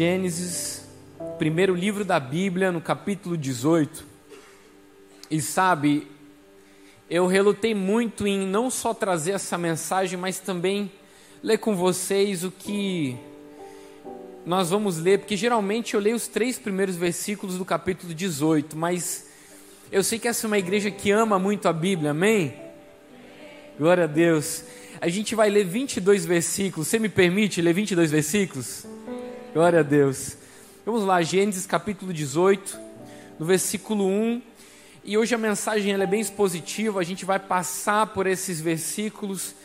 Gênesis, 0.00 0.82
primeiro 1.36 1.74
livro 1.74 2.06
da 2.06 2.18
Bíblia, 2.18 2.72
no 2.72 2.80
capítulo 2.80 3.36
18. 3.36 4.02
E 5.30 5.42
sabe, 5.42 6.06
eu 7.10 7.26
relutei 7.26 7.74
muito 7.74 8.26
em 8.26 8.46
não 8.46 8.70
só 8.70 8.94
trazer 8.94 9.32
essa 9.32 9.58
mensagem, 9.58 10.18
mas 10.18 10.38
também 10.38 10.90
ler 11.42 11.58
com 11.58 11.76
vocês 11.76 12.44
o 12.44 12.50
que 12.50 13.14
nós 14.46 14.70
vamos 14.70 14.96
ler, 14.96 15.18
porque 15.18 15.36
geralmente 15.36 15.92
eu 15.92 16.00
leio 16.00 16.16
os 16.16 16.26
três 16.26 16.58
primeiros 16.58 16.96
versículos 16.96 17.58
do 17.58 17.64
capítulo 17.66 18.14
18, 18.14 18.78
mas 18.78 19.28
eu 19.92 20.02
sei 20.02 20.18
que 20.18 20.28
essa 20.28 20.46
é 20.46 20.48
uma 20.48 20.58
igreja 20.58 20.90
que 20.90 21.10
ama 21.10 21.38
muito 21.38 21.68
a 21.68 21.74
Bíblia, 21.74 22.12
amém? 22.12 22.54
Glória 23.78 24.04
a 24.04 24.06
Deus. 24.06 24.64
A 24.98 25.10
gente 25.10 25.34
vai 25.34 25.50
ler 25.50 25.66
22 25.66 26.24
versículos. 26.24 26.88
Você 26.88 26.98
me 26.98 27.10
permite 27.10 27.60
ler 27.60 27.74
22 27.74 28.10
versículos? 28.10 28.86
Glória 29.52 29.80
a 29.80 29.82
Deus. 29.82 30.36
Vamos 30.86 31.02
lá, 31.02 31.20
Gênesis 31.22 31.66
capítulo 31.66 32.12
18, 32.12 32.78
no 33.36 33.44
versículo 33.44 34.06
1. 34.06 34.40
E 35.04 35.18
hoje 35.18 35.34
a 35.34 35.38
mensagem 35.38 35.92
é 35.92 36.06
bem 36.06 36.20
expositiva, 36.20 37.00
a 37.00 37.02
gente 37.02 37.24
vai 37.24 37.40
passar 37.40 38.06
por 38.06 38.28
esses 38.28 38.60
versículos 38.60 39.56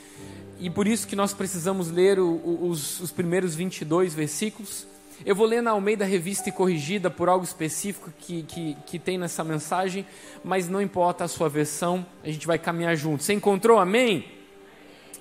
e 0.59 0.71
por 0.71 0.87
isso 0.87 1.07
que 1.07 1.15
nós 1.15 1.33
precisamos 1.33 1.91
ler 1.91 2.17
o, 2.17 2.25
o, 2.25 2.67
os, 2.67 2.99
os 2.99 3.11
primeiros 3.11 3.53
22 3.53 4.15
versículos. 4.15 4.87
Eu 5.23 5.35
vou 5.35 5.45
ler 5.45 5.61
na 5.61 5.69
Almeida 5.69 6.03
Revista 6.03 6.49
e 6.49 6.51
Corrigida 6.51 7.11
por 7.11 7.29
algo 7.29 7.45
específico 7.45 8.11
que, 8.17 8.41
que, 8.41 8.75
que 8.87 8.97
tem 8.97 9.19
nessa 9.19 9.43
mensagem, 9.43 10.03
mas 10.43 10.67
não 10.67 10.81
importa 10.81 11.25
a 11.25 11.27
sua 11.27 11.47
versão, 11.47 12.03
a 12.23 12.27
gente 12.31 12.47
vai 12.47 12.57
caminhar 12.57 12.95
junto. 12.95 13.21
Você 13.21 13.33
encontrou? 13.33 13.77
Amém? 13.77 14.25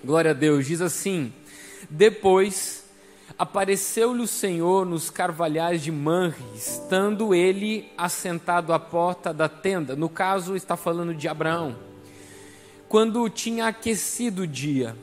Glória 0.03 0.31
a 0.31 0.35
Deus. 0.35 0.67
Diz 0.67 0.81
assim: 0.81 1.31
Depois 1.91 2.84
apareceu-lhe 3.39 4.23
o 4.23 4.27
Senhor 4.27 4.87
nos 4.87 5.11
carvalhais 5.11 5.83
de 5.83 5.91
Manre, 5.91 6.43
estando 6.55 7.35
ele 7.35 7.91
assentado 7.97 8.73
à 8.73 8.79
porta 8.79 9.33
da 9.33 9.49
tenda. 9.49 9.97
No 9.97 10.09
caso, 10.09 10.55
está 10.55 10.77
falando 10.77 11.15
de 11.15 11.29
Abraão. 11.29 11.77
Quando 12.89 13.29
tinha 13.29 13.67
aquecido 13.67 14.43
o 14.43 14.47
dia, 14.47 14.97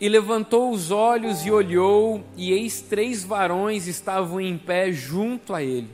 e 0.00 0.08
levantou 0.08 0.70
os 0.70 0.90
olhos 0.90 1.44
e 1.44 1.50
olhou, 1.50 2.24
e 2.34 2.52
eis 2.52 2.80
três 2.80 3.22
varões 3.22 3.86
estavam 3.86 4.40
em 4.40 4.56
pé 4.56 4.90
junto 4.90 5.54
a 5.54 5.62
ele. 5.62 5.90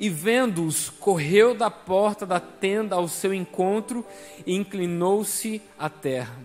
E 0.00 0.10
vendo-os, 0.10 0.90
correu 0.90 1.54
da 1.54 1.70
porta 1.70 2.26
da 2.26 2.40
tenda 2.40 2.96
ao 2.96 3.06
seu 3.06 3.32
encontro 3.32 4.04
e 4.44 4.54
inclinou-se 4.54 5.62
à 5.78 5.88
terra. 5.88 6.36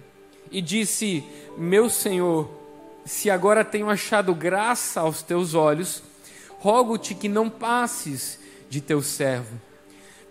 E 0.52 0.62
disse: 0.62 1.24
Meu 1.58 1.90
senhor, 1.90 2.61
se 3.06 3.30
agora 3.30 3.66
tenho 3.66 3.90
achado 3.90 4.34
graça 4.34 5.02
aos 5.02 5.22
teus 5.22 5.54
olhos, 5.54 6.04
rogo-te 6.60 7.16
que 7.16 7.28
não 7.28 7.50
passes 7.50 8.40
de 8.70 8.80
teu 8.82 9.02
servo. 9.02 9.60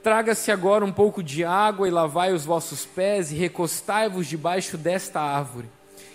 Traga-se 0.02 0.50
agora 0.50 0.84
um 0.84 0.92
pouco 0.92 1.22
de 1.22 1.44
água 1.44 1.86
e 1.86 1.90
lavai 1.90 2.32
os 2.32 2.44
vossos 2.44 2.86
pés 2.86 3.30
e 3.30 3.34
recostai-vos 3.34 4.26
debaixo 4.26 4.78
desta 4.78 5.20
árvore. 5.20 5.68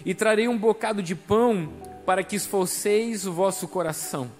E 0.03 0.13
trarei 0.13 0.47
um 0.47 0.57
bocado 0.57 1.03
de 1.03 1.13
pão 1.13 1.71
para 2.05 2.23
que 2.23 2.35
esforceis 2.35 3.27
o 3.27 3.33
vosso 3.33 3.67
coração. 3.67 4.31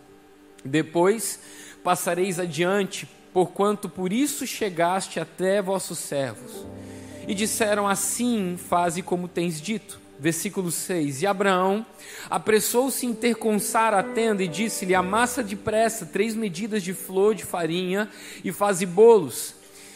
Depois 0.63 1.39
passareis 1.83 2.39
adiante, 2.39 3.07
porquanto 3.31 3.87
por 3.87 4.11
isso 4.11 4.47
chegaste 4.47 5.19
até 5.19 5.61
vossos 5.61 5.99
servos. 5.99 6.65
E 7.27 7.35
disseram 7.35 7.87
assim: 7.87 8.57
Faze 8.57 9.03
como 9.03 9.27
tens 9.27 9.61
dito. 9.61 10.04
Versículo 10.19 10.71
6: 10.71 11.21
E 11.21 11.27
Abraão 11.27 11.85
apressou-se 12.29 13.05
em 13.05 13.13
ter 13.13 13.35
com 13.35 13.59
Sara 13.59 13.99
a 13.99 14.03
tenda 14.03 14.43
e 14.43 14.47
disse-lhe: 14.47 14.95
Amassa 14.95 15.43
depressa 15.43 16.05
três 16.05 16.35
medidas 16.35 16.83
de 16.83 16.93
flor 16.93 17.35
de 17.35 17.43
farinha 17.43 18.09
e 18.43 18.51
faze 18.51 18.85
bolos. 18.85 19.53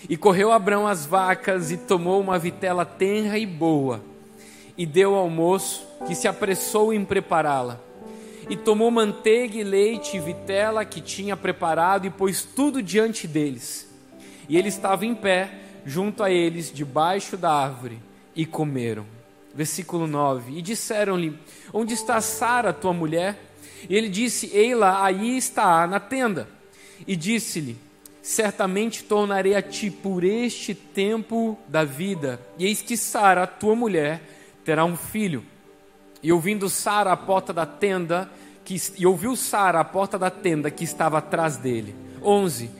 E 0.09 0.15
correu 0.15 0.51
Abraão 0.51 0.87
as 0.87 1.05
vacas 1.05 1.71
e 1.71 1.77
tomou 1.77 2.21
uma 2.21 2.39
vitela 2.39 2.85
tenra 2.85 3.37
e 3.37 3.45
boa, 3.45 4.01
e 4.77 4.85
deu 4.85 5.15
ao 5.15 5.29
moço, 5.29 5.85
que 6.07 6.15
se 6.15 6.27
apressou 6.27 6.93
em 6.93 7.03
prepará-la. 7.03 7.79
E 8.49 8.55
tomou 8.55 8.89
manteiga 8.89 9.57
e 9.57 9.63
leite 9.63 10.17
e 10.17 10.19
vitela 10.19 10.85
que 10.85 11.01
tinha 11.01 11.37
preparado 11.37 12.07
e 12.07 12.09
pôs 12.09 12.43
tudo 12.43 12.81
diante 12.81 13.27
deles. 13.27 13.87
E 14.47 14.57
ele 14.57 14.69
estava 14.69 15.05
em 15.05 15.13
pé, 15.13 15.51
junto 15.85 16.23
a 16.23 16.31
eles, 16.31 16.71
debaixo 16.73 17.37
da 17.37 17.51
árvore, 17.51 17.99
e 18.35 18.45
comeram 18.45 19.18
versículo 19.59 20.07
9. 20.07 20.57
E 20.57 20.61
disseram-lhe: 20.61 21.37
Onde 21.73 21.93
está 21.93 22.21
Sara, 22.21 22.71
tua 22.71 22.93
mulher? 22.93 23.37
E 23.89 23.93
ele 23.93 24.07
disse: 24.07 24.49
Eila, 24.55 25.03
aí 25.03 25.37
está, 25.37 25.85
na 25.85 25.99
tenda. 25.99 26.47
E 27.05 27.13
disse-lhe: 27.13 27.77
Certamente 28.21 29.03
tornarei 29.03 29.55
a 29.55 29.61
ti 29.61 29.91
por 29.91 30.23
este 30.23 30.73
tempo 30.73 31.59
da 31.67 31.83
vida. 31.83 32.39
E 32.57 32.65
eis 32.65 32.81
que 32.81 32.95
Sara, 32.95 33.45
tua 33.45 33.75
mulher, 33.75 34.21
terá 34.63 34.85
um 34.85 34.95
filho. 34.95 35.43
E 36.23 36.31
ouvindo 36.31 36.69
Sara 36.69 37.11
a 37.11 37.17
porta 37.17 37.51
da 37.51 37.65
tenda, 37.65 38.31
que, 38.63 38.81
e 38.97 39.05
ouviu 39.05 39.35
Sara 39.35 39.81
a 39.81 39.83
porta 39.83 40.17
da 40.17 40.29
tenda 40.29 40.71
que 40.71 40.85
estava 40.85 41.17
atrás 41.17 41.57
dele. 41.57 41.93
11. 42.23 42.71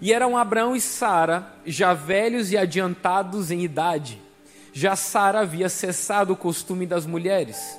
E 0.00 0.12
eram 0.12 0.36
Abraão 0.36 0.76
e 0.76 0.80
Sara, 0.80 1.52
já 1.66 1.94
velhos 1.94 2.52
e 2.52 2.56
adiantados 2.56 3.50
em 3.50 3.64
idade 3.64 4.27
já 4.72 4.96
Sara 4.96 5.40
havia 5.40 5.68
cessado 5.68 6.32
o 6.32 6.36
costume 6.36 6.86
das 6.86 7.06
mulheres. 7.06 7.78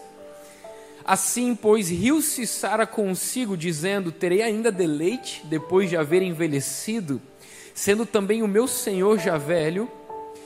Assim, 1.05 1.55
pois, 1.55 1.89
riu-se 1.89 2.45
Sara 2.45 2.85
consigo, 2.85 3.57
dizendo: 3.57 4.11
Terei 4.11 4.41
ainda 4.41 4.72
deleite 4.72 5.41
depois 5.45 5.89
de 5.89 5.97
haver 5.97 6.22
envelhecido, 6.22 7.22
sendo 7.73 8.05
também 8.05 8.44
o 8.44 8.47
meu 8.47 8.67
senhor 8.67 9.17
já 9.17 9.38
velho. 9.38 9.89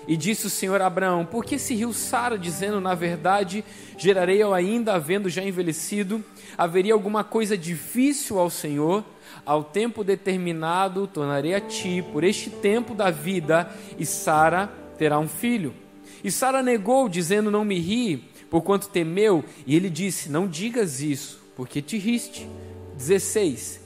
E 0.07 0.17
disse 0.17 0.47
o 0.47 0.49
Senhor 0.49 0.81
Abraão: 0.81 1.25
Por 1.25 1.45
que 1.45 1.57
se 1.57 1.73
riu 1.75 1.93
Sara, 1.93 2.37
dizendo: 2.37 2.79
Na 2.79 2.93
verdade, 2.93 3.63
gerarei 3.97 4.41
eu 4.41 4.53
ainda, 4.53 4.93
havendo 4.93 5.29
já 5.29 5.43
envelhecido? 5.43 6.23
Haveria 6.57 6.93
alguma 6.93 7.23
coisa 7.23 7.57
difícil 7.57 8.39
ao 8.39 8.49
Senhor? 8.49 9.03
Ao 9.45 9.63
tempo 9.63 10.03
determinado, 10.03 11.07
tornarei 11.07 11.53
a 11.53 11.59
ti, 11.59 12.03
por 12.13 12.23
este 12.23 12.49
tempo 12.49 12.93
da 12.93 13.11
vida, 13.11 13.69
e 13.97 14.05
Sara 14.05 14.71
terá 14.97 15.19
um 15.19 15.27
filho. 15.27 15.82
E 16.23 16.31
Sara 16.31 16.63
negou, 16.63 17.09
dizendo: 17.09 17.51
Não 17.51 17.66
me 17.66 17.79
ri, 17.79 18.29
porquanto 18.50 18.89
temeu. 18.89 19.44
E 19.66 19.75
ele 19.75 19.89
disse: 19.89 20.29
Não 20.29 20.47
digas 20.47 21.01
isso, 21.01 21.41
porque 21.56 21.81
te 21.81 21.97
riste. 21.97 22.47
16. 22.95 23.81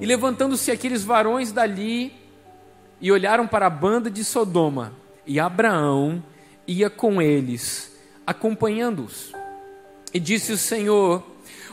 E 0.00 0.06
levantando-se 0.06 0.70
aqueles 0.70 1.02
varões 1.02 1.52
dali, 1.52 2.12
e 3.00 3.10
olharam 3.10 3.46
para 3.46 3.66
a 3.66 3.70
banda 3.70 4.10
de 4.10 4.24
Sodoma, 4.24 4.92
e 5.26 5.38
Abraão 5.38 6.22
ia 6.66 6.90
com 6.90 7.22
eles, 7.22 7.96
acompanhando-os. 8.26 9.32
E 10.12 10.20
disse 10.20 10.52
o 10.52 10.58
Senhor: 10.58 11.24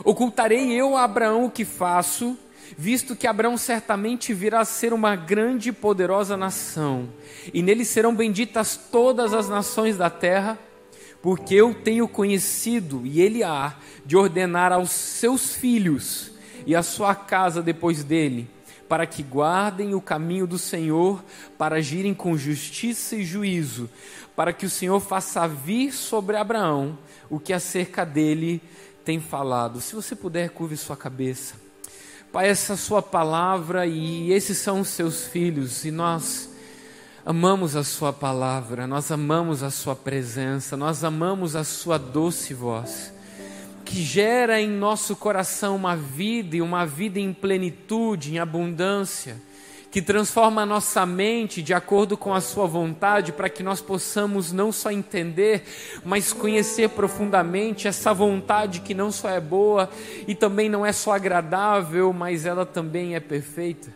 Ocultarei 0.04 0.72
eu 0.72 0.96
a 0.96 1.04
Abraão 1.04 1.46
o 1.46 1.50
que 1.50 1.64
faço, 1.64 2.38
visto 2.76 3.14
que 3.14 3.26
Abraão 3.26 3.56
certamente 3.56 4.32
virá 4.32 4.60
a 4.60 4.64
ser 4.64 4.92
uma 4.92 5.14
grande 5.14 5.68
e 5.68 5.72
poderosa 5.72 6.36
nação, 6.36 7.08
e 7.52 7.62
nele 7.62 7.84
serão 7.84 8.14
benditas 8.14 8.76
todas 8.90 9.34
as 9.34 9.48
nações 9.48 9.96
da 9.96 10.08
terra, 10.08 10.58
porque 11.20 11.54
eu 11.54 11.74
tenho 11.74 12.06
conhecido, 12.06 13.02
e 13.04 13.20
ele 13.20 13.42
há 13.42 13.76
de 14.04 14.16
ordenar 14.16 14.72
aos 14.72 14.90
seus 14.90 15.54
filhos 15.54 16.32
e 16.64 16.74
à 16.74 16.82
sua 16.82 17.14
casa 17.14 17.62
depois 17.62 18.04
dele, 18.04 18.48
para 18.88 19.06
que 19.06 19.22
guardem 19.22 19.94
o 19.94 20.00
caminho 20.00 20.46
do 20.46 20.58
Senhor, 20.58 21.24
para 21.58 21.76
agirem 21.76 22.14
com 22.14 22.36
justiça 22.36 23.16
e 23.16 23.24
juízo, 23.24 23.90
para 24.36 24.52
que 24.52 24.66
o 24.66 24.70
Senhor 24.70 25.00
faça 25.00 25.46
vir 25.48 25.92
sobre 25.92 26.36
Abraão 26.36 26.98
o 27.28 27.40
que 27.40 27.52
acerca 27.52 28.04
dele 28.04 28.62
tem 29.04 29.20
falado. 29.20 29.80
Se 29.80 29.94
você 29.94 30.14
puder, 30.14 30.50
curve 30.50 30.76
sua 30.76 30.96
cabeça. 30.96 31.65
Pai, 32.36 32.50
essa 32.50 32.74
é 32.74 32.76
sua 32.76 33.00
palavra 33.00 33.86
e 33.86 34.30
esses 34.30 34.58
são 34.58 34.80
os 34.80 34.88
seus 34.88 35.24
filhos, 35.24 35.86
e 35.86 35.90
nós 35.90 36.50
amamos 37.24 37.74
a 37.74 37.82
sua 37.82 38.12
palavra, 38.12 38.86
nós 38.86 39.10
amamos 39.10 39.62
a 39.62 39.70
sua 39.70 39.96
presença, 39.96 40.76
nós 40.76 41.02
amamos 41.02 41.56
a 41.56 41.64
sua 41.64 41.96
doce 41.96 42.52
voz, 42.52 43.10
que 43.86 44.02
gera 44.02 44.60
em 44.60 44.68
nosso 44.68 45.16
coração 45.16 45.76
uma 45.76 45.96
vida 45.96 46.56
e 46.56 46.60
uma 46.60 46.84
vida 46.84 47.18
em 47.18 47.32
plenitude, 47.32 48.34
em 48.34 48.38
abundância 48.38 49.40
que 49.96 50.02
transforma 50.02 50.60
a 50.60 50.66
nossa 50.66 51.06
mente 51.06 51.62
de 51.62 51.72
acordo 51.72 52.18
com 52.18 52.34
a 52.34 52.40
Sua 52.42 52.66
vontade, 52.66 53.32
para 53.32 53.48
que 53.48 53.62
nós 53.62 53.80
possamos 53.80 54.52
não 54.52 54.70
só 54.70 54.90
entender, 54.90 55.64
mas 56.04 56.34
conhecer 56.34 56.90
profundamente 56.90 57.88
essa 57.88 58.12
vontade 58.12 58.80
que 58.80 58.92
não 58.92 59.10
só 59.10 59.30
é 59.30 59.40
boa 59.40 59.88
e 60.28 60.34
também 60.34 60.68
não 60.68 60.84
é 60.84 60.92
só 60.92 61.12
agradável, 61.12 62.12
mas 62.12 62.44
ela 62.44 62.66
também 62.66 63.14
é 63.14 63.20
perfeita. 63.20 63.88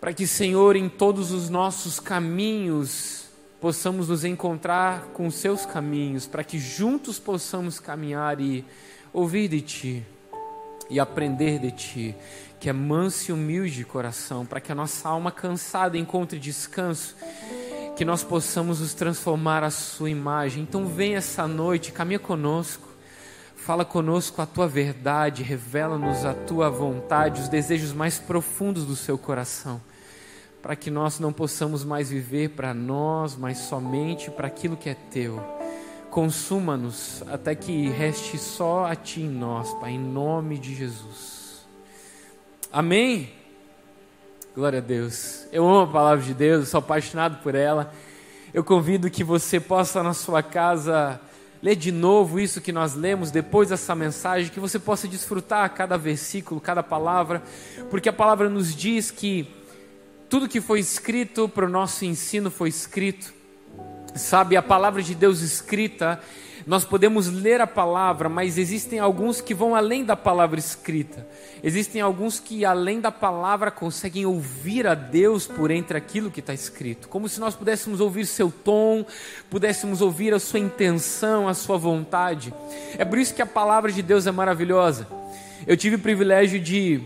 Para 0.00 0.12
que, 0.12 0.26
Senhor, 0.26 0.74
em 0.74 0.88
todos 0.88 1.30
os 1.30 1.48
nossos 1.48 2.00
caminhos, 2.00 3.26
possamos 3.60 4.08
nos 4.08 4.24
encontrar 4.24 5.10
com 5.12 5.28
os 5.28 5.36
Seus 5.36 5.64
caminhos, 5.64 6.26
para 6.26 6.42
que 6.42 6.58
juntos 6.58 7.20
possamos 7.20 7.78
caminhar 7.78 8.40
e 8.40 8.64
ouvir 9.12 9.46
de 9.46 9.60
Ti. 9.60 10.06
e 10.90 10.98
aprender 11.00 11.60
de 11.60 11.70
Ti, 11.70 12.16
que 12.62 12.68
é 12.68 12.72
manso 12.72 13.28
e 13.28 13.34
humilde 13.34 13.74
de 13.74 13.84
coração, 13.84 14.46
para 14.46 14.60
que 14.60 14.70
a 14.70 14.74
nossa 14.76 15.08
alma 15.08 15.32
cansada 15.32 15.98
encontre 15.98 16.38
descanso, 16.38 17.16
que 17.96 18.04
nós 18.04 18.22
possamos 18.22 18.78
nos 18.78 18.94
transformar 18.94 19.64
à 19.64 19.70
Sua 19.70 20.08
imagem. 20.08 20.62
Então, 20.62 20.86
vem 20.86 21.16
essa 21.16 21.48
noite, 21.48 21.90
caminha 21.90 22.20
conosco, 22.20 22.86
fala 23.56 23.84
conosco 23.84 24.40
a 24.40 24.46
Tua 24.46 24.68
verdade, 24.68 25.42
revela-nos 25.42 26.24
a 26.24 26.34
Tua 26.34 26.70
vontade, 26.70 27.40
os 27.40 27.48
desejos 27.48 27.92
mais 27.92 28.20
profundos 28.20 28.86
do 28.86 28.94
Seu 28.94 29.18
coração 29.18 29.80
para 30.62 30.76
que 30.76 30.88
nós 30.88 31.18
não 31.18 31.32
possamos 31.32 31.84
mais 31.84 32.10
viver 32.10 32.50
para 32.50 32.72
nós, 32.72 33.36
mas 33.36 33.58
somente 33.58 34.30
para 34.30 34.46
aquilo 34.46 34.76
que 34.76 34.88
é 34.88 34.94
teu. 34.94 35.42
Consuma-nos 36.12 37.24
até 37.26 37.56
que 37.56 37.88
reste 37.88 38.38
só 38.38 38.86
a 38.86 38.94
ti 38.94 39.22
em 39.22 39.28
nós, 39.28 39.74
Pai, 39.80 39.90
em 39.90 39.98
nome 39.98 40.58
de 40.58 40.72
Jesus. 40.72 41.41
Amém? 42.72 43.28
Glória 44.54 44.78
a 44.78 44.82
Deus. 44.82 45.46
Eu 45.52 45.68
amo 45.68 45.80
a 45.80 45.86
palavra 45.86 46.24
de 46.24 46.32
Deus, 46.32 46.70
sou 46.70 46.78
apaixonado 46.78 47.42
por 47.42 47.54
ela. 47.54 47.92
Eu 48.54 48.64
convido 48.64 49.10
que 49.10 49.22
você 49.22 49.60
possa 49.60 50.02
na 50.02 50.14
sua 50.14 50.42
casa 50.42 51.20
ler 51.62 51.76
de 51.76 51.92
novo 51.92 52.40
isso 52.40 52.62
que 52.62 52.72
nós 52.72 52.94
lemos 52.94 53.30
depois 53.30 53.68
dessa 53.68 53.94
mensagem, 53.94 54.50
que 54.50 54.58
você 54.58 54.78
possa 54.78 55.06
desfrutar 55.06 55.68
cada 55.74 55.98
versículo, 55.98 56.62
cada 56.62 56.82
palavra, 56.82 57.42
porque 57.90 58.08
a 58.08 58.12
palavra 58.12 58.48
nos 58.48 58.74
diz 58.74 59.10
que 59.10 59.46
tudo 60.30 60.48
que 60.48 60.58
foi 60.58 60.80
escrito 60.80 61.50
para 61.50 61.66
o 61.66 61.68
nosso 61.68 62.06
ensino 62.06 62.50
foi 62.50 62.70
escrito. 62.70 63.34
Sabe, 64.14 64.56
a 64.56 64.62
palavra 64.62 65.02
de 65.02 65.14
Deus 65.14 65.42
escrita, 65.42 66.18
nós 66.66 66.84
podemos 66.84 67.28
ler 67.28 67.60
a 67.60 67.66
palavra, 67.66 68.28
mas 68.28 68.58
existem 68.58 68.98
alguns 68.98 69.40
que 69.40 69.54
vão 69.54 69.74
além 69.74 70.04
da 70.04 70.16
palavra 70.16 70.58
escrita. 70.58 71.26
Existem 71.62 72.00
alguns 72.00 72.38
que, 72.38 72.64
além 72.64 73.00
da 73.00 73.10
palavra, 73.10 73.70
conseguem 73.70 74.26
ouvir 74.26 74.86
a 74.86 74.94
Deus 74.94 75.46
por 75.46 75.70
entre 75.70 75.96
aquilo 75.96 76.30
que 76.30 76.40
está 76.40 76.54
escrito. 76.54 77.08
Como 77.08 77.28
se 77.28 77.40
nós 77.40 77.54
pudéssemos 77.54 78.00
ouvir 78.00 78.26
seu 78.26 78.50
tom, 78.50 79.04
pudéssemos 79.50 80.00
ouvir 80.00 80.34
a 80.34 80.38
sua 80.38 80.60
intenção, 80.60 81.48
a 81.48 81.54
sua 81.54 81.76
vontade. 81.76 82.52
É 82.98 83.04
por 83.04 83.18
isso 83.18 83.34
que 83.34 83.42
a 83.42 83.46
palavra 83.46 83.90
de 83.90 84.02
Deus 84.02 84.26
é 84.26 84.30
maravilhosa. 84.30 85.06
Eu 85.66 85.76
tive 85.76 85.96
o 85.96 86.00
privilégio 86.00 86.60
de 86.60 87.02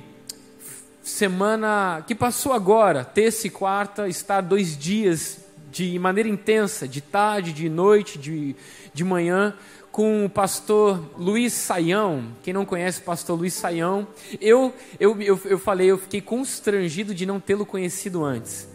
semana 1.02 2.02
que 2.06 2.14
passou 2.14 2.52
agora, 2.52 3.04
terça 3.04 3.46
e 3.46 3.50
quarta, 3.50 4.08
estar 4.08 4.40
dois 4.40 4.76
dias 4.76 5.45
de 5.76 5.98
maneira 5.98 6.26
intensa, 6.26 6.88
de 6.88 7.02
tarde, 7.02 7.52
de 7.52 7.68
noite, 7.68 8.18
de, 8.18 8.56
de 8.94 9.04
manhã, 9.04 9.52
com 9.92 10.24
o 10.24 10.30
pastor 10.30 10.98
Luiz 11.18 11.52
Saião. 11.52 12.24
Quem 12.42 12.54
não 12.54 12.64
conhece 12.64 13.00
o 13.00 13.02
pastor 13.02 13.38
Luiz 13.38 13.52
Saião, 13.52 14.08
eu, 14.40 14.72
eu, 14.98 15.20
eu, 15.20 15.38
eu 15.44 15.58
falei, 15.58 15.90
eu 15.90 15.98
fiquei 15.98 16.22
constrangido 16.22 17.14
de 17.14 17.26
não 17.26 17.38
tê-lo 17.38 17.66
conhecido 17.66 18.24
antes. 18.24 18.66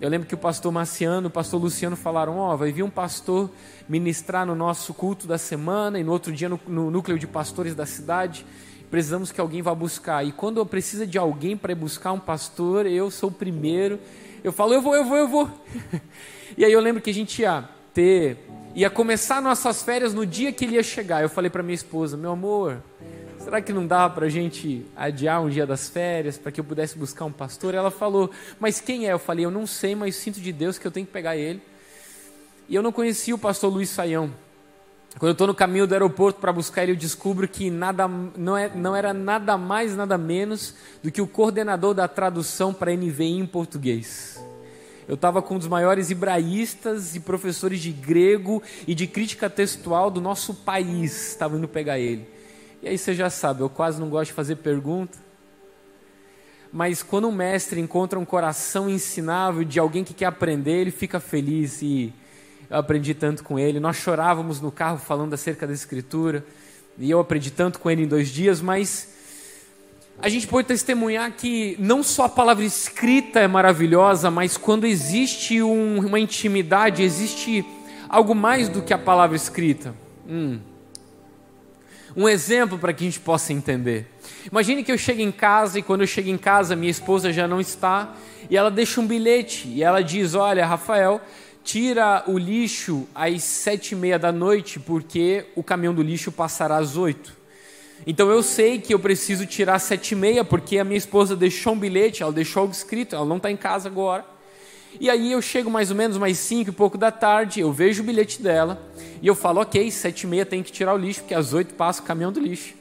Eu 0.00 0.08
lembro 0.08 0.26
que 0.26 0.34
o 0.34 0.38
pastor 0.38 0.72
Marciano, 0.72 1.28
o 1.28 1.30
pastor 1.30 1.60
Luciano 1.60 1.96
falaram: 1.96 2.38
Ó, 2.38 2.54
oh, 2.54 2.56
vai 2.56 2.72
vir 2.72 2.82
um 2.82 2.90
pastor 2.90 3.50
ministrar 3.86 4.46
no 4.46 4.54
nosso 4.54 4.94
culto 4.94 5.26
da 5.26 5.36
semana 5.36 5.98
e 5.98 6.04
no 6.04 6.12
outro 6.12 6.32
dia 6.32 6.48
no, 6.48 6.60
no 6.66 6.90
núcleo 6.90 7.18
de 7.18 7.26
pastores 7.26 7.74
da 7.74 7.84
cidade 7.84 8.46
precisamos 8.90 9.32
que 9.32 9.40
alguém 9.40 9.62
vá 9.62 9.74
buscar. 9.74 10.24
E 10.24 10.30
quando 10.30 10.58
eu 10.58 10.64
preciso 10.64 11.06
de 11.06 11.18
alguém 11.18 11.56
para 11.56 11.72
ir 11.72 11.74
buscar 11.74 12.12
um 12.12 12.20
pastor, 12.20 12.86
eu 12.86 13.10
sou 13.10 13.30
o 13.30 13.32
primeiro. 13.32 13.98
Eu 14.44 14.52
falo, 14.52 14.72
eu 14.72 14.80
vou, 14.80 14.94
eu 14.94 15.04
vou, 15.04 15.16
eu 15.16 15.28
vou. 15.28 15.50
e 16.56 16.64
aí 16.64 16.72
eu 16.72 16.80
lembro 16.80 17.00
que 17.00 17.10
a 17.10 17.14
gente 17.14 17.42
ia 17.42 17.68
ter, 17.94 18.38
ia 18.74 18.90
começar 18.90 19.40
nossas 19.40 19.82
férias 19.82 20.12
no 20.12 20.26
dia 20.26 20.52
que 20.52 20.64
ele 20.64 20.74
ia 20.74 20.82
chegar. 20.82 21.22
Eu 21.22 21.28
falei 21.28 21.50
para 21.50 21.62
minha 21.62 21.74
esposa, 21.74 22.16
meu 22.16 22.32
amor, 22.32 22.82
será 23.38 23.60
que 23.60 23.72
não 23.72 23.86
dá 23.86 24.08
para 24.10 24.26
a 24.26 24.28
gente 24.28 24.84
adiar 24.94 25.42
um 25.42 25.48
dia 25.48 25.66
das 25.66 25.88
férias 25.88 26.36
para 26.36 26.52
que 26.52 26.60
eu 26.60 26.64
pudesse 26.64 26.98
buscar 26.98 27.24
um 27.24 27.32
pastor? 27.32 27.74
Ela 27.74 27.90
falou, 27.90 28.30
mas 28.60 28.80
quem 28.80 29.08
é? 29.08 29.12
Eu 29.12 29.18
falei, 29.18 29.44
eu 29.44 29.50
não 29.50 29.66
sei, 29.66 29.94
mas 29.94 30.16
sinto 30.16 30.40
de 30.40 30.52
Deus 30.52 30.78
que 30.78 30.86
eu 30.86 30.90
tenho 30.90 31.06
que 31.06 31.12
pegar 31.12 31.36
ele. 31.36 31.62
E 32.68 32.74
eu 32.74 32.82
não 32.82 32.92
conhecia 32.92 33.34
o 33.34 33.38
pastor 33.38 33.72
Luiz 33.72 33.88
Saião. 33.88 34.30
Quando 35.18 35.30
eu 35.30 35.32
estou 35.32 35.46
no 35.46 35.54
caminho 35.54 35.86
do 35.86 35.94
aeroporto 35.94 36.40
para 36.40 36.52
buscar 36.52 36.82
ele, 36.82 36.92
eu 36.92 36.96
descubro 36.96 37.48
que 37.48 37.70
nada, 37.70 38.06
não, 38.06 38.56
é, 38.56 38.70
não 38.74 38.94
era 38.94 39.14
nada 39.14 39.56
mais, 39.56 39.96
nada 39.96 40.18
menos 40.18 40.74
do 41.02 41.10
que 41.10 41.22
o 41.22 41.26
coordenador 41.26 41.94
da 41.94 42.06
tradução 42.06 42.74
para 42.74 42.94
NVI 42.94 43.38
em 43.38 43.46
português. 43.46 44.38
Eu 45.08 45.14
estava 45.14 45.40
com 45.40 45.54
um 45.54 45.58
dos 45.58 45.68
maiores 45.68 46.10
hebraístas 46.10 47.14
e 47.14 47.20
professores 47.20 47.80
de 47.80 47.92
grego 47.92 48.62
e 48.86 48.94
de 48.94 49.06
crítica 49.06 49.48
textual 49.48 50.10
do 50.10 50.20
nosso 50.20 50.52
país. 50.52 51.28
Estava 51.28 51.56
indo 51.56 51.68
pegar 51.68 51.98
ele. 51.98 52.28
E 52.82 52.88
aí 52.88 52.98
você 52.98 53.14
já 53.14 53.30
sabe, 53.30 53.60
eu 53.60 53.70
quase 53.70 54.00
não 54.00 54.08
gosto 54.08 54.30
de 54.30 54.34
fazer 54.34 54.56
pergunta. 54.56 55.18
Mas 56.72 57.02
quando 57.02 57.28
um 57.28 57.32
mestre 57.32 57.80
encontra 57.80 58.18
um 58.18 58.24
coração 58.24 58.90
ensinável 58.90 59.64
de 59.64 59.78
alguém 59.78 60.02
que 60.02 60.12
quer 60.12 60.26
aprender, 60.26 60.80
ele 60.80 60.90
fica 60.90 61.20
feliz 61.20 61.80
e 61.82 62.12
eu 62.68 62.76
aprendi 62.76 63.14
tanto 63.14 63.44
com 63.44 63.58
ele. 63.58 63.78
Nós 63.78 63.96
chorávamos 63.96 64.60
no 64.60 64.72
carro 64.72 64.98
falando 64.98 65.34
acerca 65.34 65.66
da 65.66 65.72
Escritura, 65.72 66.44
e 66.98 67.10
eu 67.10 67.20
aprendi 67.20 67.50
tanto 67.50 67.78
com 67.78 67.90
ele 67.90 68.02
em 68.02 68.08
dois 68.08 68.28
dias, 68.28 68.60
mas 68.60 69.15
a 70.20 70.28
gente 70.28 70.46
pode 70.46 70.66
testemunhar 70.66 71.30
que 71.32 71.76
não 71.78 72.02
só 72.02 72.24
a 72.24 72.28
palavra 72.28 72.64
escrita 72.64 73.40
é 73.40 73.46
maravilhosa, 73.46 74.30
mas 74.30 74.56
quando 74.56 74.86
existe 74.86 75.62
um, 75.62 76.06
uma 76.06 76.18
intimidade, 76.18 77.02
existe 77.02 77.64
algo 78.08 78.34
mais 78.34 78.68
do 78.68 78.82
que 78.82 78.94
a 78.94 78.98
palavra 78.98 79.36
escrita. 79.36 79.94
Hum. 80.26 80.58
Um 82.16 82.26
exemplo 82.26 82.78
para 82.78 82.94
que 82.94 83.04
a 83.04 83.06
gente 83.06 83.20
possa 83.20 83.52
entender. 83.52 84.06
Imagine 84.50 84.82
que 84.82 84.90
eu 84.90 84.96
chego 84.96 85.20
em 85.20 85.30
casa 85.30 85.78
e 85.78 85.82
quando 85.82 86.00
eu 86.00 86.06
chego 86.06 86.30
em 86.30 86.38
casa, 86.38 86.74
minha 86.74 86.90
esposa 86.90 87.30
já 87.30 87.46
não 87.46 87.60
está 87.60 88.14
e 88.48 88.56
ela 88.56 88.70
deixa 88.70 89.00
um 89.02 89.06
bilhete 89.06 89.68
e 89.68 89.82
ela 89.82 90.02
diz: 90.02 90.34
Olha, 90.34 90.64
Rafael, 90.64 91.20
tira 91.62 92.24
o 92.26 92.38
lixo 92.38 93.06
às 93.14 93.42
sete 93.42 93.92
e 93.92 93.96
meia 93.96 94.18
da 94.18 94.32
noite, 94.32 94.80
porque 94.80 95.44
o 95.54 95.62
caminhão 95.62 95.92
do 95.92 96.02
lixo 96.02 96.32
passará 96.32 96.78
às 96.78 96.96
oito. 96.96 97.35
Então 98.04 98.30
eu 98.30 98.42
sei 98.42 98.80
que 98.80 98.92
eu 98.92 98.98
preciso 98.98 99.46
tirar 99.46 99.78
sete 99.78 100.12
e 100.12 100.14
meia, 100.16 100.44
porque 100.44 100.78
a 100.78 100.84
minha 100.84 100.98
esposa 100.98 101.36
deixou 101.36 101.74
um 101.74 101.78
bilhete, 101.78 102.22
ela 102.22 102.32
deixou 102.32 102.62
algo 102.62 102.72
escrito, 102.72 103.14
ela 103.14 103.24
não 103.24 103.36
está 103.36 103.50
em 103.50 103.56
casa 103.56 103.88
agora. 103.88 104.24
E 104.98 105.10
aí 105.10 105.32
eu 105.32 105.42
chego 105.42 105.70
mais 105.70 105.90
ou 105.90 105.96
menos 105.96 106.16
mais 106.16 106.38
cinco 106.38 106.70
e 106.70 106.72
pouco 106.72 106.96
da 106.96 107.10
tarde, 107.10 107.60
eu 107.60 107.72
vejo 107.72 108.02
o 108.02 108.06
bilhete 108.06 108.42
dela, 108.42 108.80
e 109.20 109.26
eu 109.26 109.34
falo, 109.34 109.60
ok, 109.60 109.90
sete 109.90 110.22
e 110.22 110.26
meia 110.26 110.46
tem 110.46 110.62
que 110.62 110.72
tirar 110.72 110.94
o 110.94 110.98
lixo, 110.98 111.20
porque 111.20 111.34
às 111.34 111.52
oito 111.52 111.74
passa 111.74 112.00
o 112.00 112.04
caminhão 112.04 112.32
do 112.32 112.40
lixo. 112.40 112.74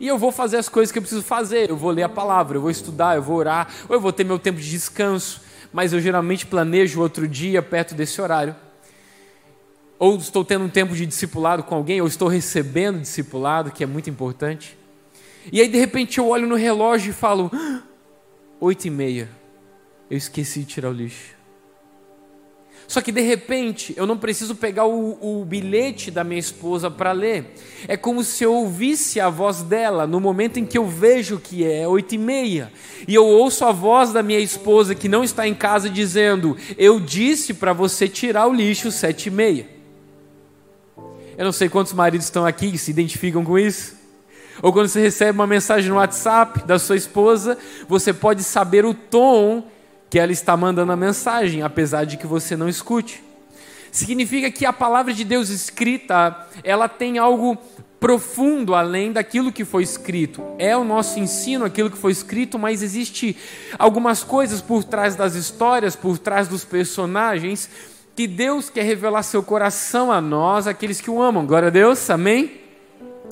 E 0.00 0.06
eu 0.06 0.18
vou 0.18 0.32
fazer 0.32 0.56
as 0.56 0.68
coisas 0.68 0.90
que 0.90 0.98
eu 0.98 1.02
preciso 1.02 1.22
fazer, 1.22 1.70
eu 1.70 1.76
vou 1.76 1.90
ler 1.90 2.04
a 2.04 2.08
palavra, 2.08 2.56
eu 2.56 2.60
vou 2.60 2.70
estudar, 2.70 3.16
eu 3.16 3.22
vou 3.22 3.36
orar, 3.36 3.68
ou 3.88 3.94
eu 3.94 4.00
vou 4.00 4.12
ter 4.12 4.24
meu 4.24 4.38
tempo 4.38 4.60
de 4.60 4.70
descanso, 4.70 5.42
mas 5.72 5.92
eu 5.92 6.00
geralmente 6.00 6.46
planejo 6.46 7.00
outro 7.00 7.28
dia 7.28 7.62
perto 7.62 7.94
desse 7.94 8.20
horário. 8.20 8.54
Ou 10.00 10.16
estou 10.16 10.42
tendo 10.42 10.64
um 10.64 10.68
tempo 10.70 10.96
de 10.96 11.04
discipulado 11.04 11.62
com 11.62 11.74
alguém, 11.74 12.00
ou 12.00 12.06
estou 12.06 12.26
recebendo 12.26 13.00
discipulado, 13.00 13.70
que 13.70 13.84
é 13.84 13.86
muito 13.86 14.08
importante. 14.08 14.74
E 15.52 15.60
aí, 15.60 15.68
de 15.68 15.78
repente, 15.78 16.16
eu 16.16 16.26
olho 16.26 16.48
no 16.48 16.54
relógio 16.54 17.10
e 17.10 17.12
falo: 17.12 17.50
ah, 17.52 17.82
oito 18.58 18.86
e 18.86 18.90
meia, 18.90 19.28
eu 20.10 20.16
esqueci 20.16 20.60
de 20.60 20.66
tirar 20.66 20.88
o 20.88 20.92
lixo. 20.92 21.38
Só 22.88 23.02
que 23.02 23.12
de 23.12 23.20
repente 23.20 23.92
eu 23.94 24.06
não 24.06 24.16
preciso 24.16 24.56
pegar 24.56 24.86
o, 24.86 25.18
o 25.20 25.44
bilhete 25.44 26.10
da 26.10 26.24
minha 26.24 26.40
esposa 26.40 26.90
para 26.90 27.12
ler. 27.12 27.54
É 27.86 27.94
como 27.94 28.24
se 28.24 28.42
eu 28.42 28.54
ouvisse 28.54 29.20
a 29.20 29.28
voz 29.28 29.62
dela 29.62 30.06
no 30.06 30.18
momento 30.18 30.58
em 30.58 30.64
que 30.64 30.78
eu 30.78 30.86
vejo 30.86 31.38
que 31.38 31.64
é 31.64 31.86
oito 31.86 32.14
e 32.14 32.18
meia. 32.18 32.72
E 33.06 33.14
eu 33.14 33.26
ouço 33.26 33.66
a 33.66 33.70
voz 33.70 34.12
da 34.14 34.22
minha 34.22 34.40
esposa 34.40 34.94
que 34.94 35.10
não 35.10 35.22
está 35.22 35.46
em 35.46 35.54
casa 35.54 35.90
dizendo: 35.90 36.56
Eu 36.78 36.98
disse 36.98 37.52
para 37.52 37.74
você 37.74 38.08
tirar 38.08 38.48
o 38.48 38.54
lixo 38.54 38.90
sete 38.90 39.26
e 39.26 39.30
meia. 39.30 39.79
Eu 41.40 41.46
não 41.46 41.52
sei 41.52 41.70
quantos 41.70 41.94
maridos 41.94 42.26
estão 42.26 42.44
aqui 42.44 42.70
que 42.70 42.76
se 42.76 42.90
identificam 42.90 43.42
com 43.42 43.58
isso. 43.58 43.94
Ou 44.60 44.74
quando 44.74 44.88
você 44.88 45.00
recebe 45.00 45.38
uma 45.38 45.46
mensagem 45.46 45.88
no 45.88 45.96
WhatsApp 45.96 46.66
da 46.66 46.78
sua 46.78 46.96
esposa, 46.98 47.56
você 47.88 48.12
pode 48.12 48.44
saber 48.44 48.84
o 48.84 48.92
tom 48.92 49.66
que 50.10 50.18
ela 50.18 50.32
está 50.32 50.54
mandando 50.54 50.92
a 50.92 50.96
mensagem, 50.96 51.62
apesar 51.62 52.04
de 52.04 52.18
que 52.18 52.26
você 52.26 52.58
não 52.58 52.68
escute. 52.68 53.24
Significa 53.90 54.50
que 54.50 54.66
a 54.66 54.72
palavra 54.72 55.14
de 55.14 55.24
Deus 55.24 55.48
escrita, 55.48 56.46
ela 56.62 56.90
tem 56.90 57.16
algo 57.16 57.56
profundo 57.98 58.74
além 58.74 59.10
daquilo 59.10 59.50
que 59.50 59.64
foi 59.64 59.82
escrito. 59.82 60.42
É 60.58 60.76
o 60.76 60.84
nosso 60.84 61.18
ensino 61.18 61.64
aquilo 61.64 61.90
que 61.90 61.96
foi 61.96 62.12
escrito, 62.12 62.58
mas 62.58 62.82
existe 62.82 63.34
algumas 63.78 64.22
coisas 64.22 64.60
por 64.60 64.84
trás 64.84 65.16
das 65.16 65.34
histórias, 65.34 65.96
por 65.96 66.18
trás 66.18 66.48
dos 66.48 66.66
personagens, 66.66 67.70
que 68.14 68.26
Deus 68.26 68.68
quer 68.68 68.84
revelar 68.84 69.22
seu 69.22 69.42
coração 69.42 70.10
a 70.12 70.20
nós, 70.20 70.66
aqueles 70.66 71.00
que 71.00 71.10
o 71.10 71.22
amam. 71.22 71.46
Glória 71.46 71.68
a 71.68 71.70
Deus, 71.70 72.10
amém? 72.10 72.60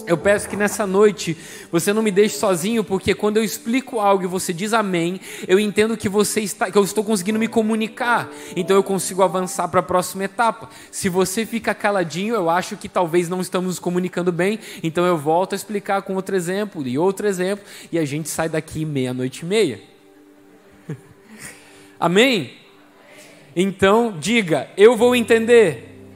Eu 0.06 0.16
peço 0.16 0.48
que 0.48 0.56
nessa 0.56 0.86
noite 0.86 1.36
você 1.70 1.92
não 1.92 2.02
me 2.02 2.10
deixe 2.10 2.36
sozinho, 2.36 2.82
porque 2.82 3.14
quando 3.14 3.36
eu 3.36 3.44
explico 3.44 4.00
algo 4.00 4.24
e 4.24 4.26
você 4.26 4.54
diz 4.54 4.72
amém, 4.72 5.20
eu 5.46 5.60
entendo 5.60 5.98
que 5.98 6.08
você 6.08 6.40
está, 6.40 6.70
que 6.70 6.78
eu 6.78 6.82
estou 6.82 7.04
conseguindo 7.04 7.38
me 7.38 7.46
comunicar. 7.46 8.30
Então 8.56 8.74
eu 8.74 8.82
consigo 8.82 9.22
avançar 9.22 9.68
para 9.68 9.80
a 9.80 9.82
próxima 9.82 10.24
etapa. 10.24 10.70
Se 10.90 11.10
você 11.10 11.44
fica 11.44 11.74
caladinho, 11.74 12.34
eu 12.34 12.48
acho 12.48 12.76
que 12.76 12.88
talvez 12.88 13.28
não 13.28 13.42
estamos 13.42 13.68
nos 13.68 13.78
comunicando 13.78 14.32
bem. 14.32 14.58
Então 14.82 15.04
eu 15.04 15.18
volto 15.18 15.52
a 15.52 15.56
explicar 15.56 16.00
com 16.00 16.14
outro 16.14 16.34
exemplo 16.34 16.86
e 16.86 16.96
outro 16.96 17.26
exemplo 17.26 17.64
e 17.92 17.98
a 17.98 18.04
gente 18.04 18.30
sai 18.30 18.48
daqui 18.48 18.86
meia-noite 18.86 19.42
e 19.42 19.44
meia. 19.44 19.80
amém? 22.00 22.57
Então 23.54 24.14
diga, 24.18 24.68
eu 24.76 24.96
vou 24.96 25.14
entender 25.16 26.06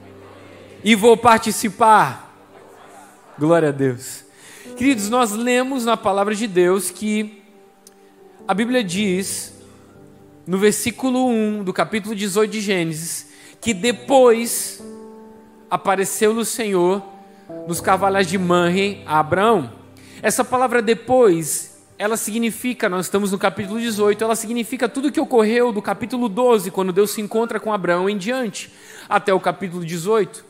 e 0.85 0.95
vou 0.95 1.17
participar. 1.17 2.37
Glória 3.39 3.71
a 3.71 3.73
Deus. 3.73 4.25
Queridos, 4.77 5.09
nós 5.09 5.33
lemos 5.33 5.85
na 5.85 5.97
palavra 5.97 6.35
de 6.35 6.47
Deus 6.47 6.91
que 6.91 7.43
a 8.47 8.55
Bíblia 8.55 8.83
diz, 8.83 9.55
no 10.47 10.59
versículo 10.59 11.29
1 11.29 11.65
do 11.65 11.73
capítulo 11.73 12.15
18 12.15 12.51
de 12.51 12.61
Gênesis, 12.61 13.29
que 13.61 13.73
depois 13.73 14.83
apareceu 15.71 16.37
o 16.37 16.45
Senhor 16.45 17.03
nos 17.67 17.81
cavalos 17.81 18.27
de 18.27 18.37
Manre 18.39 19.03
a 19.07 19.21
Abraão. 19.21 19.73
Essa 20.21 20.45
palavra 20.45 20.83
depois, 20.83 21.72
ela 22.03 22.17
significa, 22.17 22.89
nós 22.89 23.07
estamos 23.07 23.31
no 23.31 23.39
capítulo 23.39 23.79
18, 23.79 24.25
ela 24.25 24.35
significa 24.35 24.89
tudo 24.89 25.07
o 25.07 25.13
que 25.13 25.21
ocorreu 25.21 25.71
do 25.71 25.81
capítulo 25.81 26.29
12, 26.29 26.69
quando 26.73 26.93
Deus 26.93 27.13
se 27.13 27.21
encontra 27.21 27.61
com 27.61 27.73
Abraão 27.73 28.11
em 28.11 28.19
diante, 28.19 28.73
até 29.09 29.33
o 29.33 29.39
capítulo 29.39 29.87
18. 29.87 30.45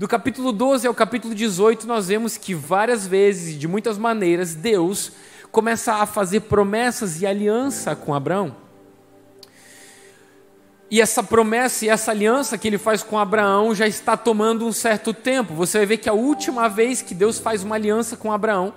Do 0.00 0.08
capítulo 0.08 0.50
12 0.50 0.84
ao 0.84 0.92
capítulo 0.92 1.32
18, 1.32 1.86
nós 1.86 2.08
vemos 2.08 2.36
que 2.36 2.56
várias 2.56 3.06
vezes 3.06 3.56
de 3.56 3.68
muitas 3.68 3.96
maneiras 3.96 4.56
Deus 4.56 5.12
começa 5.52 5.94
a 5.94 6.06
fazer 6.06 6.40
promessas 6.40 7.22
e 7.22 7.26
aliança 7.26 7.94
com 7.94 8.12
Abraão. 8.12 8.56
E 10.90 11.00
essa 11.00 11.22
promessa 11.22 11.84
e 11.84 11.88
essa 11.88 12.10
aliança 12.10 12.58
que 12.58 12.66
ele 12.66 12.78
faz 12.78 13.04
com 13.04 13.16
Abraão 13.16 13.72
já 13.76 13.86
está 13.86 14.16
tomando 14.16 14.66
um 14.66 14.72
certo 14.72 15.14
tempo. 15.14 15.54
Você 15.54 15.78
vai 15.78 15.86
ver 15.86 15.98
que 15.98 16.08
a 16.08 16.12
última 16.14 16.68
vez 16.68 17.00
que 17.00 17.14
Deus 17.14 17.38
faz 17.38 17.62
uma 17.62 17.76
aliança 17.76 18.16
com 18.16 18.32
Abraão 18.32 18.74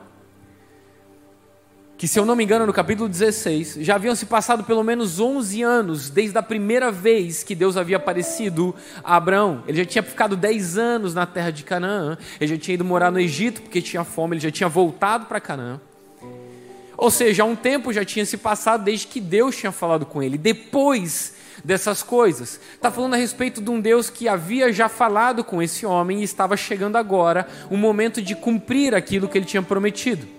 que, 2.00 2.08
se 2.08 2.18
eu 2.18 2.26
não 2.26 2.34
me 2.34 2.46
engano, 2.46 2.66
no 2.66 2.72
capítulo 2.72 3.10
16, 3.10 3.80
já 3.82 3.96
haviam 3.96 4.16
se 4.16 4.26
passado 4.26 4.64
pelo 4.64 4.82
menos 4.86 5.20
11 5.20 5.62
anos 5.62 6.10
desde 6.10 6.38
a 6.38 6.42
primeira 6.42 6.94
vez 6.94 7.44
que 7.44 7.54
Deus 7.54 7.76
havia 7.76 7.98
aparecido 7.98 8.74
a 9.04 9.18
Abraão. 9.18 9.66
Ele 9.68 9.80
já 9.80 9.86
tinha 9.86 10.02
ficado 10.02 10.38
10 10.38 10.78
anos 10.78 11.14
na 11.14 11.26
terra 11.26 11.52
de 11.52 11.62
Canaã, 11.62 12.18
ele 12.40 12.56
já 12.56 12.58
tinha 12.58 12.76
ido 12.76 12.86
morar 12.86 13.12
no 13.12 13.20
Egito 13.20 13.62
porque 13.62 13.82
tinha 13.82 14.06
fome, 14.06 14.36
ele 14.36 14.42
já 14.42 14.50
tinha 14.50 14.70
voltado 14.70 15.26
para 15.26 15.42
Canaã. 15.42 15.82
Ou 16.96 17.12
seja, 17.12 17.44
um 17.44 17.54
tempo 17.54 17.92
já 17.92 18.06
tinha 18.06 18.26
se 18.26 18.38
passado 18.38 18.86
desde 18.86 19.06
que 19.06 19.20
Deus 19.20 19.58
tinha 19.58 19.74
falado 19.74 20.06
com 20.06 20.24
ele. 20.24 20.38
Depois 20.38 21.34
dessas 21.66 22.02
coisas, 22.02 22.62
está 22.76 22.90
falando 22.90 23.16
a 23.16 23.18
respeito 23.18 23.62
de 23.62 23.70
um 23.70 23.82
Deus 23.82 24.10
que 24.10 24.30
havia 24.30 24.72
já 24.72 24.88
falado 24.88 25.44
com 25.44 25.62
esse 25.62 25.86
homem 25.86 26.22
e 26.22 26.24
estava 26.24 26.56
chegando 26.56 26.96
agora 26.96 27.46
o 27.70 27.76
momento 27.76 28.22
de 28.22 28.36
cumprir 28.36 28.96
aquilo 28.96 29.28
que 29.28 29.38
ele 29.38 29.46
tinha 29.46 29.62
prometido. 29.62 30.39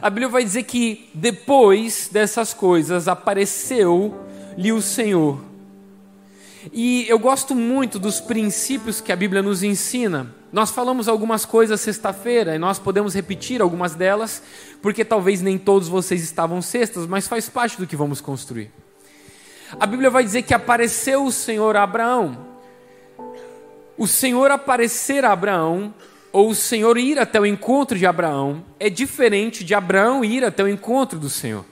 A 0.00 0.08
Bíblia 0.08 0.28
vai 0.28 0.44
dizer 0.44 0.62
que 0.62 1.10
depois 1.12 2.08
dessas 2.10 2.54
coisas 2.54 3.08
apareceu-lhe 3.08 4.72
o 4.72 4.80
Senhor. 4.80 5.40
E 6.72 7.06
eu 7.08 7.18
gosto 7.18 7.54
muito 7.54 7.98
dos 7.98 8.20
princípios 8.20 9.00
que 9.00 9.10
a 9.10 9.16
Bíblia 9.16 9.42
nos 9.42 9.62
ensina. 9.62 10.32
Nós 10.52 10.70
falamos 10.70 11.08
algumas 11.08 11.44
coisas 11.44 11.80
sexta-feira 11.80 12.54
e 12.54 12.58
nós 12.58 12.78
podemos 12.78 13.14
repetir 13.14 13.60
algumas 13.60 13.94
delas, 13.94 14.42
porque 14.80 15.04
talvez 15.04 15.40
nem 15.40 15.58
todos 15.58 15.88
vocês 15.88 16.22
estavam 16.22 16.62
sextas, 16.62 17.06
mas 17.06 17.26
faz 17.26 17.48
parte 17.48 17.78
do 17.78 17.86
que 17.86 17.96
vamos 17.96 18.20
construir. 18.20 18.70
A 19.80 19.86
Bíblia 19.86 20.10
vai 20.10 20.22
dizer 20.22 20.42
que 20.42 20.54
apareceu 20.54 21.24
o 21.24 21.32
Senhor 21.32 21.74
a 21.76 21.82
Abraão. 21.82 22.46
O 23.96 24.06
Senhor 24.06 24.50
aparecer 24.50 25.24
a 25.24 25.32
Abraão 25.32 25.94
ou 26.32 26.48
o 26.48 26.54
Senhor 26.54 26.96
ir 26.96 27.18
até 27.18 27.38
o 27.38 27.44
encontro 27.46 27.98
de 27.98 28.06
Abraão 28.06 28.64
é 28.80 28.88
diferente 28.88 29.62
de 29.62 29.74
Abraão 29.74 30.24
ir 30.24 30.44
até 30.44 30.62
o 30.62 30.68
encontro 30.68 31.18
do 31.18 31.28
Senhor. 31.28 31.64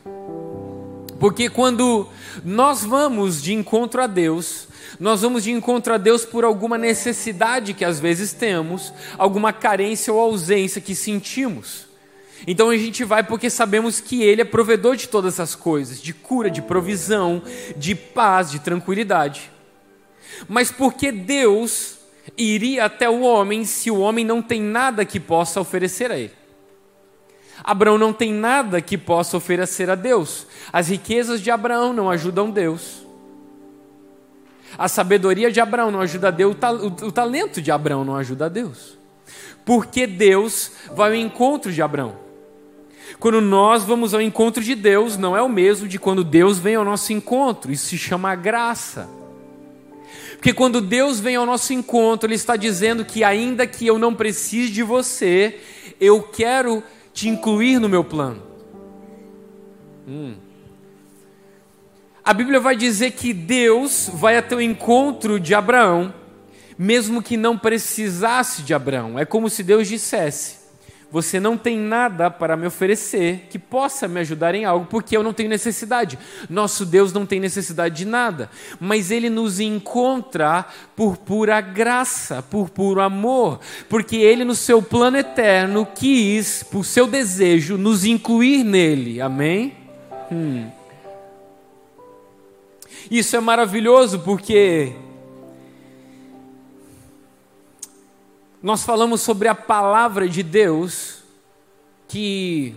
Porque 1.19 1.49
quando 1.49 2.09
nós 2.45 2.85
vamos 2.85 3.43
de 3.43 3.53
encontro 3.53 4.03
a 4.03 4.07
Deus, 4.07 4.69
nós 4.99 5.23
vamos 5.23 5.45
de 5.45 5.51
encontro 5.51 5.95
a 5.95 5.99
Deus 5.99 6.25
por 6.25 6.45
alguma 6.45 6.77
necessidade 6.77 7.75
que 7.75 7.85
às 7.85 7.99
vezes 8.01 8.33
temos, 8.33 8.93
alguma 9.19 9.53
carência 9.53 10.13
ou 10.13 10.21
ausência 10.21 10.81
que 10.81 10.95
sentimos. 10.95 11.89
Então 12.47 12.71
a 12.71 12.77
gente 12.77 13.05
vai 13.05 13.23
porque 13.23 13.51
sabemos 13.51 14.01
que 14.01 14.23
Ele 14.23 14.43
é 14.43 14.47
provedor 14.47 14.97
de 14.97 15.09
todas 15.09 15.39
as 15.39 15.55
coisas, 15.55 16.01
de 16.01 16.15
cura, 16.15 16.51
de 16.51 16.63
provisão, 16.63 17.43
de 17.77 17.95
paz, 17.95 18.51
de 18.51 18.59
tranquilidade. 18.59 19.51
Mas 20.49 20.71
porque 20.71 21.13
Deus 21.13 22.00
iria 22.37 22.85
até 22.85 23.09
o 23.09 23.21
homem 23.21 23.65
se 23.65 23.91
o 23.91 23.99
homem 23.99 24.25
não 24.25 24.41
tem 24.41 24.61
nada 24.61 25.05
que 25.05 25.21
possa 25.21 25.61
oferecer 25.61 26.11
a 26.11 26.19
ele. 26.19 26.33
Abraão 27.63 27.99
não 27.99 28.13
tem 28.13 28.33
nada 28.33 28.81
que 28.81 28.97
possa 28.97 29.37
oferecer 29.37 29.91
a 29.91 29.95
Deus. 29.95 30.47
As 30.73 30.89
riquezas 30.89 31.41
de 31.41 31.51
Abraão 31.51 31.93
não 31.93 32.11
ajudam 32.11 32.51
Deus. 32.51 33.07
A 34.79 34.89
sabedoria 34.89 35.51
de 35.51 35.61
Abraão 35.61 35.91
não 35.91 36.01
ajuda 36.01 36.29
a 36.29 36.31
Deus. 36.31 36.57
O 37.03 37.13
talento 37.13 37.61
de 37.61 37.71
Abraão 37.71 38.05
não 38.05 38.17
ajuda 38.17 38.47
a 38.47 38.49
Deus. 38.49 38.99
Porque 39.65 40.07
Deus 40.07 40.73
vai 40.95 41.11
ao 41.11 41.17
encontro 41.17 41.73
de 41.73 41.83
Abraão. 41.83 42.17
Quando 43.19 43.41
nós 43.41 43.85
vamos 43.85 44.15
ao 44.15 44.23
encontro 44.23 44.63
de 44.63 44.75
Deus, 44.75 45.19
não 45.19 45.37
é 45.37 45.43
o 45.43 45.49
mesmo 45.49 45.87
de 45.87 45.99
quando 45.99 46.25
Deus 46.25 46.59
vem 46.59 46.77
ao 46.77 46.85
nosso 46.85 47.13
encontro. 47.13 47.71
Isso 47.71 47.87
se 47.87 47.99
chama 47.99 48.35
graça. 48.35 49.09
Porque 50.41 50.55
quando 50.55 50.81
Deus 50.81 51.21
vem 51.21 51.37
ao 51.37 51.45
nosso 51.45 51.71
encontro, 51.75 52.27
Ele 52.27 52.35
está 52.35 52.57
dizendo 52.57 53.05
que, 53.05 53.23
ainda 53.23 53.67
que 53.67 53.87
eu 53.87 53.99
não 53.99 54.15
precise 54.15 54.73
de 54.73 54.83
você, 54.83 55.61
eu 56.01 56.23
quero 56.23 56.83
te 57.13 57.29
incluir 57.29 57.79
no 57.79 57.91
meu 57.91 58.03
plano. 58.03 58.43
Hum. 60.09 60.37
A 62.25 62.33
Bíblia 62.33 62.59
vai 62.59 62.75
dizer 62.75 63.11
que 63.11 63.35
Deus 63.35 64.11
vai 64.15 64.39
até 64.39 64.57
o 64.57 64.63
encontro 64.63 65.39
de 65.39 65.55
Abraão, 65.55 66.15
mesmo 66.79 67.23
que 67.23 67.37
não 67.37 67.59
precisasse 67.59 68.63
de 68.63 68.73
Abraão. 68.73 69.19
É 69.19 69.27
como 69.27 69.51
se 69.51 69.63
Deus 69.63 69.87
dissesse: 69.87 70.60
você 71.11 71.41
não 71.41 71.57
tem 71.57 71.77
nada 71.77 72.31
para 72.31 72.57
me 72.57 72.67
oferecer 72.67 73.49
que 73.51 73.59
possa 73.59 74.07
me 74.07 74.21
ajudar 74.21 74.55
em 74.55 74.65
algo, 74.65 74.87
porque 74.87 75.17
eu 75.17 75.23
não 75.23 75.33
tenho 75.33 75.49
necessidade. 75.49 76.19
Nosso 76.49 76.87
Deus 76.87 77.13
não 77.13 77.27
tem 77.27 77.41
necessidade 77.41 77.97
de 77.97 78.05
nada, 78.05 78.49
mas 78.79 79.11
Ele 79.11 79.29
nos 79.29 79.59
encontra 79.59 80.65
por 80.95 81.17
pura 81.17 81.61
graça, 81.61 82.43
por 82.43 82.71
puro 82.71 83.01
amor, 83.01 83.59
porque 83.89 84.17
Ele, 84.17 84.45
no 84.45 84.55
seu 84.55 84.81
plano 84.81 85.17
eterno, 85.17 85.87
quis, 85.95 86.63
por 86.63 86.85
seu 86.85 87.07
desejo, 87.07 87.77
nos 87.77 88.05
incluir 88.05 88.63
nele. 88.63 89.21
Amém? 89.21 89.75
Hum. 90.31 90.69
Isso 93.11 93.35
é 93.35 93.41
maravilhoso 93.41 94.21
porque 94.21 94.93
nós 98.63 98.85
falamos 98.85 99.21
sobre 99.23 99.49
a 99.49 99.55
palavra 99.55 100.29
de 100.29 100.43
Deus, 100.43 101.23
que 102.07 102.75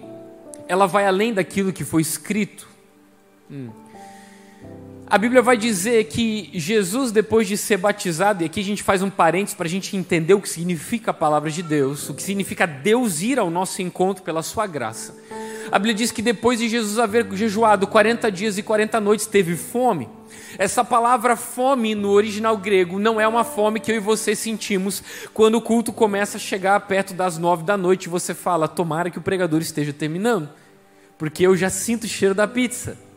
ela 0.68 0.86
vai 0.86 1.06
além 1.06 1.34
daquilo 1.34 1.74
que 1.74 1.84
foi 1.84 2.02
escrito. 2.02 2.68
Hum. 3.52 3.70
A 5.14 5.18
Bíblia 5.20 5.44
vai 5.44 5.56
dizer 5.56 6.06
que 6.06 6.50
Jesus, 6.56 7.12
depois 7.12 7.48
de 7.48 7.56
ser 7.56 7.78
batizado, 7.78 8.42
e 8.42 8.48
aqui 8.48 8.60
a 8.60 8.64
gente 8.64 8.82
faz 8.82 9.04
um 9.04 9.12
parênteses 9.12 9.54
para 9.54 9.68
a 9.68 9.70
gente 9.70 9.96
entender 9.96 10.34
o 10.34 10.42
que 10.42 10.50
significa 10.50 11.12
a 11.12 11.14
palavra 11.14 11.52
de 11.52 11.62
Deus, 11.62 12.10
o 12.10 12.16
que 12.16 12.24
significa 12.24 12.66
Deus 12.66 13.22
ir 13.22 13.38
ao 13.38 13.52
nosso 13.52 13.80
encontro 13.84 14.24
pela 14.24 14.42
sua 14.42 14.66
graça. 14.66 15.16
A 15.72 15.78
Bíblia 15.78 15.94
diz 15.94 16.12
que 16.12 16.24
depois 16.24 16.58
de 16.58 16.68
Jesus 16.68 16.98
haver 16.98 17.32
jejuado 17.34 17.86
40 17.86 18.32
dias 18.32 18.58
e 18.58 18.64
40 18.64 19.00
noites, 19.00 19.28
teve 19.28 19.56
fome. 19.56 20.10
Essa 20.58 20.84
palavra 20.84 21.36
fome 21.36 21.94
no 21.94 22.10
original 22.10 22.58
grego 22.58 22.98
não 22.98 23.22
é 23.22 23.28
uma 23.28 23.44
fome 23.44 23.80
que 23.80 23.92
eu 23.92 23.98
e 23.98 24.00
você 24.00 24.36
sentimos 24.36 25.04
quando 25.32 25.60
o 25.60 25.62
culto 25.62 25.94
começa 25.94 26.38
a 26.38 26.40
chegar 26.40 26.80
perto 26.88 27.14
das 27.14 27.38
nove 27.38 27.62
da 27.62 27.78
noite 27.78 28.06
e 28.06 28.10
você 28.10 28.34
fala, 28.34 28.68
tomara 28.68 29.12
que 29.12 29.20
o 29.20 29.22
pregador 29.22 29.62
esteja 29.62 29.94
terminando, 29.94 30.50
porque 31.20 31.46
eu 31.46 31.56
já 31.56 31.70
sinto 31.70 32.06
o 32.06 32.08
cheiro 32.08 32.34
da 32.34 32.48
pizza. 32.48 33.13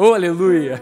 Oh, 0.00 0.14
aleluia! 0.14 0.80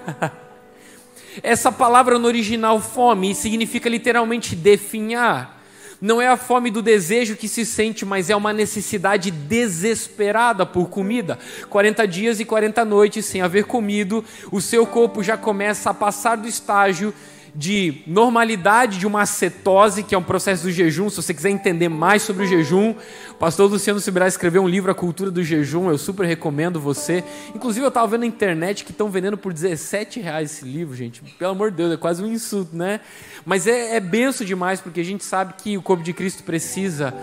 Essa 1.42 1.72
palavra 1.72 2.18
no 2.18 2.26
original 2.26 2.78
fome 2.82 3.34
significa 3.34 3.88
literalmente 3.88 4.54
definhar. 4.54 5.58
Não 5.98 6.20
é 6.20 6.28
a 6.28 6.36
fome 6.36 6.70
do 6.70 6.82
desejo 6.82 7.34
que 7.34 7.48
se 7.48 7.64
sente, 7.64 8.04
mas 8.04 8.28
é 8.28 8.36
uma 8.36 8.52
necessidade 8.52 9.30
desesperada 9.30 10.66
por 10.66 10.90
comida. 10.90 11.38
40 11.70 12.06
dias 12.06 12.40
e 12.40 12.44
40 12.44 12.84
noites 12.84 13.24
sem 13.24 13.40
haver 13.40 13.64
comido, 13.64 14.22
o 14.52 14.60
seu 14.60 14.86
corpo 14.86 15.22
já 15.22 15.38
começa 15.38 15.88
a 15.88 15.94
passar 15.94 16.36
do 16.36 16.46
estágio 16.46 17.14
de 17.56 18.02
normalidade 18.06 18.98
de 18.98 19.06
uma 19.06 19.22
acetose, 19.22 20.02
que 20.02 20.14
é 20.14 20.18
um 20.18 20.22
processo 20.22 20.64
do 20.64 20.70
jejum. 20.70 21.08
Se 21.08 21.16
você 21.16 21.32
quiser 21.32 21.48
entender 21.48 21.88
mais 21.88 22.20
sobre 22.20 22.44
o 22.44 22.46
jejum, 22.46 22.94
o 23.30 23.34
pastor 23.34 23.70
Luciano 23.70 23.98
Sibirá 23.98 24.28
escreveu 24.28 24.62
um 24.62 24.68
livro, 24.68 24.90
A 24.90 24.94
Cultura 24.94 25.30
do 25.30 25.42
Jejum, 25.42 25.88
eu 25.88 25.96
super 25.96 26.26
recomendo 26.26 26.78
você. 26.78 27.24
Inclusive, 27.54 27.84
eu 27.84 27.88
estava 27.88 28.06
vendo 28.08 28.20
na 28.20 28.26
internet 28.26 28.84
que 28.84 28.90
estão 28.90 29.08
vendendo 29.08 29.38
por 29.38 29.54
17 29.54 30.20
reais 30.20 30.52
esse 30.52 30.64
livro, 30.66 30.94
gente. 30.94 31.22
Pelo 31.38 31.52
amor 31.52 31.70
de 31.70 31.78
Deus, 31.78 31.94
é 31.94 31.96
quase 31.96 32.22
um 32.22 32.30
insulto, 32.30 32.76
né? 32.76 33.00
Mas 33.46 33.66
é, 33.66 33.96
é 33.96 34.00
benção 34.00 34.46
demais, 34.46 34.80
porque 34.82 35.00
a 35.00 35.04
gente 35.04 35.24
sabe 35.24 35.54
que 35.54 35.78
o 35.78 35.82
corpo 35.82 36.04
de 36.04 36.12
Cristo 36.12 36.42
precisa 36.42 37.14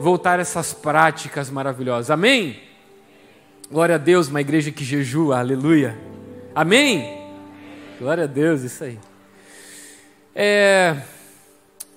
voltar 0.00 0.38
a 0.38 0.42
essas 0.42 0.72
práticas 0.72 1.50
maravilhosas. 1.50 2.10
Amém? 2.10 2.58
Glória 3.70 3.96
a 3.96 3.98
Deus, 3.98 4.28
uma 4.28 4.40
igreja 4.40 4.70
que 4.70 4.84
jejua, 4.84 5.38
aleluia. 5.38 5.98
Amém? 6.54 7.20
Glória 7.98 8.24
a 8.24 8.26
Deus, 8.26 8.62
isso 8.62 8.84
aí. 8.84 8.98
É, 10.34 10.96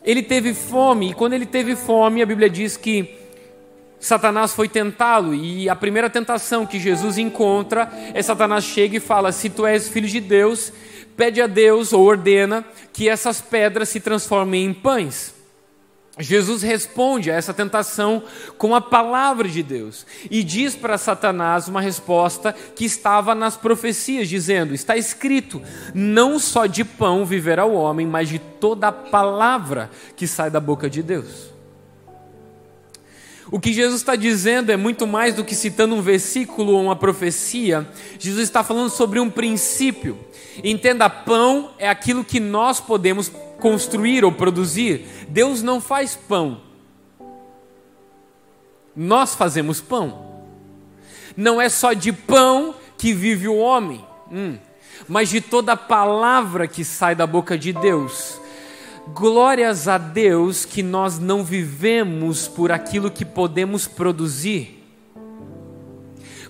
ele 0.04 0.24
teve 0.24 0.54
fome, 0.54 1.12
e 1.12 1.14
quando 1.14 1.34
ele 1.34 1.46
teve 1.46 1.76
fome, 1.76 2.22
a 2.22 2.26
Bíblia 2.26 2.50
diz 2.50 2.78
que 2.78 3.16
Satanás 4.00 4.54
foi 4.54 4.70
tentá-lo, 4.70 5.34
e 5.36 5.70
a 5.70 5.76
primeira 5.76 6.10
tentação 6.10 6.66
que 6.66 6.80
Jesus 6.80 7.18
encontra 7.18 7.92
é 8.14 8.22
Satanás 8.22 8.64
chega 8.64 8.98
e 8.98 9.00
fala: 9.00 9.32
Se 9.32 9.50
tu 9.50 9.66
és 9.66 9.90
filho 9.90 10.08
de 10.08 10.20
Deus, 10.20 10.72
pede 11.18 11.42
a 11.42 11.48
Deus 11.48 11.94
ou 11.94 12.06
ordena 12.06 12.66
que 12.94 13.10
essas 13.10 13.42
pedras 13.42 13.90
se 13.90 14.00
transformem 14.00 14.66
em 14.66 14.74
pães. 14.74 15.35
Jesus 16.18 16.62
responde 16.62 17.30
a 17.30 17.36
essa 17.36 17.54
tentação 17.54 18.24
com 18.58 18.74
a 18.74 18.80
palavra 18.80 19.50
de 19.50 19.62
Deus 19.62 20.06
e 20.32 20.44
diz 20.44 20.74
para 20.74 20.98
Satanás 20.98 21.68
uma 21.68 21.82
resposta 21.82 22.54
que 22.54 22.86
estava 22.86 23.36
nas 23.36 23.58
profecias, 23.58 24.30
dizendo: 24.30 24.74
Está 24.74 24.96
escrito, 24.96 25.62
não 25.94 26.40
só 26.40 26.68
de 26.68 26.86
pão 26.86 27.26
viverá 27.26 27.66
o 27.66 27.74
homem, 27.74 28.08
mas 28.08 28.30
de 28.30 28.40
toda 28.40 28.88
a 28.88 28.94
palavra 28.94 29.92
que 30.16 30.26
sai 30.26 30.50
da 30.50 30.60
boca 30.60 30.90
de 30.90 31.04
Deus. 31.04 31.54
O 33.52 33.60
que 33.60 33.74
Jesus 33.74 34.02
está 34.02 34.16
dizendo 34.16 34.72
é 34.72 34.78
muito 34.78 35.06
mais 35.06 35.36
do 35.36 35.44
que 35.44 35.54
citando 35.54 35.96
um 35.96 36.02
versículo 36.02 36.74
ou 36.74 36.82
uma 36.82 36.96
profecia. 36.96 37.88
Jesus 38.18 38.44
está 38.44 38.64
falando 38.64 38.90
sobre 38.90 39.20
um 39.20 39.30
princípio. 39.30 40.18
Entenda, 40.64 41.10
pão 41.10 41.72
é 41.78 41.88
aquilo 41.88 42.24
que 42.24 42.40
nós 42.40 42.80
podemos 42.80 43.32
construir 43.60 44.24
ou 44.24 44.32
produzir. 44.32 45.06
Deus 45.28 45.62
não 45.62 45.82
faz 45.82 46.16
pão. 46.16 46.62
Nós 48.96 49.36
fazemos 49.36 49.82
pão. 49.82 50.26
Não 51.36 51.60
é 51.60 51.68
só 51.68 51.94
de 51.94 52.14
pão 52.14 52.76
que 52.98 53.14
vive 53.14 53.48
o 53.48 53.58
homem, 53.58 54.06
hum, 54.32 54.58
mas 55.08 55.30
de 55.30 55.42
toda 55.42 55.76
palavra 55.76 56.68
que 56.68 56.86
sai 56.86 57.14
da 57.14 57.28
boca 57.28 57.58
de 57.58 57.74
Deus. 57.74 58.40
Glórias 59.14 59.88
a 59.88 59.98
Deus 59.98 60.66
que 60.66 60.82
nós 60.82 61.20
não 61.20 61.44
vivemos 61.44 62.48
por 62.48 62.72
aquilo 62.72 63.12
que 63.12 63.26
podemos 63.26 63.86
produzir. 63.86 64.84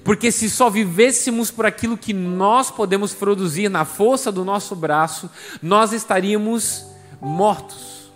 Porque 0.04 0.32
se 0.32 0.50
só 0.52 0.70
vivêssemos 0.70 1.50
por 1.50 1.66
aquilo 1.66 1.98
que 1.98 2.14
nós 2.14 2.70
podemos 2.70 3.14
produzir 3.14 3.70
na 3.70 3.84
força 3.84 4.32
do 4.32 4.46
nosso 4.46 4.76
braço, 4.76 5.30
nós 5.64 5.92
estaríamos 5.92 6.86
mortos. 7.26 8.12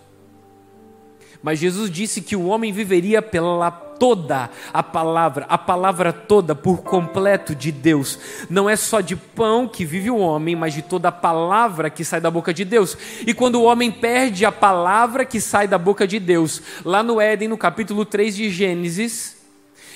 Mas 1.42 1.58
Jesus 1.58 1.90
disse 1.90 2.20
que 2.20 2.36
o 2.36 2.46
homem 2.46 2.72
viveria 2.72 3.22
pela 3.22 3.70
toda 3.70 4.48
a 4.72 4.82
palavra, 4.82 5.44
a 5.48 5.58
palavra 5.58 6.12
toda 6.12 6.54
por 6.54 6.82
completo 6.82 7.54
de 7.54 7.70
Deus. 7.70 8.18
Não 8.48 8.68
é 8.68 8.76
só 8.76 9.00
de 9.00 9.14
pão 9.14 9.68
que 9.68 9.84
vive 9.84 10.10
o 10.10 10.16
homem, 10.16 10.56
mas 10.56 10.72
de 10.72 10.82
toda 10.82 11.08
a 11.08 11.12
palavra 11.12 11.90
que 11.90 12.04
sai 12.04 12.20
da 12.20 12.30
boca 12.30 12.52
de 12.52 12.64
Deus. 12.64 12.96
E 13.26 13.34
quando 13.34 13.56
o 13.56 13.64
homem 13.64 13.90
perde 13.90 14.44
a 14.44 14.52
palavra 14.52 15.24
que 15.24 15.40
sai 15.40 15.66
da 15.66 15.78
boca 15.78 16.06
de 16.06 16.18
Deus, 16.18 16.62
lá 16.84 17.02
no 17.02 17.20
Éden, 17.20 17.48
no 17.48 17.58
capítulo 17.58 18.04
3 18.04 18.36
de 18.36 18.50
Gênesis, 18.50 19.36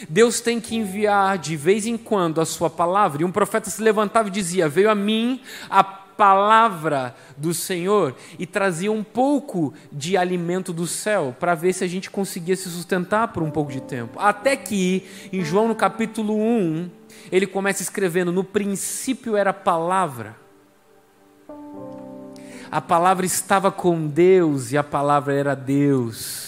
Deus 0.09 0.41
tem 0.41 0.61
que 0.61 0.77
enviar 0.77 1.39
de 1.39 1.57
vez 1.57 1.87
em 1.87 1.97
quando 1.97 2.41
a 2.41 2.47
sua 2.47 2.69
palavra. 2.69 3.23
E 3.23 3.25
um 3.25 3.33
profeta 3.33 3.71
se 3.71 3.83
levantava 3.83 4.29
e 4.29 4.33
dizia: 4.33 4.69
Veio 4.69 4.91
a 4.91 4.95
mim 4.95 5.41
a 5.71 5.83
palavra 6.17 7.15
do 7.37 7.53
Senhor 7.53 8.15
e 8.39 8.47
trazia 8.47 8.91
um 8.91 9.03
pouco 9.03 9.75
de 9.93 10.17
alimento 10.17 10.73
do 10.73 10.87
céu 10.87 11.35
para 11.39 11.55
ver 11.55 11.73
se 11.73 11.85
a 11.85 11.87
gente 11.87 12.11
conseguia 12.11 12.57
se 12.57 12.69
sustentar 12.69 13.29
por 13.29 13.43
um 13.43 13.51
pouco 13.51 13.73
de 13.73 13.81
tempo. 13.81 14.19
Até 14.19 14.57
que, 14.57 15.07
em 15.33 15.45
João 15.45 15.69
no 15.69 15.75
capítulo 15.75 16.37
1, 16.37 16.91
ele 17.31 17.47
começa 17.47 17.83
escrevendo: 17.83 18.33
No 18.33 18.45
princípio 18.45 19.37
era 19.37 19.51
a 19.51 19.55
palavra. 19.55 20.37
A 22.71 22.81
palavra 22.81 23.25
estava 23.25 23.71
com 23.71 24.07
Deus 24.07 24.73
e 24.73 24.77
a 24.77 24.83
palavra 24.83 25.33
era 25.33 25.55
Deus. 25.55 26.44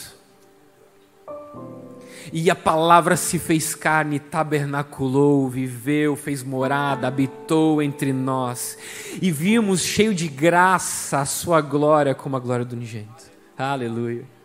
E 2.32 2.50
a 2.50 2.54
palavra 2.54 3.16
se 3.16 3.38
fez 3.38 3.74
carne, 3.74 4.18
tabernaculou, 4.18 5.48
viveu, 5.48 6.16
fez 6.16 6.42
morada, 6.42 7.08
habitou 7.08 7.82
entre 7.82 8.12
nós. 8.12 8.78
E 9.20 9.30
vimos 9.30 9.82
cheio 9.82 10.14
de 10.14 10.28
graça 10.28 11.20
a 11.20 11.26
sua 11.26 11.60
glória 11.60 12.14
como 12.14 12.36
a 12.36 12.40
glória 12.40 12.64
do 12.64 12.74
unigênito. 12.74 13.24
Aleluia. 13.56 14.35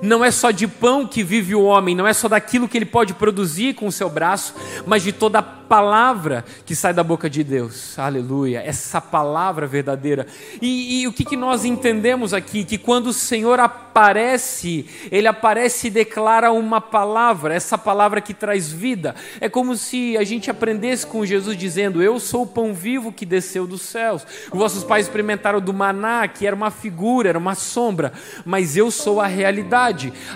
Não 0.00 0.24
é 0.24 0.30
só 0.30 0.50
de 0.50 0.66
pão 0.66 1.06
que 1.06 1.22
vive 1.22 1.54
o 1.54 1.62
homem, 1.62 1.94
não 1.94 2.06
é 2.06 2.12
só 2.12 2.28
daquilo 2.28 2.68
que 2.68 2.78
ele 2.78 2.86
pode 2.86 3.14
produzir 3.14 3.74
com 3.74 3.86
o 3.86 3.92
seu 3.92 4.08
braço, 4.08 4.54
mas 4.86 5.02
de 5.02 5.12
toda 5.12 5.38
a 5.40 5.58
palavra 5.68 6.44
que 6.64 6.74
sai 6.74 6.94
da 6.94 7.04
boca 7.04 7.28
de 7.28 7.44
Deus. 7.44 7.98
Aleluia. 7.98 8.62
Essa 8.64 9.00
palavra 9.00 9.66
verdadeira. 9.66 10.26
E, 10.62 11.02
e 11.02 11.06
o 11.06 11.12
que, 11.12 11.24
que 11.24 11.36
nós 11.36 11.64
entendemos 11.64 12.32
aqui? 12.32 12.64
Que 12.64 12.78
quando 12.78 13.08
o 13.08 13.12
Senhor 13.12 13.60
aparece, 13.60 14.86
ele 15.10 15.28
aparece 15.28 15.88
e 15.88 15.90
declara 15.90 16.50
uma 16.50 16.80
palavra, 16.80 17.54
essa 17.54 17.76
palavra 17.76 18.20
que 18.20 18.32
traz 18.32 18.72
vida. 18.72 19.14
É 19.40 19.48
como 19.48 19.76
se 19.76 20.16
a 20.16 20.24
gente 20.24 20.50
aprendesse 20.50 21.06
com 21.06 21.26
Jesus 21.26 21.56
dizendo: 21.56 22.02
Eu 22.02 22.18
sou 22.18 22.42
o 22.42 22.46
pão 22.46 22.72
vivo 22.72 23.12
que 23.12 23.26
desceu 23.26 23.66
dos 23.66 23.82
céus. 23.82 24.26
Os 24.50 24.58
vossos 24.58 24.84
pais 24.84 25.06
experimentaram 25.06 25.60
do 25.60 25.74
maná, 25.74 26.26
que 26.26 26.46
era 26.46 26.56
uma 26.56 26.70
figura, 26.70 27.28
era 27.28 27.38
uma 27.38 27.54
sombra, 27.54 28.12
mas 28.44 28.76
eu 28.76 28.90
sou 28.90 29.20
a 29.20 29.26
realidade, 29.26 29.47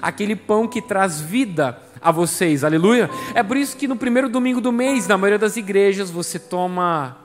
aquele 0.00 0.36
pão 0.36 0.66
que 0.66 0.80
traz 0.80 1.20
vida 1.20 1.78
a 2.00 2.10
vocês, 2.10 2.64
aleluia. 2.64 3.08
É 3.34 3.42
por 3.42 3.56
isso 3.56 3.76
que 3.76 3.86
no 3.86 3.96
primeiro 3.96 4.28
domingo 4.28 4.60
do 4.60 4.72
mês, 4.72 5.06
na 5.06 5.16
maioria 5.16 5.38
das 5.38 5.56
igrejas, 5.56 6.10
você 6.10 6.38
toma 6.38 7.16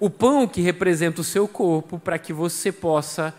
o 0.00 0.08
pão 0.08 0.46
que 0.46 0.60
representa 0.60 1.20
o 1.20 1.24
seu 1.24 1.46
corpo 1.46 1.98
para 1.98 2.18
que 2.18 2.32
você 2.32 2.72
possa 2.72 3.34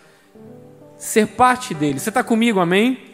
ser 0.98 1.28
parte 1.28 1.74
dele. 1.74 2.00
Você 2.00 2.10
está 2.10 2.24
comigo, 2.24 2.60
amém? 2.60 3.10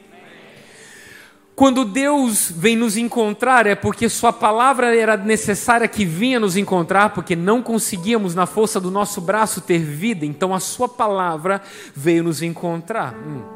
Quando 1.55 1.85
Deus 1.85 2.51
vem 2.51 2.75
nos 2.75 2.97
encontrar, 2.97 3.65
é 3.65 3.75
porque 3.75 4.09
Sua 4.09 4.33
palavra 4.33 4.93
era 4.93 5.15
necessária 5.15 5.87
que 5.87 6.03
vinha 6.03 6.37
nos 6.37 6.57
encontrar, 6.57 7.11
porque 7.11 7.33
não 7.33 7.61
conseguíamos, 7.61 8.35
na 8.35 8.45
força 8.45 8.79
do 8.79 8.91
nosso 8.91 9.21
braço, 9.21 9.61
ter 9.61 9.79
vida, 9.79 10.25
então 10.25 10.53
a 10.53 10.59
Sua 10.59 10.89
palavra 10.89 11.61
veio 11.95 12.23
nos 12.23 12.41
encontrar. 12.41 13.13
Hum. 13.15 13.54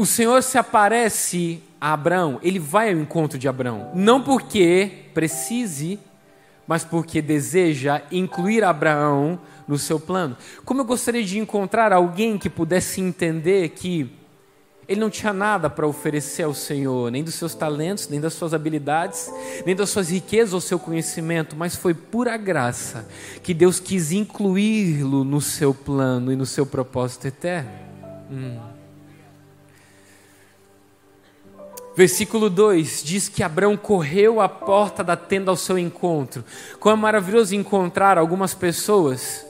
O 0.00 0.06
Senhor 0.06 0.42
se 0.42 0.56
aparece 0.56 1.62
a 1.78 1.92
Abraão, 1.92 2.40
ele 2.42 2.58
vai 2.58 2.90
ao 2.90 2.98
encontro 2.98 3.38
de 3.38 3.46
Abraão, 3.46 3.90
não 3.94 4.22
porque 4.22 4.90
precise, 5.12 5.98
mas 6.66 6.84
porque 6.84 7.20
deseja 7.20 8.00
incluir 8.10 8.64
Abraão 8.64 9.38
no 9.68 9.78
seu 9.78 10.00
plano. 10.00 10.38
Como 10.64 10.80
eu 10.80 10.86
gostaria 10.86 11.22
de 11.22 11.38
encontrar 11.38 11.92
alguém 11.92 12.38
que 12.38 12.48
pudesse 12.48 12.98
entender 13.02 13.68
que 13.68 14.10
ele 14.88 14.98
não 14.98 15.10
tinha 15.10 15.34
nada 15.34 15.68
para 15.68 15.86
oferecer 15.86 16.44
ao 16.44 16.54
Senhor, 16.54 17.12
nem 17.12 17.22
dos 17.22 17.34
seus 17.34 17.54
talentos, 17.54 18.08
nem 18.08 18.18
das 18.18 18.32
suas 18.32 18.54
habilidades, 18.54 19.30
nem 19.66 19.76
das 19.76 19.90
suas 19.90 20.08
riquezas 20.08 20.54
ou 20.54 20.62
seu 20.62 20.78
conhecimento, 20.78 21.54
mas 21.54 21.76
foi 21.76 21.92
pura 21.92 22.38
graça 22.38 23.06
que 23.42 23.52
Deus 23.52 23.78
quis 23.78 24.12
incluí-lo 24.12 25.24
no 25.24 25.42
seu 25.42 25.74
plano 25.74 26.32
e 26.32 26.36
no 26.36 26.46
seu 26.46 26.64
propósito 26.64 27.26
eterno. 27.26 27.70
Hum. 28.30 28.69
Versículo 31.96 32.48
2 32.48 33.02
diz 33.04 33.28
que 33.28 33.42
Abraão 33.42 33.76
correu 33.76 34.40
à 34.40 34.48
porta 34.48 35.02
da 35.02 35.16
tenda 35.16 35.50
ao 35.50 35.56
seu 35.56 35.78
encontro. 35.78 36.44
Como 36.78 36.96
é 36.96 36.98
maravilhoso 36.98 37.54
encontrar 37.54 38.16
algumas 38.16 38.54
pessoas 38.54 39.44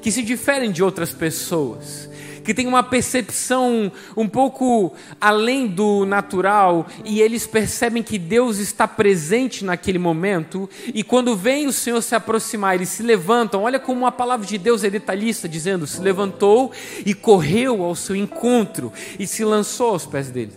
que 0.00 0.10
se 0.10 0.22
diferem 0.22 0.70
de 0.70 0.82
outras 0.82 1.12
pessoas, 1.12 2.08
que 2.44 2.52
têm 2.52 2.66
uma 2.66 2.82
percepção 2.82 3.90
um 4.16 4.28
pouco 4.28 4.92
além 5.20 5.66
do 5.66 6.04
natural 6.04 6.86
e 7.04 7.20
eles 7.20 7.46
percebem 7.46 8.02
que 8.02 8.18
Deus 8.18 8.58
está 8.58 8.86
presente 8.86 9.64
naquele 9.64 9.98
momento. 9.98 10.68
E 10.92 11.02
quando 11.02 11.34
vem 11.34 11.66
o 11.66 11.72
Senhor 11.72 12.02
se 12.02 12.14
aproximar, 12.14 12.74
eles 12.74 12.90
se 12.90 13.02
levantam. 13.02 13.62
Olha 13.62 13.78
como 13.78 14.06
a 14.06 14.12
palavra 14.12 14.46
de 14.46 14.58
Deus 14.58 14.84
é 14.84 14.90
detalhista, 14.90 15.48
dizendo: 15.48 15.86
se 15.86 16.00
levantou 16.00 16.70
e 17.04 17.14
correu 17.14 17.82
ao 17.82 17.94
seu 17.94 18.14
encontro 18.14 18.92
e 19.18 19.26
se 19.26 19.44
lançou 19.44 19.90
aos 19.90 20.04
pés 20.04 20.28
dele. 20.28 20.52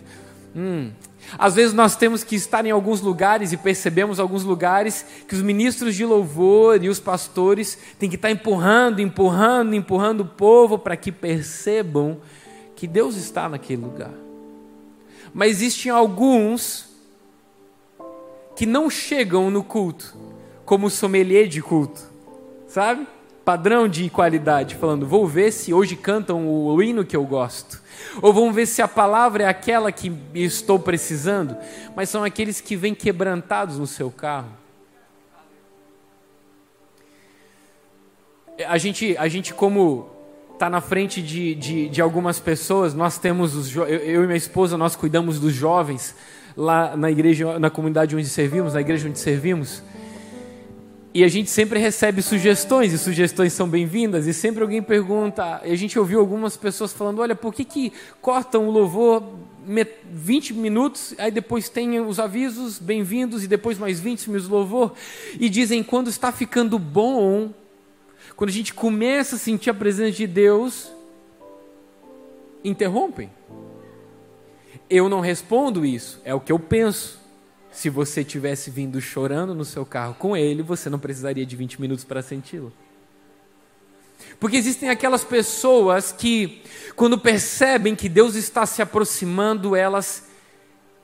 Hum, 0.54 0.90
Às 1.36 1.54
vezes 1.54 1.74
nós 1.74 1.96
temos 1.96 2.24
que 2.24 2.36
estar 2.36 2.64
em 2.64 2.70
alguns 2.70 3.00
lugares 3.00 3.52
e 3.52 3.56
percebemos 3.56 4.18
alguns 4.18 4.44
lugares 4.44 5.04
que 5.26 5.34
os 5.34 5.42
ministros 5.42 5.94
de 5.94 6.04
louvor 6.04 6.82
e 6.82 6.88
os 6.88 7.00
pastores 7.00 7.76
têm 7.98 8.08
que 8.08 8.16
estar 8.16 8.30
empurrando, 8.30 9.00
empurrando, 9.00 9.74
empurrando 9.74 10.20
o 10.20 10.26
povo 10.26 10.78
para 10.78 10.96
que 10.96 11.12
percebam 11.12 12.18
que 12.74 12.86
Deus 12.86 13.16
está 13.16 13.48
naquele 13.48 13.82
lugar. 13.82 14.14
Mas 15.34 15.50
existem 15.50 15.92
alguns 15.92 16.88
que 18.56 18.64
não 18.64 18.88
chegam 18.88 19.50
no 19.50 19.62
culto 19.62 20.16
como 20.64 20.88
sommelier 20.88 21.46
de 21.48 21.60
culto, 21.62 22.00
sabe? 22.66 23.06
Padrão 23.48 23.88
de 23.88 24.10
qualidade, 24.10 24.74
falando, 24.74 25.06
vou 25.06 25.26
ver 25.26 25.50
se 25.52 25.72
hoje 25.72 25.96
cantam 25.96 26.46
o 26.46 26.82
hino 26.82 27.02
que 27.02 27.16
eu 27.16 27.24
gosto 27.24 27.80
ou 28.20 28.30
vamos 28.30 28.54
ver 28.54 28.66
se 28.66 28.82
a 28.82 28.86
palavra 28.86 29.44
é 29.44 29.46
aquela 29.46 29.90
que 29.90 30.12
estou 30.34 30.78
precisando, 30.78 31.56
mas 31.96 32.10
são 32.10 32.22
aqueles 32.22 32.60
que 32.60 32.76
vêm 32.76 32.94
quebrantados 32.94 33.78
no 33.78 33.86
seu 33.86 34.10
carro. 34.10 34.50
A 38.66 38.76
gente, 38.76 39.16
a 39.16 39.28
gente 39.28 39.54
como 39.54 40.10
está 40.52 40.68
na 40.68 40.82
frente 40.82 41.22
de, 41.22 41.54
de, 41.54 41.88
de, 41.88 42.02
algumas 42.02 42.38
pessoas, 42.38 42.92
nós 42.92 43.16
temos, 43.16 43.54
os 43.54 43.74
eu, 43.74 43.86
eu 43.86 44.24
e 44.24 44.26
minha 44.26 44.36
esposa, 44.36 44.76
nós 44.76 44.94
cuidamos 44.94 45.40
dos 45.40 45.54
jovens 45.54 46.14
lá 46.54 46.94
na 46.94 47.10
igreja, 47.10 47.58
na 47.58 47.70
comunidade 47.70 48.14
onde 48.14 48.28
servimos, 48.28 48.74
na 48.74 48.82
igreja 48.82 49.08
onde 49.08 49.18
servimos. 49.18 49.82
E 51.14 51.24
a 51.24 51.28
gente 51.28 51.48
sempre 51.48 51.78
recebe 51.78 52.20
sugestões, 52.20 52.92
e 52.92 52.98
sugestões 52.98 53.52
são 53.54 53.68
bem-vindas, 53.68 54.26
e 54.26 54.34
sempre 54.34 54.62
alguém 54.62 54.82
pergunta, 54.82 55.62
e 55.64 55.72
a 55.72 55.76
gente 55.76 55.98
ouviu 55.98 56.20
algumas 56.20 56.56
pessoas 56.56 56.92
falando, 56.92 57.20
olha, 57.20 57.34
por 57.34 57.54
que, 57.54 57.64
que 57.64 57.92
cortam 58.20 58.68
o 58.68 58.70
louvor 58.70 59.22
20 60.12 60.54
minutos, 60.54 61.14
aí 61.18 61.30
depois 61.30 61.68
tem 61.68 61.98
os 62.00 62.20
avisos, 62.20 62.78
bem-vindos, 62.78 63.42
e 63.42 63.48
depois 63.48 63.78
mais 63.78 63.98
20 64.00 64.26
minutos 64.28 64.48
de 64.48 64.54
louvor, 64.54 64.92
e 65.40 65.48
dizem, 65.48 65.82
quando 65.82 66.08
está 66.08 66.30
ficando 66.30 66.78
bom, 66.78 67.52
quando 68.36 68.50
a 68.50 68.52
gente 68.52 68.74
começa 68.74 69.36
a 69.36 69.38
sentir 69.38 69.70
a 69.70 69.74
presença 69.74 70.12
de 70.12 70.26
Deus, 70.26 70.92
interrompem. 72.62 73.30
Eu 74.90 75.08
não 75.08 75.20
respondo 75.20 75.84
isso, 75.84 76.20
é 76.24 76.34
o 76.34 76.40
que 76.40 76.52
eu 76.52 76.58
penso. 76.58 77.18
Se 77.78 77.88
você 77.88 78.24
tivesse 78.24 78.72
vindo 78.72 79.00
chorando 79.00 79.54
no 79.54 79.64
seu 79.64 79.86
carro 79.86 80.12
com 80.18 80.36
ele, 80.36 80.64
você 80.64 80.90
não 80.90 80.98
precisaria 80.98 81.46
de 81.46 81.54
20 81.54 81.80
minutos 81.80 82.04
para 82.04 82.20
senti-lo. 82.20 82.72
Porque 84.40 84.56
existem 84.56 84.90
aquelas 84.90 85.22
pessoas 85.22 86.10
que, 86.10 86.60
quando 86.96 87.16
percebem 87.16 87.94
que 87.94 88.08
Deus 88.08 88.34
está 88.34 88.66
se 88.66 88.82
aproximando, 88.82 89.76
elas 89.76 90.24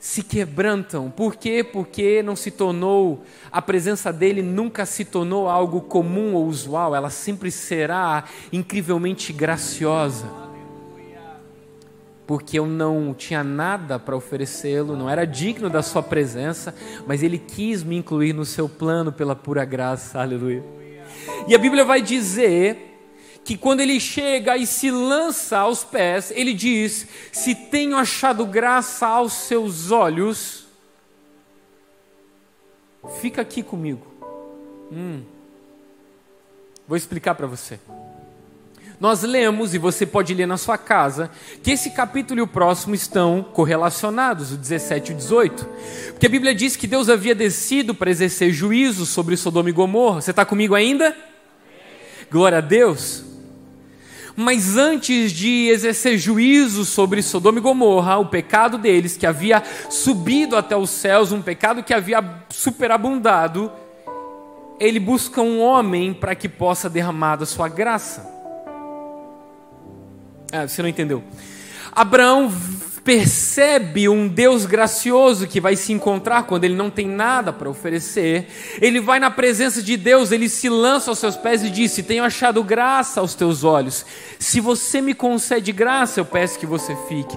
se 0.01 0.25
quebrantam. 0.25 1.13
Por 1.13 1.37
quê? 1.37 1.63
Porque 1.63 2.25
não 2.25 2.35
se 2.35 2.51
tornou, 2.51 3.25
a 3.53 3.63
presença 3.63 4.13
dele 4.13 4.43
nunca 4.43 4.85
se 4.85 5.05
tornou 5.05 5.49
algo 5.49 5.81
comum 5.81 6.35
ou 6.35 6.45
usual, 6.49 6.93
ela 6.93 7.09
sempre 7.09 7.53
será 7.53 8.25
incrivelmente 8.53 9.33
graciosa 9.33 10.44
porque 12.27 12.59
eu 12.59 12.67
não 12.67 13.13
tinha 13.13 13.45
nada 13.45 13.99
para 13.99 14.17
oferecê-lo, 14.17 14.97
não 14.97 15.11
era 15.11 15.27
digno 15.27 15.69
da 15.69 15.83
sua 15.83 16.03
presença, 16.03 16.75
mas 17.07 17.23
ele 17.23 17.39
quis 17.39 17.83
me 17.83 17.97
incluir 17.97 18.33
no 18.33 18.45
seu 18.45 18.69
plano 18.69 19.13
pela 19.13 19.37
pura 19.37 19.65
graça, 19.65 20.21
aleluia. 20.21 20.65
E 21.47 21.55
a 21.55 21.59
Bíblia 21.59 21.85
vai 21.85 22.01
dizer 22.01 22.93
que 23.45 23.59
quando 23.59 23.81
ele 23.81 24.01
chega 24.01 24.57
e 24.57 24.67
se 24.67 24.91
lança 24.91 25.59
aos 25.59 25.85
pés, 25.85 26.33
ele 26.35 26.55
diz: 26.55 27.07
Se 27.31 27.55
tenho 27.55 27.97
achado 27.97 28.47
graça 28.47 29.07
aos 29.07 29.35
seus 29.35 29.91
olhos, 29.91 30.67
fica 33.21 33.43
aqui 33.43 33.63
comigo. 33.63 34.07
Hum. 34.91 35.23
Vou 36.89 36.97
explicar 36.97 37.35
para 37.35 37.47
você 37.47 37.79
nós 39.05 39.23
lemos, 39.23 39.75
e 39.75 39.79
você 39.79 40.07
pode 40.07 40.33
ler 40.33 40.47
na 40.47 40.57
sua 40.57 40.79
casa, 40.79 41.31
que 41.63 41.71
esse 41.71 41.91
capítulo 41.91 42.41
e 42.41 42.43
o 42.43 42.47
próximo 42.47 42.95
estão 42.95 43.43
correlacionados, 43.53 44.51
o 44.51 44.57
17 44.57 45.13
e 45.13 45.15
o 45.15 45.17
18. 45.19 45.69
Porque 46.13 46.25
a 46.25 46.29
Bíblia 46.31 46.55
diz 46.55 46.75
que 46.75 46.87
Deus 46.87 47.11
havia 47.11 47.35
descido 47.35 47.95
para 47.95 48.11
exercer 48.11 48.51
juízo 48.51 49.05
sobre 49.05 49.37
Sodoma 49.37 49.69
e 49.69 49.73
Gomorra. 49.73 50.23
Você 50.23 50.31
está 50.31 50.47
comigo 50.47 50.75
ainda? 50.75 51.15
Glória 52.33 52.57
a 52.57 52.61
Deus. 52.63 53.23
Mas 54.35 54.79
antes 54.79 55.33
de 55.33 55.69
exercer 55.69 56.17
juízo 56.17 56.87
sobre 56.87 57.21
Sodoma 57.21 57.59
e 57.59 57.61
Gomorra, 57.61 58.17
o 58.17 58.31
pecado 58.31 58.79
deles, 58.79 59.19
que 59.19 59.27
havia 59.27 59.63
subido 59.91 60.57
até 60.57 60.75
os 60.75 60.89
céus, 60.89 61.31
um 61.31 61.43
pecado 61.43 61.83
que 61.83 61.93
havia 61.93 62.25
superabundado, 62.49 63.71
ele 64.81 64.99
busca 64.99 65.43
um 65.43 65.61
homem 65.61 66.15
para 66.15 66.35
que 66.35 66.49
possa 66.49 66.89
derramar 66.89 67.37
da 67.37 67.45
sua 67.45 67.69
graça. 67.69 68.33
Ah, 70.57 70.69
você 70.69 70.81
não 70.81 70.89
entendeu. 70.89 71.21
Abraão 71.91 72.53
percebe 73.03 74.09
um 74.09 74.29
Deus 74.29 74.67
gracioso 74.67 75.49
que 75.49 75.61
vai 75.61 75.75
se 75.75 75.93
encontrar 75.93 76.45
quando 76.45 76.63
ele 76.63 76.77
não 76.77 76.91
tem 76.91 77.09
nada 77.09 77.53
para 77.53 77.69
oferecer. 77.69 78.47
Ele 78.81 79.01
vai 79.01 79.19
na 79.19 79.33
presença 79.33 79.83
de 79.83 79.97
Deus, 79.97 80.31
ele 80.31 80.49
se 80.49 80.69
lança 80.69 81.11
aos 81.11 81.19
seus 81.19 81.37
pés 81.37 81.65
e 81.65 81.71
diz: 81.71 81.93
Tenho 82.07 82.23
achado 82.23 82.63
graça 82.63 83.19
aos 83.19 83.35
teus 83.35 83.65
olhos. 83.65 84.07
Se 84.39 84.61
você 84.61 85.01
me 85.01 85.13
concede 85.13 85.73
graça, 85.73 86.21
eu 86.21 86.25
peço 86.25 86.57
que 86.57 86.67
você 86.67 86.97
fique. 87.09 87.37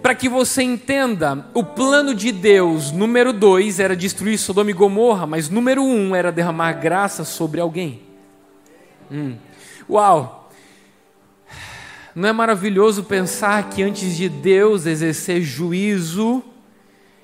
Para 0.00 0.14
que 0.14 0.28
você 0.28 0.62
entenda, 0.62 1.44
o 1.52 1.64
plano 1.64 2.14
de 2.14 2.30
Deus, 2.30 2.92
número 2.92 3.32
dois, 3.32 3.80
era 3.80 3.96
destruir 3.96 4.38
Sodoma 4.38 4.70
e 4.70 4.74
Gomorra, 4.74 5.26
mas 5.26 5.48
número 5.48 5.82
um 5.82 6.14
era 6.14 6.30
derramar 6.30 6.74
graça 6.74 7.24
sobre 7.24 7.60
alguém. 7.60 8.02
Hum. 9.10 9.34
Uau! 9.90 10.41
Não 12.14 12.28
é 12.28 12.32
maravilhoso 12.32 13.04
pensar 13.04 13.70
que 13.70 13.82
antes 13.82 14.14
de 14.16 14.28
Deus 14.28 14.84
exercer 14.84 15.40
juízo, 15.40 16.42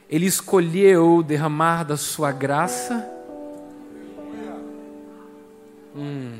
Ele 0.08 0.24
escolheu 0.24 1.22
derramar 1.22 1.84
da 1.84 1.96
sua 1.96 2.32
graça? 2.32 3.06
Hum. 5.94 6.38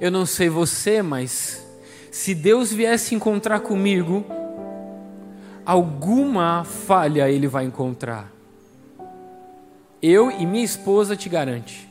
Eu 0.00 0.10
não 0.10 0.24
sei 0.24 0.48
você, 0.48 1.02
mas 1.02 1.64
se 2.10 2.34
Deus 2.34 2.72
viesse 2.72 3.14
encontrar 3.14 3.60
comigo, 3.60 4.24
alguma 5.64 6.64
falha 6.64 7.30
Ele 7.30 7.46
vai 7.46 7.64
encontrar. 7.64 8.32
Eu 10.02 10.30
e 10.30 10.46
minha 10.46 10.64
esposa 10.64 11.14
te 11.14 11.28
garante. 11.28 11.89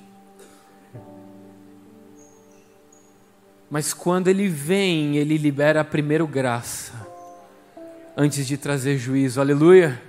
Mas 3.69 3.93
quando 3.93 4.27
ele 4.27 4.47
vem, 4.47 5.17
ele 5.17 5.38
libera 5.38 5.84
primeiro 5.84 6.25
graça, 6.25 6.91
antes 8.17 8.47
de 8.47 8.58
trazer 8.58 8.97
juízo. 8.97 9.39
Aleluia. 9.39 10.01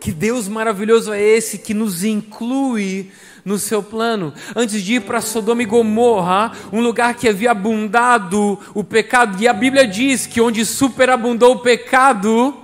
Que 0.00 0.10
Deus 0.10 0.48
maravilhoso 0.48 1.12
é 1.12 1.22
esse 1.22 1.58
que 1.58 1.72
nos 1.72 2.02
inclui 2.02 3.12
no 3.44 3.58
seu 3.58 3.82
plano. 3.82 4.34
Antes 4.56 4.82
de 4.82 4.94
ir 4.94 5.02
para 5.02 5.20
Sodoma 5.20 5.62
e 5.62 5.66
Gomorra, 5.66 6.52
um 6.72 6.80
lugar 6.80 7.14
que 7.14 7.28
havia 7.28 7.52
abundado 7.52 8.58
o 8.74 8.82
pecado, 8.82 9.40
e 9.40 9.46
a 9.46 9.52
Bíblia 9.52 9.86
diz 9.86 10.26
que 10.26 10.40
onde 10.40 10.66
superabundou 10.66 11.54
o 11.54 11.60
pecado, 11.60 12.54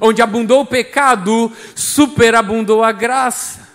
onde 0.00 0.22
abundou 0.22 0.60
o 0.60 0.66
pecado, 0.66 1.50
superabundou 1.74 2.84
a 2.84 2.92
graça. 2.92 3.69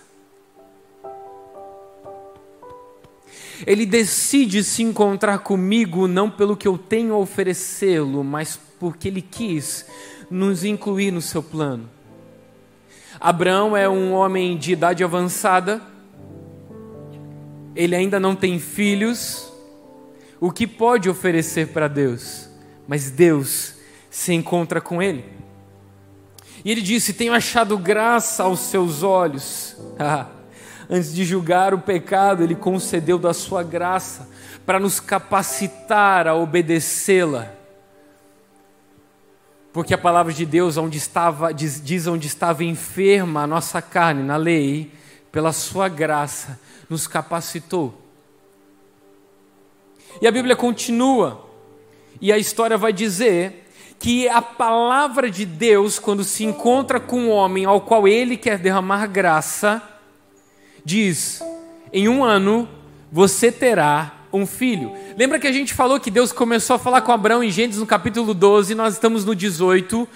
Ele 3.65 3.85
decide 3.85 4.63
se 4.63 4.81
encontrar 4.83 5.39
comigo 5.39 6.07
não 6.07 6.29
pelo 6.29 6.57
que 6.57 6.67
eu 6.67 6.77
tenho 6.77 7.13
a 7.13 7.17
oferecê-lo, 7.17 8.23
mas 8.23 8.59
porque 8.79 9.07
ele 9.07 9.21
quis 9.21 9.85
nos 10.29 10.63
incluir 10.63 11.11
no 11.11 11.21
seu 11.21 11.43
plano. 11.43 11.89
Abraão 13.19 13.77
é 13.77 13.87
um 13.87 14.11
homem 14.13 14.57
de 14.57 14.73
idade 14.73 15.03
avançada, 15.03 15.81
ele 17.75 17.95
ainda 17.95 18.19
não 18.19 18.35
tem 18.35 18.59
filhos, 18.59 19.51
o 20.39 20.51
que 20.51 20.67
pode 20.67 21.09
oferecer 21.09 21.69
para 21.69 21.87
Deus? 21.87 22.49
Mas 22.87 23.09
Deus 23.09 23.75
se 24.09 24.33
encontra 24.33 24.79
com 24.79 25.01
ele. 25.01 25.25
E 26.63 26.71
ele 26.71 26.81
disse: 26.81 27.13
Tenho 27.13 27.33
achado 27.33 27.77
graça 27.77 28.43
aos 28.43 28.59
seus 28.59 29.03
olhos. 29.03 29.75
antes 30.89 31.13
de 31.13 31.24
julgar 31.24 31.74
o 31.74 31.80
pecado, 31.80 32.43
Ele 32.43 32.56
concedeu 32.56 33.17
da 33.17 33.34
Sua 33.34 33.63
graça 33.63 34.28
para 34.65 34.80
nos 34.80 35.00
capacitar 35.00 36.28
a 36.28 36.36
obedecê-la. 36.36 37.52
Porque 39.71 39.93
a 39.93 39.98
palavra 39.98 40.32
de 40.32 40.45
Deus 40.45 40.78
onde 40.78 40.98
estava, 40.98 41.54
diz, 41.54 41.82
diz 41.84 42.08
onde 42.08 42.28
estava 42.28 42.63
enferma 42.63 43.43
a 43.43 43.48
nossa 43.48 43.82
carne, 43.82 44.24
na 44.24 44.38
lei, 44.38 44.91
pela 45.32 45.52
Sua 45.52 45.89
graça, 45.89 46.60
nos 46.89 47.08
capacitou. 47.08 48.02
E 50.21 50.28
a 50.28 50.32
Bíblia 50.32 50.56
continua 50.56 51.45
E 52.21 52.32
a 52.32 52.38
história 52.38 52.78
vai 52.78 52.93
dizer 52.93 53.65
que 54.00 54.28
a 54.30 54.41
palavra 54.41 55.30
de 55.30 55.45
Deus, 55.45 56.00
quando 56.00 56.24
se 56.24 56.43
encontra 56.43 57.00
com 57.00 57.17
um 57.17 57.30
homem 57.30 57.65
ao 57.65 57.82
qual 57.82 58.08
ele 58.08 58.38
quer 58.38 58.58
derramar 58.58 59.08
graça, 59.08 59.82
diz: 60.86 61.41
em 61.91 62.08
um 62.08 62.24
ano 62.24 62.69
você 63.12 63.52
terá 63.52 64.13
um 64.32 64.45
filho. 64.45 64.91
Lembra 65.17 65.39
que 65.39 65.48
a 65.48 65.52
gente 65.52 65.74
falou 65.74 66.00
que 66.00 66.12
Deus 66.12 66.32
começou 66.32 66.76
a 66.76 66.80
falar 66.80 67.02
com 67.02 67.12
Abraão 67.12 67.43
em 67.43 67.50
Gênesis 67.50 67.80
no 67.80 67.88
capítulo 67.88 68.34
12, 68.34 68.76
nós 68.76 68.93
estamos 68.93 69.24
no 69.24 69.34
18. 69.34 70.08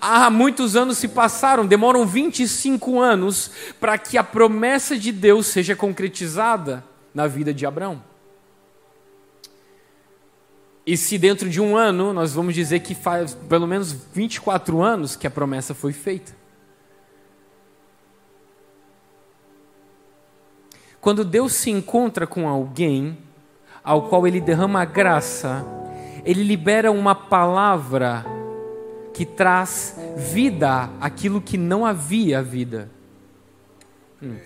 Há 0.00 0.28
muitos 0.30 0.76
anos 0.76 0.98
se 0.98 1.08
passaram, 1.08 1.66
demoram 1.66 2.04
25 2.04 3.00
anos 3.00 3.50
para 3.80 3.96
que 3.96 4.18
a 4.18 4.24
promessa 4.24 4.98
de 4.98 5.12
Deus 5.12 5.46
seja 5.46 5.74
concretizada 5.74 6.84
na 7.14 7.26
vida 7.26 7.54
de 7.54 7.64
Abraão. 7.64 8.02
E 10.84 10.96
se 10.96 11.18
dentro 11.18 11.48
de 11.50 11.60
um 11.60 11.76
ano, 11.76 12.12
nós 12.12 12.32
vamos 12.32 12.54
dizer 12.54 12.80
que 12.80 12.94
faz 12.94 13.34
pelo 13.34 13.66
menos 13.66 13.92
24 14.12 14.82
anos 14.82 15.14
que 15.14 15.26
a 15.26 15.30
promessa 15.30 15.74
foi 15.74 15.92
feita. 15.92 16.37
Quando 21.00 21.24
Deus 21.24 21.52
se 21.52 21.70
encontra 21.70 22.26
com 22.26 22.48
alguém 22.48 23.18
ao 23.82 24.08
qual 24.08 24.26
ele 24.26 24.40
derrama 24.40 24.84
graça, 24.84 25.64
ele 26.24 26.42
libera 26.42 26.90
uma 26.90 27.14
palavra 27.14 28.26
que 29.14 29.24
traz 29.24 29.96
vida 30.16 30.90
àquilo 31.00 31.40
que 31.40 31.56
não 31.56 31.86
havia 31.86 32.42
vida. 32.42 32.90
Hum. 34.22 34.36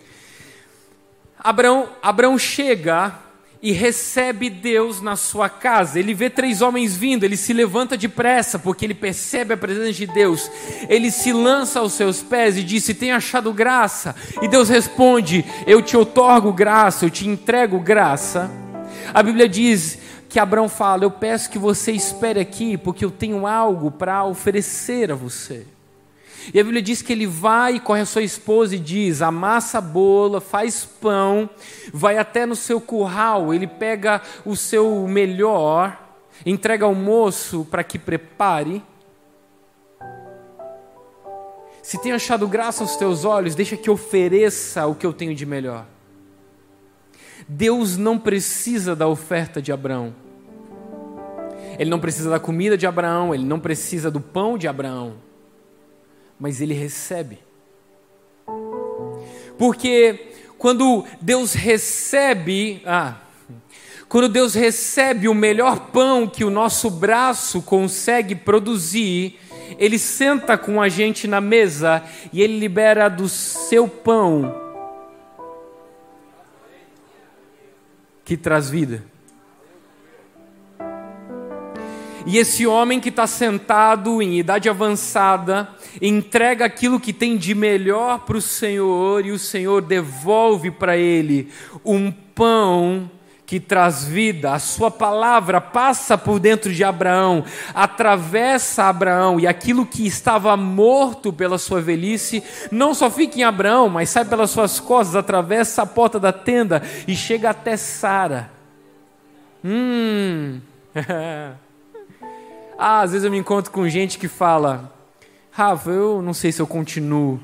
Abraão, 1.38 1.88
Abraão 2.00 2.38
chega 2.38 3.18
e 3.62 3.70
recebe 3.70 4.50
Deus 4.50 5.00
na 5.00 5.14
sua 5.14 5.48
casa. 5.48 5.98
Ele 5.98 6.12
vê 6.12 6.28
três 6.28 6.60
homens 6.60 6.96
vindo, 6.96 7.22
ele 7.22 7.36
se 7.36 7.52
levanta 7.52 7.96
depressa, 7.96 8.58
porque 8.58 8.84
ele 8.84 8.94
percebe 8.94 9.54
a 9.54 9.56
presença 9.56 9.92
de 9.92 10.06
Deus. 10.08 10.50
Ele 10.88 11.12
se 11.12 11.32
lança 11.32 11.78
aos 11.78 11.92
seus 11.92 12.20
pés 12.20 12.56
e 12.56 12.64
diz: 12.64 12.84
Tem 12.98 13.12
achado 13.12 13.52
graça? 13.52 14.16
E 14.42 14.48
Deus 14.48 14.68
responde: 14.68 15.44
Eu 15.64 15.80
te 15.80 15.96
otorgo 15.96 16.52
graça, 16.52 17.04
eu 17.04 17.10
te 17.10 17.28
entrego 17.28 17.78
graça. 17.78 18.50
A 19.14 19.22
Bíblia 19.22 19.48
diz 19.48 19.96
que 20.28 20.40
Abraão 20.40 20.68
fala: 20.68 21.04
Eu 21.04 21.10
peço 21.12 21.48
que 21.48 21.58
você 21.58 21.92
espere 21.92 22.40
aqui, 22.40 22.76
porque 22.76 23.04
eu 23.04 23.12
tenho 23.12 23.46
algo 23.46 23.92
para 23.92 24.24
oferecer 24.24 25.12
a 25.12 25.14
você. 25.14 25.64
E 26.52 26.58
a 26.58 26.64
Bíblia 26.64 26.82
diz 26.82 27.02
que 27.02 27.12
ele 27.12 27.26
vai 27.26 27.76
e 27.76 27.80
corre 27.80 28.00
a 28.00 28.06
sua 28.06 28.22
esposa 28.22 28.74
e 28.74 28.78
diz: 28.78 29.22
amassa 29.22 29.78
a 29.78 29.80
bola, 29.80 30.40
faz 30.40 30.84
pão, 30.84 31.48
vai 31.92 32.18
até 32.18 32.46
no 32.46 32.56
seu 32.56 32.80
curral, 32.80 33.52
ele 33.52 33.66
pega 33.66 34.20
o 34.44 34.56
seu 34.56 35.06
melhor, 35.06 35.98
entrega 36.44 36.84
ao 36.84 36.94
moço 36.94 37.66
para 37.70 37.84
que 37.84 37.98
prepare. 37.98 38.82
Se 41.82 42.00
tem 42.00 42.12
achado 42.12 42.48
graça 42.48 42.82
aos 42.82 42.96
teus 42.96 43.24
olhos, 43.24 43.54
deixa 43.54 43.76
que 43.76 43.90
ofereça 43.90 44.86
o 44.86 44.94
que 44.94 45.04
eu 45.04 45.12
tenho 45.12 45.34
de 45.34 45.44
melhor. 45.44 45.84
Deus 47.46 47.96
não 47.96 48.18
precisa 48.18 48.94
da 48.94 49.08
oferta 49.08 49.60
de 49.60 49.72
Abraão. 49.72 50.14
Ele 51.78 51.90
não 51.90 51.98
precisa 51.98 52.30
da 52.30 52.38
comida 52.38 52.78
de 52.78 52.86
Abraão, 52.86 53.34
ele 53.34 53.44
não 53.44 53.58
precisa 53.58 54.10
do 54.10 54.20
pão 54.20 54.56
de 54.56 54.68
Abraão 54.68 55.14
mas 56.42 56.60
ele 56.60 56.74
recebe. 56.74 57.38
Porque 59.56 60.32
quando 60.58 61.04
Deus 61.20 61.54
recebe, 61.54 62.82
ah, 62.84 63.18
quando 64.08 64.28
Deus 64.28 64.52
recebe 64.52 65.28
o 65.28 65.34
melhor 65.34 65.92
pão 65.92 66.26
que 66.26 66.42
o 66.42 66.50
nosso 66.50 66.90
braço 66.90 67.62
consegue 67.62 68.34
produzir, 68.34 69.38
ele 69.78 70.00
senta 70.00 70.58
com 70.58 70.82
a 70.82 70.88
gente 70.88 71.28
na 71.28 71.40
mesa 71.40 72.02
e 72.32 72.42
ele 72.42 72.58
libera 72.58 73.08
do 73.08 73.28
seu 73.28 73.86
pão 73.86 74.52
que 78.24 78.36
traz 78.36 78.68
vida. 78.68 79.04
E 82.26 82.36
esse 82.36 82.66
homem 82.66 82.98
que 82.98 83.10
está 83.10 83.28
sentado 83.28 84.20
em 84.20 84.38
idade 84.38 84.68
avançada, 84.68 85.68
entrega 86.00 86.64
aquilo 86.64 87.00
que 87.00 87.12
tem 87.12 87.36
de 87.36 87.54
melhor 87.54 88.20
para 88.20 88.36
o 88.36 88.42
Senhor, 88.42 89.26
e 89.26 89.30
o 89.30 89.38
Senhor 89.38 89.82
devolve 89.82 90.70
para 90.70 90.96
ele 90.96 91.48
um 91.84 92.10
pão 92.10 93.10
que 93.52 93.60
traz 93.60 94.04
vida, 94.04 94.54
a 94.54 94.58
sua 94.58 94.90
palavra 94.90 95.60
passa 95.60 96.16
por 96.16 96.40
dentro 96.40 96.72
de 96.72 96.82
Abraão, 96.82 97.44
atravessa 97.74 98.84
Abraão, 98.84 99.38
e 99.38 99.46
aquilo 99.46 99.84
que 99.84 100.06
estava 100.06 100.56
morto 100.56 101.30
pela 101.30 101.58
sua 101.58 101.78
velhice, 101.78 102.42
não 102.70 102.94
só 102.94 103.10
fica 103.10 103.38
em 103.38 103.42
Abraão, 103.42 103.90
mas 103.90 104.08
sai 104.08 104.24
pelas 104.24 104.48
suas 104.48 104.80
costas, 104.80 105.16
atravessa 105.16 105.82
a 105.82 105.86
porta 105.86 106.18
da 106.18 106.32
tenda 106.32 106.82
e 107.06 107.14
chega 107.14 107.50
até 107.50 107.76
Sara. 107.76 108.50
Hum. 109.62 110.58
Ah, 112.84 113.02
às 113.02 113.12
vezes 113.12 113.24
eu 113.24 113.30
me 113.30 113.38
encontro 113.38 113.70
com 113.70 113.88
gente 113.88 114.18
que 114.18 114.26
fala: 114.26 114.92
Rafa, 115.54 115.90
eu 115.90 116.22
não 116.22 116.32
sei 116.32 116.50
se 116.50 116.62
eu 116.62 116.66
continuo. 116.66 117.38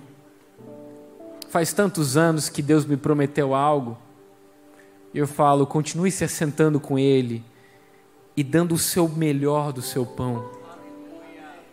Faz 1.50 1.74
tantos 1.74 2.16
anos 2.16 2.48
que 2.48 2.62
Deus 2.62 2.86
me 2.86 2.96
prometeu 2.96 3.54
algo. 3.54 3.98
Eu 5.14 5.26
falo: 5.26 5.66
continue 5.66 6.10
se 6.10 6.24
assentando 6.24 6.80
com 6.80 6.98
Ele 6.98 7.44
e 8.34 8.42
dando 8.42 8.74
o 8.74 8.78
seu 8.78 9.06
melhor 9.10 9.74
do 9.74 9.82
seu 9.82 10.06
pão. 10.06 10.50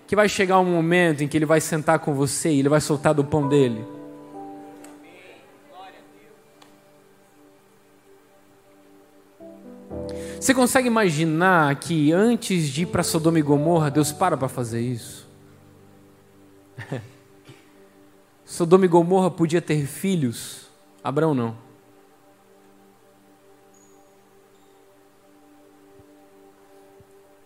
Que 0.06 0.14
vai 0.14 0.28
chegar 0.28 0.60
um 0.60 0.66
momento 0.66 1.24
em 1.24 1.28
que 1.30 1.38
Ele 1.38 1.46
vai 1.46 1.62
sentar 1.62 2.00
com 2.00 2.14
você 2.14 2.52
e 2.52 2.60
Ele 2.60 2.68
vai 2.68 2.82
soltar 2.82 3.14
do 3.14 3.24
pão 3.24 3.48
dele. 3.48 3.86
Você 10.38 10.54
consegue 10.54 10.88
imaginar 10.88 11.74
que 11.78 12.12
antes 12.12 12.68
de 12.68 12.84
ir 12.84 12.88
para 12.88 13.04
Sodoma 13.04 13.40
e 13.40 13.42
Gomorra, 13.42 13.90
Deus 13.90 14.12
para 14.12 14.36
para 14.36 14.50
fazer 14.50 14.82
isso? 14.82 15.25
Sodoma 18.46 18.86
e 18.86 18.88
Gomorra 18.88 19.32
podia 19.32 19.62
ter 19.62 19.86
filhos, 19.86 20.70
Abraão 21.04 21.34
não. 21.34 21.58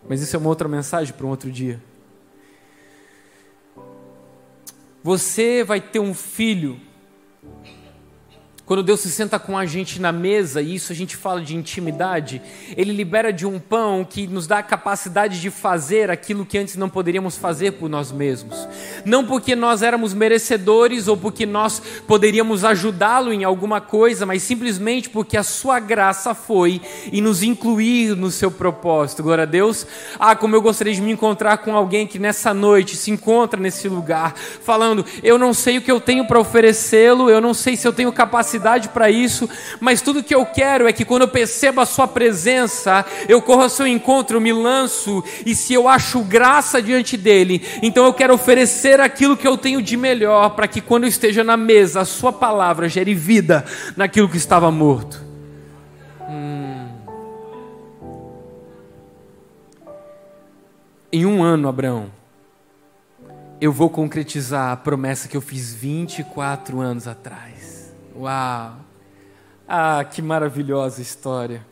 Mas 0.08 0.20
isso 0.20 0.34
é 0.34 0.38
uma 0.38 0.48
outra 0.48 0.68
mensagem 0.68 1.14
para 1.14 1.26
um 1.26 1.30
outro 1.30 1.50
dia. 1.50 1.80
Você 5.02 5.64
vai 5.64 5.80
ter 5.80 5.98
um 5.98 6.12
filho 6.12 6.80
quando 8.70 8.84
Deus 8.84 9.00
se 9.00 9.10
senta 9.10 9.36
com 9.36 9.58
a 9.58 9.66
gente 9.66 10.00
na 10.00 10.12
mesa, 10.12 10.62
e 10.62 10.76
isso 10.76 10.92
a 10.92 10.94
gente 10.94 11.16
fala 11.16 11.40
de 11.40 11.56
intimidade, 11.56 12.40
Ele 12.76 12.92
libera 12.92 13.32
de 13.32 13.44
um 13.44 13.58
pão 13.58 14.06
que 14.08 14.28
nos 14.28 14.46
dá 14.46 14.58
a 14.58 14.62
capacidade 14.62 15.40
de 15.40 15.50
fazer 15.50 16.08
aquilo 16.08 16.46
que 16.46 16.56
antes 16.56 16.76
não 16.76 16.88
poderíamos 16.88 17.36
fazer 17.36 17.72
por 17.72 17.90
nós 17.90 18.12
mesmos. 18.12 18.68
Não 19.04 19.26
porque 19.26 19.56
nós 19.56 19.82
éramos 19.82 20.14
merecedores 20.14 21.08
ou 21.08 21.16
porque 21.16 21.44
nós 21.44 21.82
poderíamos 22.06 22.64
ajudá-lo 22.64 23.32
em 23.32 23.42
alguma 23.42 23.80
coisa, 23.80 24.24
mas 24.24 24.44
simplesmente 24.44 25.10
porque 25.10 25.36
a 25.36 25.42
Sua 25.42 25.80
graça 25.80 26.32
foi 26.32 26.80
e 27.10 27.20
nos 27.20 27.42
incluir 27.42 28.14
no 28.14 28.30
seu 28.30 28.52
propósito. 28.52 29.24
Glória 29.24 29.42
a 29.42 29.48
Deus. 29.48 29.84
Ah, 30.16 30.36
como 30.36 30.54
eu 30.54 30.62
gostaria 30.62 30.94
de 30.94 31.02
me 31.02 31.10
encontrar 31.10 31.58
com 31.58 31.74
alguém 31.74 32.06
que 32.06 32.20
nessa 32.20 32.54
noite 32.54 32.94
se 32.94 33.10
encontra 33.10 33.60
nesse 33.60 33.88
lugar, 33.88 34.32
falando: 34.36 35.04
Eu 35.24 35.36
não 35.36 35.52
sei 35.52 35.78
o 35.78 35.82
que 35.82 35.90
eu 35.90 36.00
tenho 36.00 36.24
para 36.24 36.38
oferecê-lo, 36.38 37.28
eu 37.28 37.40
não 37.40 37.52
sei 37.52 37.74
se 37.74 37.88
eu 37.88 37.92
tenho 37.92 38.12
capacidade 38.12 38.59
capacidade 38.60 38.88
para 38.90 39.10
isso, 39.10 39.48
mas 39.80 40.02
tudo 40.02 40.22
que 40.22 40.34
eu 40.34 40.44
quero 40.44 40.86
é 40.86 40.92
que 40.92 41.04
quando 41.04 41.22
eu 41.22 41.28
percebo 41.28 41.80
a 41.80 41.86
Sua 41.86 42.06
presença, 42.06 43.04
eu 43.28 43.40
corro 43.40 43.62
ao 43.62 43.68
seu 43.68 43.86
encontro, 43.86 44.36
eu 44.36 44.40
me 44.40 44.52
lanço, 44.52 45.24
e 45.44 45.54
se 45.54 45.72
eu 45.72 45.88
acho 45.88 46.22
graça 46.22 46.82
diante 46.82 47.16
dEle, 47.16 47.62
então 47.82 48.04
eu 48.04 48.12
quero 48.12 48.34
oferecer 48.34 49.00
aquilo 49.00 49.36
que 49.36 49.48
eu 49.48 49.56
tenho 49.56 49.80
de 49.82 49.96
melhor, 49.96 50.50
para 50.50 50.68
que 50.68 50.80
quando 50.80 51.04
eu 51.04 51.08
esteja 51.08 51.42
na 51.42 51.56
mesa, 51.56 52.02
a 52.02 52.04
Sua 52.04 52.32
palavra 52.32 52.88
gere 52.88 53.14
vida 53.14 53.64
naquilo 53.96 54.28
que 54.28 54.36
estava 54.36 54.70
morto. 54.70 55.24
Hum. 56.28 56.88
Em 61.12 61.26
um 61.26 61.42
ano, 61.42 61.68
Abraão, 61.68 62.10
eu 63.60 63.72
vou 63.72 63.90
concretizar 63.90 64.72
a 64.72 64.76
promessa 64.76 65.28
que 65.28 65.36
eu 65.36 65.40
fiz 65.40 65.74
24 65.74 66.80
anos 66.80 67.06
atrás. 67.06 67.59
Uau! 68.16 68.76
Ah, 69.66 70.04
que 70.04 70.20
maravilhosa 70.20 71.00
história! 71.00 71.64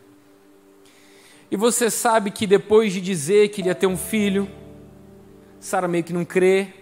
E 1.51 1.57
você 1.57 1.89
sabe 1.89 2.31
que 2.31 2.45
depois 2.45 2.93
de 2.93 3.01
dizer 3.01 3.49
que 3.49 3.61
iria 3.61 3.73
ter 3.73 3.87
um 3.87 3.97
filho, 3.97 4.49
Sara 5.59 5.87
meio 5.87 6.03
que 6.03 6.13
não 6.13 6.23
crê. 6.23 6.73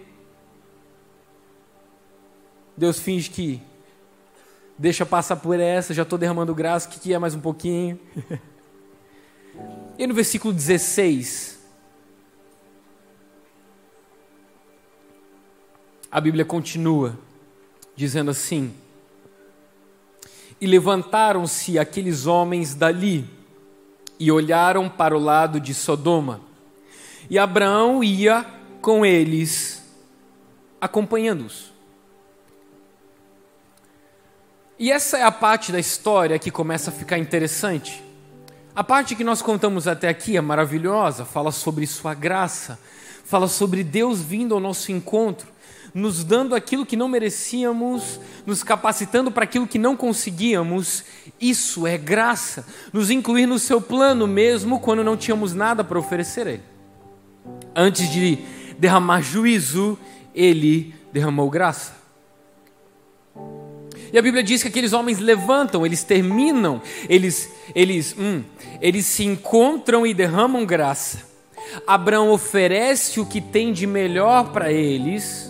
Deus 2.76 3.00
finge 3.00 3.30
que 3.30 3.62
deixa 4.78 5.06
passar 5.06 5.38
por 5.38 5.60
essa, 5.60 5.94
já 5.94 6.04
estou 6.04 6.20
derramando 6.20 6.54
graça, 6.54 6.88
que 6.88 7.00
que 7.00 7.14
é 7.14 7.18
mais 7.18 7.34
um 7.34 7.40
pouquinho. 7.40 8.00
e 9.98 10.06
no 10.06 10.14
versículo 10.14 10.54
16, 10.54 11.58
a 16.12 16.22
Bíblia 16.22 16.46
continua 16.46 17.18
dizendo 17.96 18.32
assim: 18.32 18.74
e 20.60 20.66
levantaram-se 20.66 21.78
aqueles 21.78 22.26
homens 22.26 22.74
dali 22.74 23.30
e 24.20 24.32
olharam 24.32 24.90
para 24.90 25.16
o 25.16 25.20
lado 25.20 25.60
de 25.60 25.74
Sodoma. 25.74 26.42
E 27.30 27.38
Abraão 27.38 28.04
ia 28.04 28.46
com 28.82 29.06
eles, 29.06 29.84
acompanhando-os. 30.80 31.72
E 34.80 34.92
essa 34.92 35.18
é 35.18 35.24
a 35.24 35.32
parte 35.32 35.72
da 35.72 35.80
história 35.80 36.38
que 36.38 36.52
começa 36.52 36.92
a 36.92 36.94
ficar 36.94 37.18
interessante. 37.18 38.04
A 38.76 38.84
parte 38.84 39.16
que 39.16 39.24
nós 39.24 39.42
contamos 39.42 39.88
até 39.88 40.08
aqui 40.08 40.38
é 40.38 40.42
maravilhosa, 40.42 41.26
fala 41.26 41.52
sobre 41.52 41.88
Sua 41.88 42.14
graça, 42.14 42.80
fala 43.26 43.48
sobre 43.48 43.84
Deus 43.84 44.22
vindo 44.22 44.54
ao 44.54 44.60
nosso 44.62 44.92
encontro, 44.92 45.48
nos 45.98 46.24
dando 46.24 46.54
aquilo 46.54 46.86
que 46.86 46.96
não 46.96 47.08
merecíamos, 47.08 48.20
nos 48.46 48.62
capacitando 48.62 49.32
para 49.32 49.46
aquilo 49.46 49.66
que 49.66 49.80
não 49.80 49.98
conseguíamos. 49.98 51.04
Isso 51.42 51.88
é 51.88 51.98
graça, 51.98 52.68
nos 52.94 53.10
incluir 53.10 53.48
no 53.48 53.58
Seu 53.58 53.82
plano 53.82 54.28
mesmo 54.28 54.80
quando 54.80 55.04
não 55.04 55.18
tínhamos 55.18 55.54
nada 55.54 55.84
para 55.84 55.98
oferecer 55.98 56.48
a 56.48 56.52
Ele. 56.52 56.64
Antes 57.76 58.12
de 58.12 58.38
derramar 58.78 59.22
juízo, 59.22 59.98
Ele 60.36 60.94
derramou 61.12 61.50
graça. 61.50 61.98
E 64.14 64.20
a 64.20 64.22
Bíblia 64.22 64.44
diz 64.44 64.62
que 64.62 64.68
aqueles 64.68 64.94
homens 64.94 65.18
levantam, 65.18 65.84
eles 65.84 66.04
terminam, 66.04 66.80
eles, 67.10 67.52
eles, 67.74 68.16
hum, 68.18 68.44
eles 68.80 69.08
se 69.08 69.26
encontram 69.26 70.06
e 70.06 70.14
derramam 70.14 70.64
graça. 70.64 71.26
Abraão 71.88 72.30
oferece 72.30 73.20
o 73.20 73.26
que 73.26 73.42
tem 73.42 73.74
de 73.74 73.88
melhor 73.88 74.52
para 74.52 74.72
eles, 74.72 75.47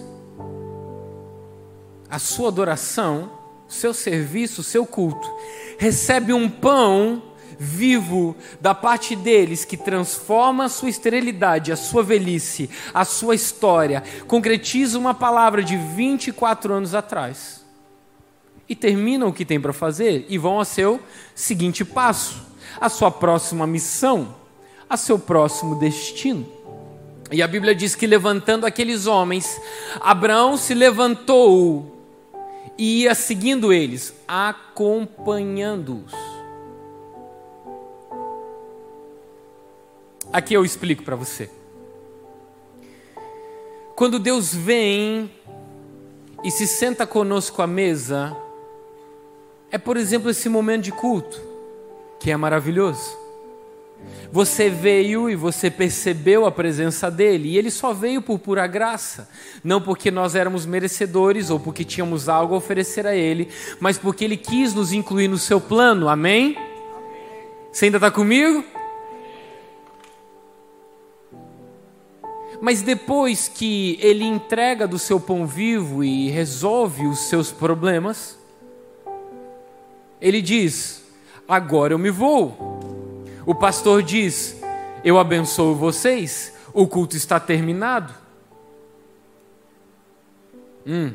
a 2.09 2.19
sua 2.19 2.47
adoração, 2.49 3.31
o 3.67 3.71
seu 3.71 3.93
serviço, 3.93 4.61
o 4.61 4.63
seu 4.63 4.85
culto. 4.85 5.29
Recebe 5.77 6.33
um 6.33 6.49
pão 6.49 7.21
vivo 7.59 8.35
da 8.61 8.73
parte 8.75 9.15
deles 9.15 9.65
que 9.65 9.75
transforma 9.75 10.65
a 10.65 10.69
sua 10.69 10.89
esterilidade, 10.89 11.71
a 11.71 11.75
sua 11.75 12.03
velhice, 12.03 12.69
a 12.93 13.03
sua 13.03 13.35
história, 13.35 14.03
concretiza 14.27 14.97
uma 14.97 15.13
palavra 15.13 15.63
de 15.63 15.75
24 15.75 16.73
anos 16.73 16.93
atrás 16.93 17.65
e 18.69 18.75
terminam 18.75 19.29
o 19.29 19.33
que 19.33 19.45
tem 19.45 19.59
para 19.59 19.73
fazer 19.73 20.25
e 20.29 20.37
vão 20.37 20.59
ao 20.59 20.65
seu 20.65 21.01
seguinte 21.33 21.83
passo, 21.85 22.45
a 22.79 22.89
sua 22.89 23.09
próxima 23.09 23.65
missão, 23.65 24.35
a 24.89 24.97
seu 24.97 25.17
próximo 25.17 25.79
destino. 25.79 26.45
E 27.31 27.41
a 27.41 27.47
Bíblia 27.47 27.75
diz 27.75 27.95
que 27.95 28.07
levantando 28.07 28.65
aqueles 28.65 29.05
homens, 29.05 29.59
Abraão 29.99 30.55
se 30.55 30.73
levantou 30.73 31.96
e 32.77 33.03
ia 33.03 33.15
seguindo 33.15 33.73
eles, 33.73 34.13
acompanhando-os. 34.27 36.13
Aqui 40.31 40.53
eu 40.53 40.63
explico 40.63 41.03
para 41.03 41.15
você. 41.15 41.49
Quando 43.95 44.19
Deus 44.19 44.53
vem 44.53 45.31
e 46.43 46.51
se 46.51 46.67
senta 46.67 47.07
conosco 47.07 47.61
à 47.61 47.67
mesa, 47.67 48.37
é, 49.71 49.77
por 49.77 49.97
exemplo, 49.97 50.29
esse 50.29 50.47
momento 50.47 50.83
de 50.83 50.91
culto, 50.91 51.41
que 52.19 52.29
é 52.29 52.37
maravilhoso. 52.37 53.17
Você 54.31 54.69
veio 54.69 55.29
e 55.29 55.35
você 55.35 55.71
percebeu 55.71 56.45
a 56.45 56.51
presença 56.51 57.09
dele, 57.09 57.49
e 57.49 57.57
ele 57.57 57.71
só 57.71 57.93
veio 57.93 58.21
por 58.21 58.39
pura 58.39 58.67
graça, 58.67 59.29
não 59.63 59.81
porque 59.81 60.11
nós 60.11 60.35
éramos 60.35 60.65
merecedores 60.65 61.49
ou 61.49 61.59
porque 61.59 61.83
tínhamos 61.83 62.27
algo 62.27 62.53
a 62.53 62.57
oferecer 62.57 63.07
a 63.07 63.15
ele, 63.15 63.47
mas 63.79 63.97
porque 63.97 64.25
ele 64.25 64.37
quis 64.37 64.73
nos 64.73 64.91
incluir 64.91 65.27
no 65.27 65.37
seu 65.37 65.61
plano, 65.61 66.09
amém? 66.09 66.57
Você 67.71 67.85
ainda 67.85 67.97
está 67.97 68.11
comigo? 68.11 68.63
Mas 72.59 72.81
depois 72.81 73.47
que 73.47 73.97
ele 74.01 74.23
entrega 74.23 74.87
do 74.87 74.97
seu 74.97 75.19
pão 75.19 75.45
vivo 75.45 76.03
e 76.03 76.29
resolve 76.29 77.05
os 77.05 77.29
seus 77.29 77.51
problemas, 77.51 78.37
ele 80.19 80.41
diz: 80.41 81.03
Agora 81.47 81.93
eu 81.93 81.99
me 81.99 82.09
vou. 82.09 82.86
O 83.47 83.55
pastor 83.55 84.03
diz: 84.03 84.61
Eu 85.05 85.17
abençoo 85.17 85.73
vocês, 85.73 86.53
o 86.73 86.85
culto 86.85 87.15
está 87.15 87.39
terminado. 87.39 88.13
Hum. 90.85 91.13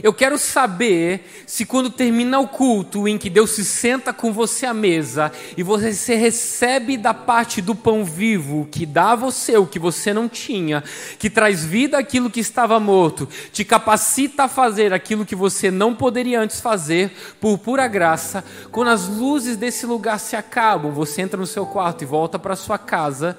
Eu 0.00 0.14
quero 0.14 0.38
saber 0.38 1.28
se 1.46 1.66
quando 1.66 1.90
termina 1.90 2.38
o 2.38 2.48
culto 2.48 3.06
em 3.06 3.18
que 3.18 3.28
Deus 3.28 3.50
se 3.50 3.64
senta 3.64 4.12
com 4.12 4.32
você 4.32 4.64
à 4.64 4.72
mesa 4.72 5.32
e 5.56 5.62
você 5.62 6.14
recebe 6.14 6.96
da 6.96 7.12
parte 7.12 7.60
do 7.60 7.74
pão 7.74 8.04
vivo 8.04 8.68
que 8.70 8.86
dá 8.86 9.10
a 9.10 9.16
você 9.16 9.56
o 9.56 9.66
que 9.66 9.78
você 9.78 10.14
não 10.14 10.28
tinha, 10.28 10.82
que 11.18 11.28
traz 11.28 11.64
vida 11.64 11.98
àquilo 11.98 12.30
que 12.30 12.40
estava 12.40 12.80
morto, 12.80 13.28
te 13.52 13.64
capacita 13.64 14.44
a 14.44 14.48
fazer 14.48 14.92
aquilo 14.94 15.26
que 15.26 15.34
você 15.34 15.70
não 15.70 15.94
poderia 15.94 16.40
antes 16.40 16.60
fazer 16.60 17.12
por 17.40 17.58
pura 17.58 17.86
graça, 17.88 18.44
quando 18.70 18.88
as 18.88 19.08
luzes 19.08 19.56
desse 19.56 19.84
lugar 19.84 20.18
se 20.18 20.36
acabam, 20.36 20.92
você 20.92 21.22
entra 21.22 21.38
no 21.38 21.46
seu 21.46 21.66
quarto 21.66 22.02
e 22.02 22.06
volta 22.06 22.38
para 22.38 22.56
sua 22.56 22.78
casa. 22.78 23.36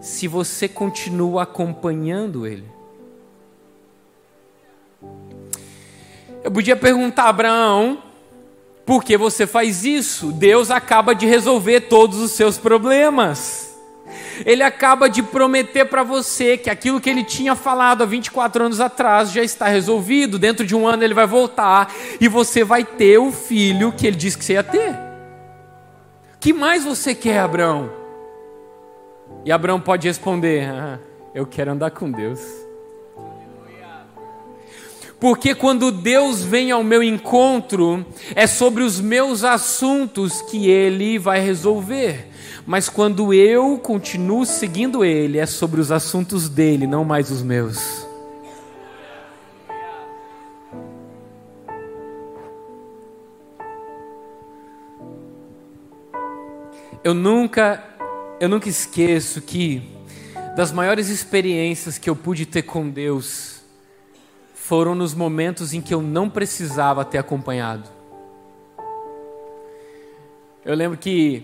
Se 0.00 0.26
você 0.26 0.66
continua 0.66 1.42
acompanhando 1.42 2.46
Ele. 2.46 2.79
Eu 6.42 6.50
podia 6.50 6.76
perguntar 6.76 7.24
a 7.24 7.28
Abraão, 7.28 8.02
por 8.86 9.04
que 9.04 9.16
você 9.16 9.46
faz 9.46 9.84
isso? 9.84 10.32
Deus 10.32 10.70
acaba 10.70 11.14
de 11.14 11.26
resolver 11.26 11.82
todos 11.82 12.18
os 12.18 12.32
seus 12.32 12.58
problemas. 12.58 13.70
Ele 14.44 14.62
acaba 14.62 15.08
de 15.08 15.22
prometer 15.22 15.84
para 15.84 16.02
você 16.02 16.56
que 16.56 16.70
aquilo 16.70 17.00
que 17.00 17.10
ele 17.10 17.22
tinha 17.22 17.54
falado 17.54 18.02
há 18.02 18.06
24 18.06 18.64
anos 18.64 18.80
atrás 18.80 19.30
já 19.30 19.42
está 19.42 19.68
resolvido. 19.68 20.38
Dentro 20.38 20.66
de 20.66 20.74
um 20.74 20.86
ano 20.86 21.04
ele 21.04 21.14
vai 21.14 21.26
voltar 21.26 21.92
e 22.20 22.26
você 22.26 22.64
vai 22.64 22.84
ter 22.84 23.18
o 23.18 23.30
filho 23.30 23.92
que 23.92 24.06
ele 24.06 24.16
disse 24.16 24.38
que 24.38 24.44
você 24.44 24.54
ia 24.54 24.62
ter. 24.62 24.98
que 26.40 26.52
mais 26.52 26.84
você 26.84 27.14
quer, 27.14 27.38
Abraão? 27.40 27.90
E 29.44 29.52
Abraão 29.52 29.80
pode 29.80 30.08
responder: 30.08 30.68
ah, 30.68 30.98
Eu 31.34 31.46
quero 31.46 31.70
andar 31.70 31.90
com 31.90 32.10
Deus. 32.10 32.40
Porque 35.20 35.54
quando 35.54 35.92
Deus 35.92 36.42
vem 36.42 36.70
ao 36.70 36.82
meu 36.82 37.02
encontro, 37.02 38.06
é 38.34 38.46
sobre 38.46 38.82
os 38.82 38.98
meus 38.98 39.44
assuntos 39.44 40.40
que 40.40 40.70
Ele 40.70 41.18
vai 41.18 41.40
resolver. 41.40 42.28
Mas 42.66 42.88
quando 42.88 43.34
eu 43.34 43.76
continuo 43.78 44.46
seguindo 44.46 45.04
Ele, 45.04 45.36
é 45.36 45.44
sobre 45.44 45.78
os 45.78 45.92
assuntos 45.92 46.48
dele, 46.48 46.86
não 46.86 47.04
mais 47.04 47.30
os 47.30 47.42
meus. 47.42 48.08
Eu 57.04 57.12
nunca, 57.12 57.82
eu 58.40 58.48
nunca 58.48 58.68
esqueço 58.70 59.42
que 59.42 59.82
das 60.56 60.72
maiores 60.72 61.08
experiências 61.08 61.98
que 61.98 62.08
eu 62.08 62.16
pude 62.16 62.46
ter 62.46 62.62
com 62.62 62.88
Deus, 62.88 63.59
foram 64.70 64.94
nos 64.94 65.14
momentos 65.14 65.74
em 65.74 65.80
que 65.80 65.92
eu 65.92 66.00
não 66.00 66.30
precisava 66.30 67.04
ter 67.04 67.18
acompanhado. 67.18 67.90
Eu 70.64 70.76
lembro 70.76 70.96
que 70.96 71.42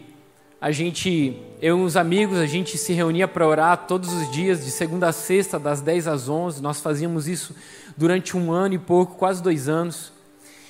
a 0.60 0.70
gente, 0.70 1.36
eu 1.60 1.76
e 1.76 1.80
uns 1.80 1.96
amigos, 1.96 2.38
a 2.38 2.46
gente 2.46 2.78
se 2.78 2.92
reunia 2.92 3.26
para 3.26 3.44
orar 3.44 3.78
todos 3.88 4.12
os 4.12 4.30
dias, 4.30 4.64
de 4.64 4.70
segunda 4.70 5.08
a 5.08 5.12
sexta, 5.12 5.58
das 5.58 5.80
10 5.80 6.06
às 6.06 6.28
11. 6.28 6.62
Nós 6.62 6.80
fazíamos 6.80 7.26
isso 7.26 7.52
durante 7.96 8.36
um 8.36 8.52
ano 8.52 8.74
e 8.74 8.78
pouco, 8.78 9.16
quase 9.16 9.42
dois 9.42 9.68
anos. 9.68 10.12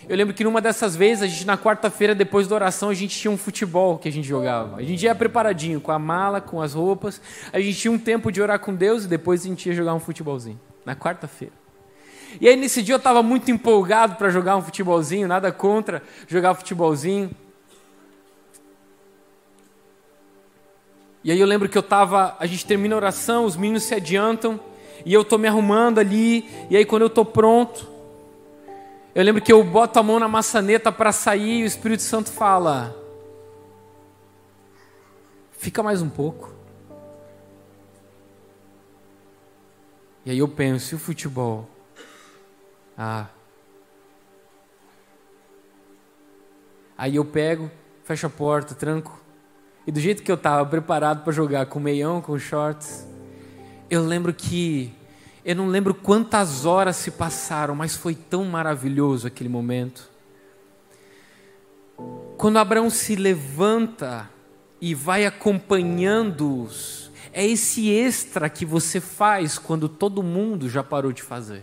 Eu 0.08 0.16
lembro 0.16 0.32
que 0.32 0.42
numa 0.42 0.62
dessas 0.62 0.96
vezes, 0.96 1.24
a 1.24 1.26
gente 1.26 1.46
na 1.46 1.58
quarta-feira, 1.58 2.14
depois 2.14 2.48
da 2.48 2.54
oração, 2.54 2.88
a 2.88 2.94
gente 2.94 3.18
tinha 3.18 3.30
um 3.30 3.36
futebol 3.36 3.98
que 3.98 4.09
a 4.09 4.12
gente 4.12 4.26
jogava. 4.26 4.78
A 4.78 4.82
gente 4.82 5.04
ia 5.04 5.14
preparadinho, 5.14 5.78
com 5.78 5.92
a 5.92 5.98
mala, 5.98 6.40
com 6.40 6.62
as 6.62 6.72
roupas. 6.72 7.20
A 7.52 7.61
gente 7.61 7.76
tinha 7.78 7.92
um 7.92 7.98
tempo 7.98 8.32
de 8.32 8.40
orar 8.40 8.59
com 8.61 8.74
Deus 8.74 9.04
e 9.04 9.09
depois 9.09 9.44
a 9.44 9.46
gente 9.46 9.68
ia 9.68 9.74
jogar 9.74 9.92
um 9.92 10.00
futebolzinho. 10.00 10.59
Na 10.86 10.96
quarta-feira. 10.96 11.65
E 12.41 12.49
aí 12.49 12.57
nesse 12.57 12.83
dia 12.83 12.95
eu 12.95 12.99
estava 12.99 13.22
muito 13.22 13.51
empolgado 13.51 14.16
para 14.16 14.31
jogar 14.31 14.57
um 14.57 14.62
futebolzinho, 14.62 15.27
nada 15.27 15.51
contra 15.53 16.03
jogar 16.27 16.55
futebolzinho. 16.55 17.31
E 21.24 21.33
aí 21.33 21.41
eu 21.41 21.47
lembro 21.47 21.68
que 21.68 21.77
eu 21.77 21.81
estava, 21.81 22.37
a 22.39 22.47
gente 22.47 22.64
termina 22.64 22.95
a 22.95 22.99
oração, 22.99 23.45
os 23.45 23.57
meninos 23.57 23.83
se 23.83 23.95
adiantam, 23.95 24.61
e 25.05 25.12
eu 25.12 25.22
estou 25.22 25.39
me 25.39 25.49
arrumando 25.49 25.99
ali, 25.99 26.49
e 26.70 26.77
aí 26.77 26.85
quando 26.85 27.03
eu 27.03 27.09
estou 27.09 27.24
pronto, 27.24 27.89
eu 29.14 29.24
lembro 29.24 29.43
que 29.43 29.53
eu 29.53 29.64
boto 29.64 29.99
a 29.99 30.03
mão 30.03 30.20
na 30.20 30.29
maçaneta 30.29 30.93
para 30.93 31.11
sair 31.11 31.61
e 31.61 31.62
o 31.62 31.66
Espírito 31.66 32.03
Santo 32.03 32.31
fala: 32.31 32.95
Fica 35.59 35.83
mais 35.83 36.03
um 36.03 36.09
pouco. 36.09 36.55
E 40.24 40.31
aí 40.31 40.39
eu 40.39 40.47
penso, 40.47 40.95
e 40.95 40.97
o 40.97 40.99
futebol? 40.99 41.68
Ah. 42.97 43.26
Aí 46.97 47.16
eu 47.16 47.24
pego, 47.24 47.70
fecho 48.05 48.26
a 48.26 48.30
porta, 48.30 48.74
tranco. 48.74 49.20
E 49.86 49.92
do 49.92 50.01
jeito 50.01 50.22
que 50.22 50.30
eu 50.30 50.36
estava 50.36 50.64
preparado 50.68 51.22
para 51.22 51.32
jogar 51.32 51.66
com 51.66 51.78
meião, 51.78 52.22
com 52.22 52.38
shorts, 52.38 53.07
eu 53.90 54.05
lembro 54.05 54.32
que 54.32 54.92
eu 55.44 55.55
não 55.55 55.68
lembro 55.68 55.94
quantas 55.94 56.64
horas 56.64 56.97
se 56.97 57.12
passaram, 57.12 57.74
mas 57.74 57.94
foi 57.94 58.16
tão 58.16 58.44
maravilhoso 58.44 59.28
aquele 59.28 59.49
momento. 59.49 60.11
Quando 62.36 62.59
Abraão 62.59 62.90
se 62.90 63.14
levanta 63.14 64.28
e 64.80 64.92
vai 64.92 65.24
acompanhando-os, 65.24 67.12
é 67.32 67.47
esse 67.47 67.90
extra 67.90 68.51
que 68.51 68.64
você 68.64 69.01
faz 69.01 69.57
quando 69.57 69.88
todo 69.88 70.22
mundo 70.22 70.68
já 70.68 70.82
parou 70.82 71.12
de 71.12 71.22
fazer. 71.22 71.62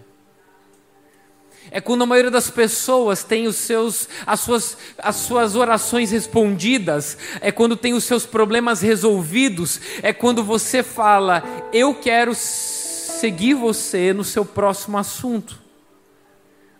É 1.72 1.82
quando 1.82 2.04
a 2.04 2.06
maioria 2.06 2.32
das 2.32 2.50
pessoas 2.50 3.24
tem 3.24 3.48
os 3.48 3.56
seus, 3.56 4.08
as, 4.26 4.40
suas, 4.42 4.78
as 4.98 5.16
suas 5.16 5.56
orações 5.56 6.12
respondidas, 6.12 7.18
é 7.42 7.52
quando 7.52 7.76
tem 7.76 7.94
os 7.94 8.04
seus 8.04 8.26
problemas 8.26 8.82
resolvidos, 8.82 9.80
é 10.02 10.14
quando 10.14 10.44
você 10.44 10.84
fala, 10.84 11.44
eu 11.72 11.96
quero 11.96 12.34
seguir 12.36 13.54
você 13.54 14.14
no 14.14 14.24
seu 14.24 14.46
próximo 14.46 14.98
assunto. 14.98 15.64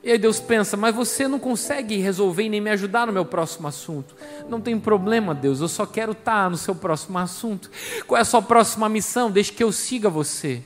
E 0.04 0.12
aí 0.12 0.18
Deus 0.18 0.42
pensa, 0.42 0.76
mas 0.76 0.94
você 0.94 1.30
não 1.30 1.40
consegue 1.40 1.96
resolver 1.98 2.50
nem 2.50 2.60
me 2.60 2.70
ajudar 2.72 3.08
no 3.08 3.14
meu 3.14 3.24
próximo 3.24 3.70
assunto. 3.70 4.14
Não 4.50 4.60
tem 4.60 4.78
problema, 4.78 5.34
Deus, 5.34 5.62
eu 5.62 5.70
só 5.70 5.86
quero 5.86 6.12
estar 6.12 6.50
no 6.50 6.58
seu 6.58 6.76
próximo 6.76 7.18
assunto. 7.18 7.72
Qual 8.06 8.18
é 8.18 8.22
a 8.22 8.26
sua 8.26 8.42
próxima 8.42 8.90
missão? 8.90 9.32
Deixe 9.32 9.54
que 9.54 9.64
eu 9.64 9.72
siga 9.72 10.10
você. 10.10 10.62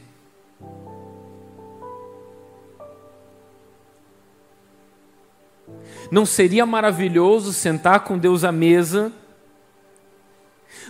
Não 6.09 6.25
seria 6.25 6.65
maravilhoso 6.65 7.51
sentar 7.51 8.01
com 8.01 8.17
Deus 8.17 8.43
à 8.43 8.51
mesa, 8.51 9.11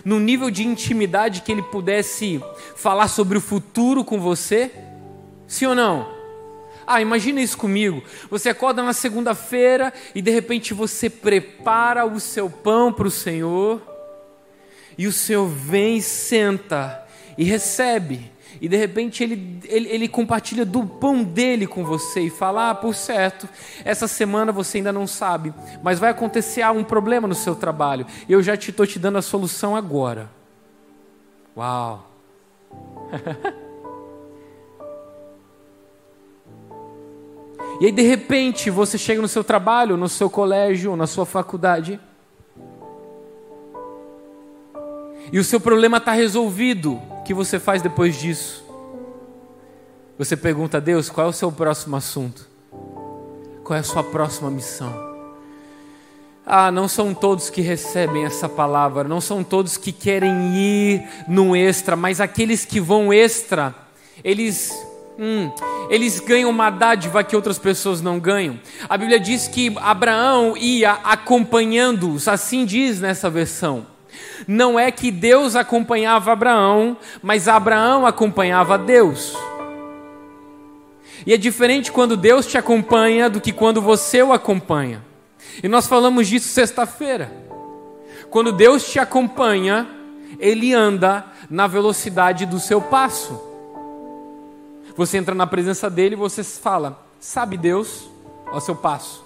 no 0.04 0.20
nível 0.20 0.50
de 0.50 0.66
intimidade 0.66 1.42
que 1.42 1.50
Ele 1.50 1.62
pudesse 1.62 2.40
falar 2.76 3.08
sobre 3.08 3.36
o 3.36 3.40
futuro 3.40 4.04
com 4.04 4.20
você? 4.20 4.70
Sim 5.46 5.66
ou 5.66 5.74
não? 5.74 6.08
Ah, 6.86 7.02
imagina 7.02 7.40
isso 7.40 7.58
comigo. 7.58 8.02
Você 8.30 8.48
acorda 8.48 8.82
na 8.82 8.92
segunda-feira 8.92 9.92
e 10.14 10.22
de 10.22 10.30
repente 10.30 10.72
você 10.72 11.10
prepara 11.10 12.06
o 12.06 12.18
seu 12.18 12.48
pão 12.48 12.92
para 12.92 13.08
o 13.08 13.10
Senhor, 13.10 13.82
e 14.96 15.06
o 15.06 15.12
Senhor 15.12 15.46
vem, 15.46 16.00
senta 16.00 17.06
e 17.36 17.44
recebe. 17.44 18.32
E 18.60 18.68
de 18.68 18.76
repente 18.76 19.22
ele, 19.22 19.60
ele, 19.64 19.88
ele, 19.88 20.08
compartilha 20.08 20.64
do 20.64 20.84
pão 20.84 21.22
dele 21.22 21.66
com 21.66 21.84
você 21.84 22.22
e 22.22 22.30
fala: 22.30 22.70
Ah, 22.70 22.74
por 22.74 22.94
certo, 22.94 23.48
essa 23.84 24.08
semana 24.08 24.52
você 24.52 24.78
ainda 24.78 24.92
não 24.92 25.06
sabe, 25.06 25.52
mas 25.82 25.98
vai 25.98 26.10
acontecer 26.10 26.64
um 26.70 26.84
problema 26.84 27.28
no 27.28 27.34
seu 27.34 27.54
trabalho. 27.54 28.06
Eu 28.28 28.42
já 28.42 28.54
estou 28.54 28.86
te, 28.86 28.94
te 28.94 28.98
dando 28.98 29.18
a 29.18 29.22
solução 29.22 29.76
agora. 29.76 30.30
Uau! 31.56 32.06
E 37.80 37.86
aí, 37.86 37.92
de 37.92 38.02
repente, 38.02 38.70
você 38.70 38.98
chega 38.98 39.22
no 39.22 39.28
seu 39.28 39.44
trabalho, 39.44 39.96
no 39.96 40.08
seu 40.08 40.28
colégio, 40.28 40.96
na 40.96 41.06
sua 41.06 41.24
faculdade, 41.24 42.00
e 45.32 45.38
o 45.38 45.44
seu 45.44 45.60
problema 45.60 45.98
está 45.98 46.12
resolvido. 46.12 46.94
O 46.94 47.22
que 47.22 47.34
você 47.34 47.58
faz 47.58 47.82
depois 47.82 48.18
disso? 48.18 48.64
Você 50.18 50.36
pergunta 50.36 50.78
a 50.78 50.80
Deus 50.80 51.08
qual 51.08 51.26
é 51.26 51.30
o 51.30 51.32
seu 51.32 51.52
próximo 51.52 51.96
assunto? 51.96 52.46
Qual 53.62 53.76
é 53.76 53.80
a 53.80 53.84
sua 53.84 54.02
próxima 54.02 54.50
missão? 54.50 55.08
Ah, 56.44 56.70
não 56.70 56.88
são 56.88 57.12
todos 57.12 57.50
que 57.50 57.60
recebem 57.60 58.24
essa 58.24 58.48
palavra, 58.48 59.04
não 59.04 59.20
são 59.20 59.44
todos 59.44 59.76
que 59.76 59.92
querem 59.92 60.56
ir 60.56 61.08
no 61.28 61.54
extra, 61.54 61.94
mas 61.94 62.20
aqueles 62.20 62.64
que 62.64 62.80
vão 62.80 63.12
extra, 63.12 63.74
eles 64.24 64.72
Hum, 65.20 65.50
eles 65.90 66.20
ganham 66.20 66.48
uma 66.48 66.70
dádiva 66.70 67.24
que 67.24 67.34
outras 67.34 67.58
pessoas 67.58 68.00
não 68.00 68.20
ganham. 68.20 68.60
A 68.88 68.96
Bíblia 68.96 69.18
diz 69.18 69.48
que 69.48 69.76
Abraão 69.80 70.56
ia 70.56 70.92
acompanhando-os, 70.92 72.28
assim 72.28 72.64
diz 72.64 73.00
nessa 73.00 73.28
versão. 73.28 73.97
Não 74.46 74.78
é 74.78 74.90
que 74.90 75.10
Deus 75.10 75.56
acompanhava 75.56 76.32
Abraão, 76.32 76.96
mas 77.22 77.48
Abraão 77.48 78.06
acompanhava 78.06 78.78
Deus. 78.78 79.36
E 81.26 81.32
é 81.32 81.36
diferente 81.36 81.90
quando 81.92 82.16
Deus 82.16 82.46
te 82.46 82.56
acompanha 82.56 83.28
do 83.28 83.40
que 83.40 83.52
quando 83.52 83.82
você 83.82 84.22
o 84.22 84.32
acompanha. 84.32 85.04
E 85.62 85.68
nós 85.68 85.86
falamos 85.86 86.28
disso 86.28 86.48
sexta-feira. 86.48 87.32
Quando 88.30 88.52
Deus 88.52 88.90
te 88.90 88.98
acompanha, 88.98 89.88
Ele 90.38 90.72
anda 90.72 91.24
na 91.50 91.66
velocidade 91.66 92.46
do 92.46 92.60
seu 92.60 92.80
passo. 92.80 93.48
Você 94.96 95.16
entra 95.16 95.34
na 95.34 95.46
presença 95.46 95.90
dele 95.90 96.14
e 96.14 96.18
você 96.18 96.42
fala: 96.42 97.04
Sabe 97.20 97.56
Deus, 97.56 98.08
ao 98.46 98.60
seu 98.60 98.76
passo. 98.76 99.24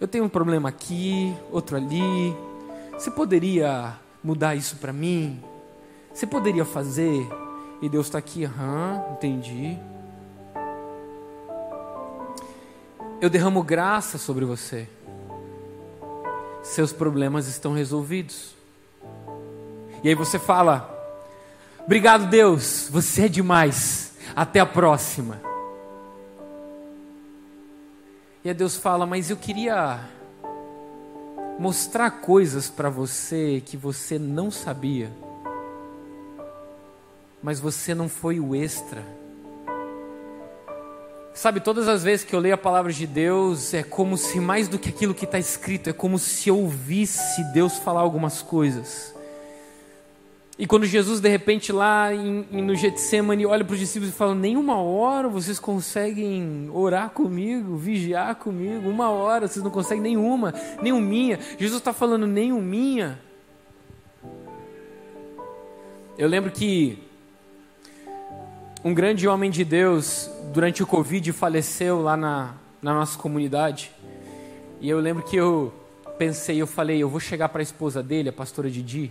Eu 0.00 0.08
tenho 0.08 0.24
um 0.24 0.28
problema 0.28 0.68
aqui, 0.68 1.34
outro 1.50 1.76
ali. 1.76 2.34
Você 3.00 3.10
poderia 3.10 3.94
mudar 4.22 4.54
isso 4.54 4.76
para 4.76 4.92
mim? 4.92 5.42
Você 6.12 6.26
poderia 6.26 6.66
fazer? 6.66 7.26
E 7.80 7.88
Deus 7.88 8.08
está 8.08 8.18
aqui, 8.18 8.44
aham, 8.44 9.02
entendi. 9.12 9.78
Eu 13.18 13.30
derramo 13.30 13.62
graça 13.62 14.18
sobre 14.18 14.44
você. 14.44 14.86
Seus 16.62 16.92
problemas 16.92 17.48
estão 17.48 17.72
resolvidos. 17.72 18.54
E 20.04 20.08
aí 20.10 20.14
você 20.14 20.38
fala: 20.38 20.94
Obrigado, 21.86 22.26
Deus, 22.26 22.86
você 22.90 23.24
é 23.24 23.28
demais. 23.28 24.12
Até 24.36 24.60
a 24.60 24.66
próxima. 24.66 25.40
E 28.44 28.50
aí 28.50 28.54
Deus 28.54 28.76
fala: 28.76 29.06
Mas 29.06 29.30
eu 29.30 29.38
queria 29.38 30.00
mostrar 31.60 32.10
coisas 32.22 32.70
para 32.70 32.88
você 32.88 33.62
que 33.66 33.76
você 33.76 34.18
não 34.18 34.50
sabia, 34.50 35.12
mas 37.42 37.60
você 37.60 37.94
não 37.94 38.08
foi 38.08 38.40
o 38.40 38.56
extra. 38.56 39.04
Sabe, 41.34 41.60
todas 41.60 41.86
as 41.86 42.02
vezes 42.02 42.24
que 42.24 42.34
eu 42.34 42.40
leio 42.40 42.54
a 42.54 42.58
palavra 42.58 42.90
de 42.90 43.06
Deus, 43.06 43.74
é 43.74 43.82
como 43.82 44.16
se 44.16 44.40
mais 44.40 44.68
do 44.68 44.78
que 44.78 44.88
aquilo 44.88 45.12
que 45.12 45.26
está 45.26 45.38
escrito, 45.38 45.90
é 45.90 45.92
como 45.92 46.18
se 46.18 46.48
eu 46.48 46.56
ouvisse 46.56 47.44
Deus 47.52 47.76
falar 47.76 48.00
algumas 48.00 48.40
coisas. 48.40 49.14
E 50.60 50.66
quando 50.66 50.84
Jesus, 50.84 51.20
de 51.20 51.28
repente, 51.30 51.72
lá 51.72 52.14
em, 52.14 52.44
no 52.52 52.74
Getsemane, 52.74 53.46
olha 53.46 53.64
para 53.64 53.72
os 53.72 53.78
discípulos 53.78 54.12
e 54.12 54.16
fala: 54.16 54.34
Nenhuma 54.34 54.76
hora 54.78 55.26
vocês 55.26 55.58
conseguem 55.58 56.68
orar 56.70 57.08
comigo, 57.08 57.76
vigiar 57.76 58.34
comigo, 58.34 58.86
uma 58.90 59.08
hora, 59.08 59.48
vocês 59.48 59.64
não 59.64 59.70
conseguem 59.70 60.02
nenhuma, 60.02 60.52
nenhuminha. 60.82 61.38
Jesus 61.58 61.78
está 61.78 61.94
falando 61.94 62.26
nenhuminha. 62.26 63.18
Eu 66.18 66.28
lembro 66.28 66.50
que 66.50 66.98
um 68.84 68.92
grande 68.92 69.26
homem 69.26 69.50
de 69.50 69.64
Deus, 69.64 70.30
durante 70.52 70.82
o 70.82 70.86
Covid, 70.86 71.32
faleceu 71.32 72.02
lá 72.02 72.18
na, 72.18 72.54
na 72.82 72.92
nossa 72.92 73.18
comunidade. 73.18 73.92
E 74.78 74.90
eu 74.90 75.00
lembro 75.00 75.22
que 75.22 75.36
eu 75.36 75.72
pensei, 76.18 76.60
eu 76.60 76.66
falei, 76.66 77.02
eu 77.02 77.08
vou 77.08 77.18
chegar 77.18 77.48
para 77.48 77.62
a 77.62 77.62
esposa 77.62 78.02
dele, 78.02 78.28
a 78.28 78.32
pastora 78.32 78.68
Didi, 78.68 79.10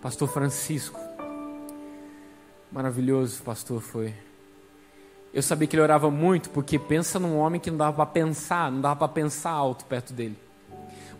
Pastor 0.00 0.28
Francisco. 0.28 0.98
Maravilhoso, 2.70 3.42
pastor 3.42 3.80
foi. 3.80 4.14
Eu 5.34 5.42
sabia 5.42 5.66
que 5.66 5.74
ele 5.74 5.82
orava 5.82 6.08
muito, 6.08 6.50
porque 6.50 6.78
pensa 6.78 7.18
num 7.18 7.36
homem 7.36 7.60
que 7.60 7.68
não 7.68 7.78
dava 7.78 7.96
para 7.96 8.06
pensar, 8.06 8.70
não 8.70 8.80
dava 8.80 8.94
para 8.96 9.08
pensar 9.08 9.50
alto 9.50 9.84
perto 9.86 10.12
dele. 10.12 10.36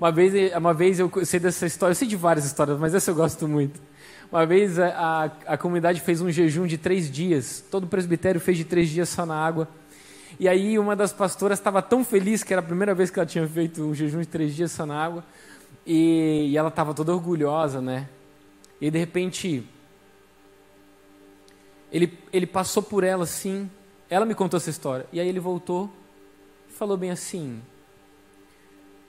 Uma 0.00 0.12
vez, 0.12 0.54
uma 0.54 0.72
vez 0.72 1.00
eu 1.00 1.10
sei 1.24 1.40
dessa 1.40 1.66
história, 1.66 1.90
eu 1.90 1.96
sei 1.96 2.06
de 2.06 2.14
várias 2.14 2.44
histórias, 2.44 2.78
mas 2.78 2.94
essa 2.94 3.10
eu 3.10 3.16
gosto 3.16 3.48
muito. 3.48 3.80
Uma 4.30 4.46
vez 4.46 4.78
a, 4.78 4.88
a, 5.46 5.54
a 5.54 5.58
comunidade 5.58 6.00
fez 6.00 6.20
um 6.20 6.30
jejum 6.30 6.64
de 6.64 6.78
três 6.78 7.10
dias, 7.10 7.64
todo 7.68 7.84
o 7.84 7.88
presbitério 7.88 8.40
fez 8.40 8.56
de 8.56 8.64
três 8.64 8.88
dias 8.88 9.08
só 9.08 9.26
na 9.26 9.34
água. 9.34 9.66
E 10.38 10.46
aí 10.48 10.78
uma 10.78 10.94
das 10.94 11.12
pastoras 11.12 11.58
estava 11.58 11.82
tão 11.82 12.04
feliz 12.04 12.44
que 12.44 12.52
era 12.52 12.60
a 12.60 12.64
primeira 12.64 12.94
vez 12.94 13.10
que 13.10 13.18
ela 13.18 13.26
tinha 13.26 13.46
feito 13.48 13.82
um 13.82 13.92
jejum 13.92 14.20
de 14.20 14.28
três 14.28 14.54
dias 14.54 14.70
só 14.70 14.86
na 14.86 15.02
água. 15.02 15.24
E, 15.84 16.50
e 16.50 16.56
ela 16.56 16.68
estava 16.68 16.94
toda 16.94 17.12
orgulhosa, 17.12 17.80
né? 17.80 18.08
E 18.80 18.90
de 18.90 18.98
repente, 18.98 19.66
ele, 21.90 22.18
ele 22.32 22.46
passou 22.46 22.82
por 22.82 23.02
ela 23.04 23.24
assim. 23.24 23.70
Ela 24.08 24.24
me 24.24 24.34
contou 24.34 24.56
essa 24.56 24.70
história. 24.70 25.06
E 25.12 25.20
aí 25.20 25.28
ele 25.28 25.40
voltou 25.40 25.90
e 26.68 26.72
falou 26.72 26.96
bem 26.96 27.10
assim: 27.10 27.60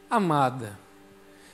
Amada, 0.10 0.78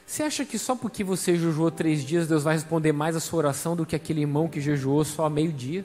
você 0.05 0.23
acha 0.23 0.45
que 0.45 0.57
só 0.57 0.75
porque 0.75 1.03
você 1.03 1.35
jejuou 1.35 1.69
três 1.71 2.03
dias, 2.03 2.27
Deus 2.27 2.43
vai 2.43 2.53
responder 2.53 2.91
mais 2.91 3.15
a 3.15 3.19
sua 3.19 3.39
oração 3.39 3.75
do 3.75 3.85
que 3.85 3.95
aquele 3.95 4.21
irmão 4.21 4.47
que 4.47 4.61
jejuou 4.61 5.03
só 5.03 5.29
meio-dia? 5.29 5.83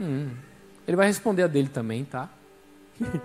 Hum, 0.00 0.30
ele 0.86 0.96
vai 0.96 1.08
responder 1.08 1.42
a 1.42 1.48
dele 1.48 1.68
também, 1.68 2.04
tá? 2.04 2.30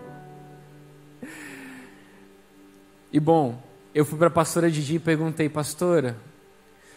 e 3.13 3.19
bom, 3.19 3.61
eu 3.93 4.03
fui 4.05 4.17
para 4.17 4.27
a 4.27 4.31
pastora 4.31 4.71
Didi 4.71 4.95
e 4.95 4.99
perguntei, 4.99 5.47
pastora, 5.47 6.17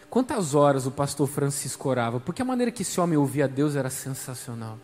quantas 0.08 0.54
horas 0.54 0.86
o 0.86 0.90
pastor 0.90 1.28
Francisco 1.28 1.88
orava? 1.88 2.18
Porque 2.18 2.40
a 2.40 2.44
maneira 2.44 2.72
que 2.72 2.82
esse 2.82 2.98
homem 3.00 3.18
ouvia 3.18 3.46
Deus 3.46 3.76
era 3.76 3.90
sensacional. 3.90 4.78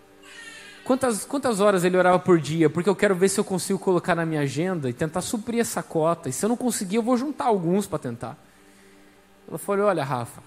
Quantas, 0.85 1.25
quantas 1.25 1.61
horas 1.61 1.85
ele 1.85 1.97
orava 1.97 2.19
por 2.19 2.41
dia? 2.41 2.69
Porque 2.69 2.89
eu 2.89 2.97
quero 2.97 3.15
ver 3.15 3.29
se 3.29 3.39
eu 3.39 3.45
consigo 3.45 3.79
colocar 3.79 4.15
na 4.15 4.27
minha 4.27 4.41
agenda 4.41 4.91
e 4.91 4.93
tentar 4.93 5.21
suprir 5.23 5.61
essa 5.61 5.83
cota. 5.83 6.29
E 6.29 6.33
se 6.33 6.45
eu 6.45 6.49
não 6.49 6.57
conseguir, 6.57 6.97
eu 6.97 7.03
vou 7.03 7.17
juntar 7.17 7.45
alguns 7.45 7.87
para 7.87 8.01
tentar. 8.01 8.37
Ela 9.49 9.59
falou: 9.59 9.87
Olha, 9.87 10.03
Rafa, 10.03 10.43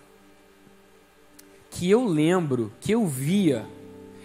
que 1.71 1.89
eu 1.89 2.05
lembro, 2.05 2.71
que 2.81 2.91
eu 2.91 3.07
via, 3.07 3.65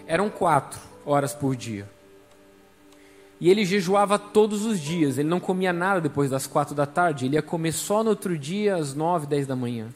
eram 0.07 0.29
quatro 0.29 0.81
horas 1.07 1.33
por 1.33 1.55
dia. 1.55 1.89
E 3.41 3.49
ele 3.49 3.65
jejuava 3.65 4.19
todos 4.19 4.67
os 4.67 4.79
dias, 4.79 5.17
ele 5.17 5.29
não 5.29 5.41
comia 5.41 5.73
nada 5.73 5.99
depois 6.01 6.29
das 6.29 6.47
quatro 6.47 6.75
da 6.75 6.85
tarde, 6.85 7.25
ele 7.25 7.37
ia 7.37 7.43
comer 7.43 7.73
só 7.73 8.05
no 8.05 8.11
outro 8.11 8.37
dia, 8.37 8.77
às 8.77 8.95
nove, 8.95 9.27
dez 9.27 9.47
da 9.47 9.57
manhã. 9.57 9.89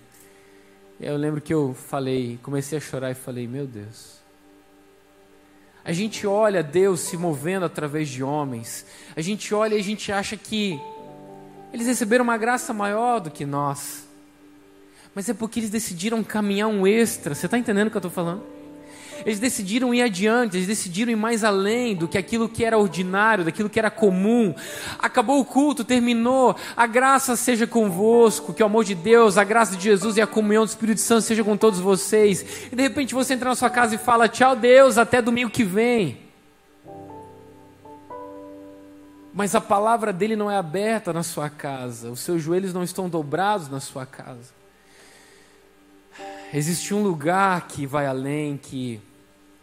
Eu 0.99 1.17
lembro 1.19 1.43
que 1.43 1.53
eu 1.53 1.75
falei, 1.75 2.39
comecei 2.43 2.79
a 2.79 2.81
chorar 2.81 3.11
e 3.11 3.15
falei: 3.15 3.47
Meu 3.47 3.67
Deus. 3.67 4.15
A 5.85 5.93
gente 5.93 6.27
olha 6.27 6.63
Deus 6.63 7.01
se 7.01 7.15
movendo 7.19 7.67
através 7.67 8.09
de 8.09 8.23
homens, 8.23 8.87
a 9.15 9.21
gente 9.21 9.55
olha 9.55 9.75
e 9.75 9.81
a 9.81 9.83
gente 9.83 10.11
acha 10.11 10.35
que 10.35 10.81
eles 11.71 11.87
receberam 11.87 12.23
uma 12.25 12.39
graça 12.39 12.73
maior 12.73 13.21
do 13.21 13.31
que 13.31 13.45
nós, 13.45 14.09
mas 15.15 15.29
é 15.29 15.35
porque 15.35 15.61
eles 15.61 15.69
decidiram 15.69 16.25
caminhar 16.25 16.69
um 16.69 16.87
extra. 16.87 17.35
Você 17.35 17.45
está 17.45 17.59
entendendo 17.59 17.89
o 17.89 17.91
que 17.91 17.97
eu 17.97 17.99
estou 17.99 18.11
falando? 18.11 18.54
Eles 19.25 19.39
decidiram 19.39 19.95
ir 19.95 20.03
adiante, 20.03 20.57
eles 20.57 20.67
decidiram 20.67 21.13
ir 21.13 21.17
mais 21.17 21.45
além 21.45 21.95
do 21.95 22.09
que 22.09 22.19
aquilo 22.19 22.49
que 22.49 22.65
era 22.65 22.79
ordinário, 22.79 23.45
daquilo 23.45 23.71
que 23.71 23.79
era 23.79 23.91
comum. 23.91 24.55
Acabou 24.99 25.41
o 25.41 25.45
culto, 25.45 25.85
terminou. 25.85 26.57
A 26.77 26.87
graça 26.87 27.37
seja 27.37 27.67
convosco, 27.67 28.53
que 28.53 28.63
o 28.63 28.67
amor 28.67 28.85
de 28.85 28.95
Deus, 28.95 29.39
a 29.39 29.45
graça 29.45 29.77
de 29.77 29.85
Jesus 29.85 30.17
e 30.17 30.21
a 30.21 30.27
comunhão 30.27 30.65
do 30.65 30.69
Espírito 30.69 31.01
Santo 31.01 31.23
seja 31.23 31.45
com 31.45 31.57
todos 31.57 31.81
vocês. 31.81 32.69
E 32.71 32.77
de 32.77 32.83
repente 32.83 33.15
você 33.15 33.35
entra 33.35 33.49
na 33.49 33.55
sua 33.55 33.71
casa 33.71 33.95
e 33.95 33.99
fala: 33.99 34.29
Tchau, 34.29 34.57
Deus, 34.57 34.99
até 34.99 35.21
domingo 35.21 35.51
que 35.51 35.65
vem. 35.65 36.25
Mas 39.33 39.55
a 39.57 39.61
palavra 39.61 40.13
dele 40.13 40.37
não 40.37 40.49
é 40.49 40.57
aberta 40.57 41.13
na 41.13 41.25
sua 41.25 41.51
casa, 41.51 42.09
os 42.09 42.21
seus 42.21 42.41
joelhos 42.41 42.73
não 42.73 42.85
estão 42.85 43.09
dobrados 43.09 43.69
na 43.69 43.81
sua 43.81 44.07
casa. 44.07 44.64
Existe 46.57 46.95
um 46.95 47.03
lugar 47.03 47.67
que 47.67 47.85
vai 47.85 48.07
além, 48.07 48.57
que 48.57 49.01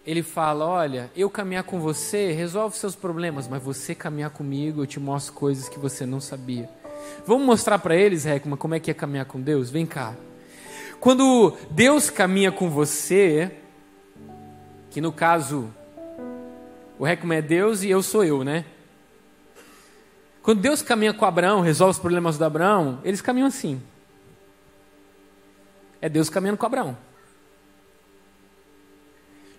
ele 0.05 0.21
fala: 0.21 0.65
Olha, 0.65 1.09
eu 1.15 1.29
caminhar 1.29 1.63
com 1.63 1.79
você 1.79 2.33
resolve 2.33 2.75
seus 2.75 2.95
problemas, 2.95 3.47
mas 3.47 3.63
você 3.63 3.95
caminhar 3.95 4.29
comigo, 4.31 4.81
eu 4.81 4.85
te 4.85 4.99
mostro 4.99 5.31
coisas 5.31 5.69
que 5.69 5.79
você 5.79 6.05
não 6.05 6.19
sabia. 6.19 6.69
Vamos 7.25 7.45
mostrar 7.45 7.79
para 7.79 7.95
eles, 7.95 8.25
Rekma, 8.25 8.57
como 8.57 8.75
é 8.75 8.79
que 8.79 8.91
é 8.91 8.93
caminhar 8.93 9.25
com 9.25 9.39
Deus? 9.39 9.69
Vem 9.69 9.85
cá. 9.85 10.13
Quando 10.99 11.55
Deus 11.69 12.09
caminha 12.09 12.51
com 12.51 12.69
você, 12.69 13.49
que 14.89 14.99
no 14.99 15.13
caso, 15.13 15.73
o 16.99 17.05
Rekma 17.05 17.35
é 17.35 17.41
Deus 17.41 17.83
e 17.83 17.89
eu 17.89 18.03
sou 18.03 18.25
eu, 18.25 18.43
né? 18.43 18.65
Quando 20.43 20.59
Deus 20.59 20.81
caminha 20.81 21.13
com 21.13 21.23
Abraão, 21.23 21.61
resolve 21.61 21.91
os 21.91 21.99
problemas 21.99 22.37
do 22.37 22.43
Abraão, 22.43 22.99
eles 23.05 23.21
caminham 23.21 23.47
assim. 23.47 23.81
É 26.01 26.09
Deus 26.09 26.29
caminhando 26.29 26.57
com 26.57 26.65
Abraão. 26.65 26.97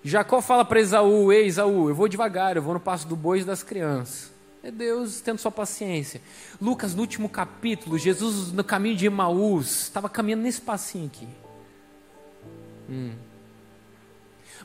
Jacó 0.02 0.42
fala 0.42 0.64
para 0.64 0.80
Esaú: 0.80 1.32
Ei, 1.32 1.46
Esaú, 1.46 1.88
eu 1.88 1.94
vou 1.94 2.08
devagar, 2.08 2.56
eu 2.56 2.62
vou 2.62 2.74
no 2.74 2.80
passo 2.80 3.06
do 3.06 3.14
boi 3.14 3.40
e 3.40 3.44
das 3.44 3.62
crianças. 3.62 4.32
É 4.62 4.70
Deus 4.70 5.20
tendo 5.20 5.38
sua 5.38 5.50
paciência. 5.50 6.20
Lucas, 6.60 6.94
no 6.94 7.00
último 7.00 7.28
capítulo, 7.28 7.98
Jesus 7.98 8.52
no 8.52 8.62
caminho 8.62 8.96
de 8.96 9.06
Emaús, 9.06 9.82
estava 9.82 10.08
caminhando 10.08 10.42
nesse 10.42 10.60
passinho 10.60 11.06
aqui. 11.06 11.28
Hum. 12.88 13.12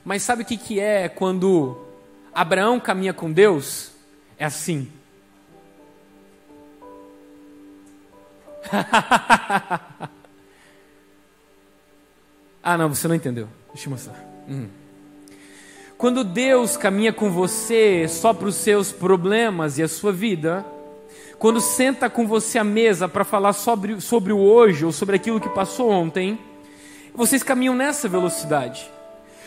Mas 0.04 0.22
sabe 0.22 0.42
o 0.42 0.46
que, 0.46 0.56
que 0.56 0.78
é 0.78 1.08
quando 1.08 1.84
Abraão 2.32 2.78
caminha 2.78 3.12
com 3.12 3.32
Deus? 3.32 3.90
É 4.36 4.44
assim. 4.44 4.90
Ah, 12.62 12.76
não, 12.76 12.88
você 12.88 13.08
não 13.08 13.14
entendeu. 13.14 13.48
Deixa 13.72 13.86
eu 13.86 13.90
mostrar. 13.90 14.16
Hum. 14.48 14.68
Quando 15.96 16.22
Deus 16.22 16.76
caminha 16.76 17.12
com 17.12 17.30
você 17.30 18.06
só 18.08 18.32
para 18.32 18.48
os 18.48 18.54
seus 18.54 18.92
problemas 18.92 19.78
e 19.78 19.82
a 19.82 19.88
sua 19.88 20.12
vida, 20.12 20.64
quando 21.38 21.60
senta 21.60 22.08
com 22.08 22.26
você 22.26 22.58
à 22.58 22.64
mesa 22.64 23.08
para 23.08 23.24
falar 23.24 23.52
sobre, 23.52 24.00
sobre 24.00 24.32
o 24.32 24.38
hoje 24.38 24.84
ou 24.84 24.92
sobre 24.92 25.16
aquilo 25.16 25.40
que 25.40 25.48
passou 25.48 25.90
ontem, 25.90 26.38
vocês 27.14 27.42
caminham 27.42 27.74
nessa 27.74 28.08
velocidade. 28.08 28.88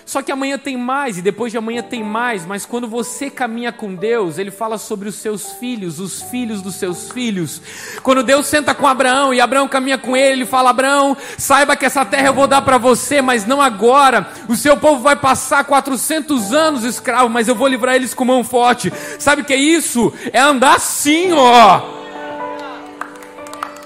Só 0.06 0.22
que 0.22 0.32
amanhã 0.32 0.58
tem 0.58 0.78
mais 0.78 1.18
e 1.18 1.22
depois 1.22 1.52
de 1.52 1.58
amanhã 1.58 1.82
tem 1.82 2.04
mais, 2.04 2.46
mas 2.46 2.66
quando 2.66 2.88
você 2.88 3.30
caminha 3.30 3.72
com 3.72 3.96
Deus, 3.96 4.38
ele 4.38 4.52
fala 4.52 4.78
sobre 4.78 5.08
os 5.08 5.16
seus 5.16 5.54
filhos, 5.54 6.00
os 6.00 6.22
filhos 6.24 6.62
dos 6.62 6.76
seus 6.76 7.12
filhos. 7.12 7.62
Quando 8.04 8.24
Deus 8.24 8.48
senta 8.48 8.74
com 8.74 8.88
Abraão 8.88 9.34
e 9.34 9.42
Abraão 9.42 9.68
caminha 9.68 9.98
com 9.98 10.16
ele, 10.16 10.42
ele 10.42 10.46
fala: 10.46 10.72
Abraão, 10.72 11.16
saiba 11.38 11.76
que 11.76 11.86
essa 11.86 12.04
terra 12.04 12.28
eu 12.28 12.34
vou 12.34 12.48
dar 12.48 12.62
para 12.62 12.78
você, 12.78 13.22
mas 13.22 13.46
não 13.46 13.62
agora. 13.62 14.28
O 14.48 14.56
seu 14.56 14.76
povo 14.78 15.02
vai 15.02 15.16
passar 15.16 15.64
400 15.64 16.54
anos 16.54 16.84
escravo, 16.84 17.30
mas 17.30 17.48
eu 17.48 17.56
vou 17.56 17.68
livrar 17.68 17.96
eles 17.96 18.14
com 18.14 18.26
mão 18.26 18.44
forte. 18.44 18.92
Sabe 19.20 19.42
o 19.42 19.46
que 19.46 19.54
é 19.54 19.58
isso? 19.58 20.14
É 20.34 20.40
andar 20.40 20.76
assim, 20.76 21.32
ó. 21.32 21.82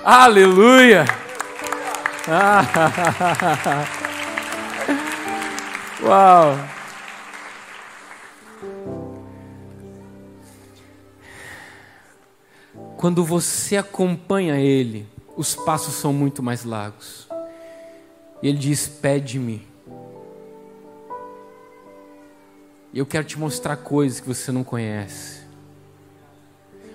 Aleluia. 0.03 1.05
Ah, 2.27 2.63
Uau! 6.03 6.57
Quando 12.97 13.23
você 13.23 13.77
acompanha 13.77 14.59
Ele, 14.59 15.07
os 15.37 15.55
passos 15.55 15.93
são 15.95 16.11
muito 16.11 16.41
mais 16.41 16.65
largos. 16.65 17.27
E 18.41 18.47
Ele 18.47 18.57
diz: 18.57 18.87
Pede-me. 18.87 19.65
Eu 22.93 23.05
quero 23.05 23.25
te 23.25 23.37
mostrar 23.37 23.75
coisas 23.77 24.19
que 24.19 24.27
você 24.27 24.51
não 24.51 24.63
conhece. 24.63 25.41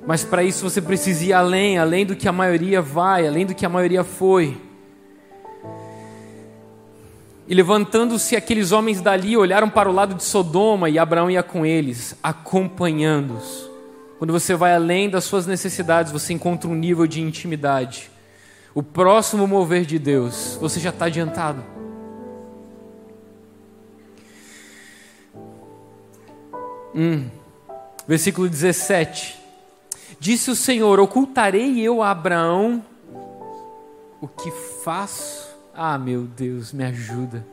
Mas 0.06 0.24
para 0.24 0.42
isso 0.42 0.68
você 0.68 0.80
precisa 0.80 1.24
ir 1.24 1.32
além, 1.32 1.78
além 1.78 2.06
do 2.06 2.16
que 2.16 2.26
a 2.26 2.32
maioria 2.32 2.80
vai, 2.80 3.26
além 3.26 3.44
do 3.44 3.54
que 3.54 3.66
a 3.66 3.68
maioria 3.68 4.02
foi. 4.02 4.69
E 7.48 7.54
levantando-se 7.54 8.36
aqueles 8.36 8.70
homens 8.72 9.00
dali, 9.00 9.36
olharam 9.36 9.68
para 9.68 9.88
o 9.88 9.92
lado 9.92 10.14
de 10.14 10.22
Sodoma 10.22 10.88
e 10.88 10.98
Abraão 10.98 11.30
ia 11.30 11.42
com 11.42 11.66
eles, 11.66 12.16
acompanhando-os. 12.22 13.68
Quando 14.18 14.32
você 14.32 14.54
vai 14.54 14.74
além 14.74 15.08
das 15.08 15.24
suas 15.24 15.46
necessidades, 15.46 16.12
você 16.12 16.32
encontra 16.32 16.68
um 16.68 16.74
nível 16.74 17.06
de 17.06 17.20
intimidade. 17.20 18.10
O 18.74 18.82
próximo 18.82 19.46
mover 19.48 19.84
de 19.84 19.98
Deus, 19.98 20.56
você 20.60 20.78
já 20.78 20.90
está 20.90 21.06
adiantado. 21.06 21.64
Hum. 26.94 27.28
Versículo 28.06 28.48
17: 28.48 29.38
Disse 30.18 30.50
o 30.50 30.56
Senhor: 30.56 31.00
Ocultarei 31.00 31.80
eu 31.80 32.02
a 32.02 32.10
Abraão 32.10 32.84
o 34.20 34.28
que 34.28 34.50
faço 34.84 35.49
ah, 35.74 35.98
meu 35.98 36.22
Deus, 36.22 36.72
me 36.72 36.84
ajuda. 36.84 37.46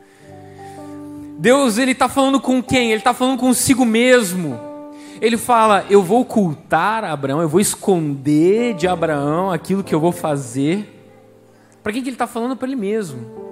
Deus, 1.39 1.78
ele 1.78 1.91
está 1.91 2.09
falando 2.09 2.39
com 2.39 2.61
quem? 2.61 2.89
Ele 2.89 2.99
está 2.99 3.13
falando 3.13 3.39
consigo 3.39 3.86
mesmo. 3.86 4.59
Ele 5.22 5.38
fala: 5.38 5.86
Eu 5.89 6.01
vou 6.01 6.22
ocultar 6.22 7.03
Abraão, 7.03 7.41
eu 7.41 7.49
vou 7.49 7.59
esconder 7.59 8.74
de 8.74 8.88
Abraão 8.88 9.51
aquilo 9.51 9.84
que 9.84 9.93
eu 9.93 9.99
vou 9.99 10.11
fazer. 10.11 10.93
Para 11.84 11.93
quem 11.93 12.01
que 12.01 12.09
ele 12.09 12.15
está 12.15 12.28
falando? 12.28 12.55
Para 12.55 12.68
ele 12.68 12.76
mesmo. 12.76 13.47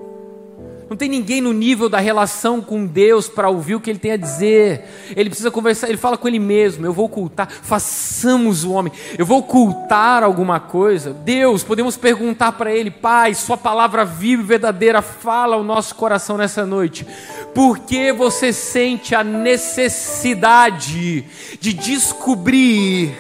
Não 0.87 0.95
tem 0.95 1.09
ninguém 1.09 1.41
no 1.41 1.51
nível 1.51 1.89
da 1.89 1.97
relação 1.97 2.61
com 2.61 2.85
Deus 2.85 3.27
para 3.27 3.49
ouvir 3.49 3.73
o 3.73 3.79
que 3.79 3.89
ele 3.89 3.97
tem 3.97 4.11
a 4.11 4.17
dizer. 4.17 4.85
Ele 5.15 5.29
precisa 5.29 5.49
conversar, 5.49 5.89
ele 5.89 5.97
fala 5.97 6.15
com 6.15 6.27
ele 6.27 6.37
mesmo. 6.37 6.85
Eu 6.85 6.93
vou 6.93 7.05
ocultar, 7.05 7.49
façamos 7.49 8.63
o 8.63 8.71
homem. 8.71 8.93
Eu 9.17 9.25
vou 9.25 9.39
ocultar 9.39 10.23
alguma 10.23 10.59
coisa. 10.59 11.11
Deus, 11.11 11.63
podemos 11.63 11.97
perguntar 11.97 12.51
para 12.51 12.71
ele, 12.71 12.91
Pai, 12.91 13.33
Sua 13.33 13.57
palavra 13.57 14.05
viva 14.05 14.43
e 14.43 14.45
verdadeira 14.45 15.01
fala 15.01 15.55
ao 15.55 15.63
nosso 15.63 15.95
coração 15.95 16.37
nessa 16.37 16.67
noite. 16.67 17.05
Por 17.53 17.79
que 17.79 18.13
você 18.13 18.53
sente 18.53 19.15
a 19.15 19.23
necessidade 19.23 21.25
de 21.59 21.73
descobrir 21.73 23.17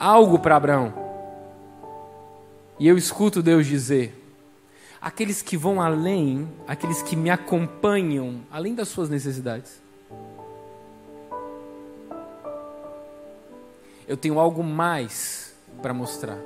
algo 0.00 0.40
para 0.40 0.56
Abraão? 0.56 0.92
E 2.80 2.88
eu 2.88 2.98
escuto 2.98 3.40
Deus 3.40 3.66
dizer: 3.66 4.23
aqueles 5.04 5.42
que 5.42 5.54
vão 5.54 5.82
além, 5.82 6.48
aqueles 6.66 7.02
que 7.02 7.14
me 7.14 7.28
acompanham, 7.28 8.40
além 8.50 8.74
das 8.74 8.88
suas 8.88 9.10
necessidades. 9.10 9.82
Eu 14.08 14.16
tenho 14.16 14.40
algo 14.40 14.64
mais 14.64 15.54
para 15.82 15.92
mostrar. 15.92 16.38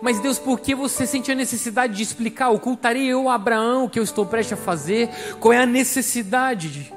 Mas 0.00 0.20
Deus, 0.20 0.38
por 0.38 0.60
que 0.60 0.76
você 0.76 1.08
sente 1.08 1.32
a 1.32 1.34
necessidade 1.34 1.96
de 1.96 2.04
explicar? 2.04 2.50
Ocultarei 2.50 3.04
eu 3.04 3.28
a 3.28 3.34
Abraão 3.34 3.86
o 3.86 3.90
que 3.90 3.98
eu 3.98 4.04
estou 4.04 4.24
prestes 4.24 4.52
a 4.52 4.62
fazer? 4.62 5.10
Qual 5.40 5.52
é 5.52 5.58
a 5.58 5.66
necessidade 5.66 6.70
de. 6.70 6.94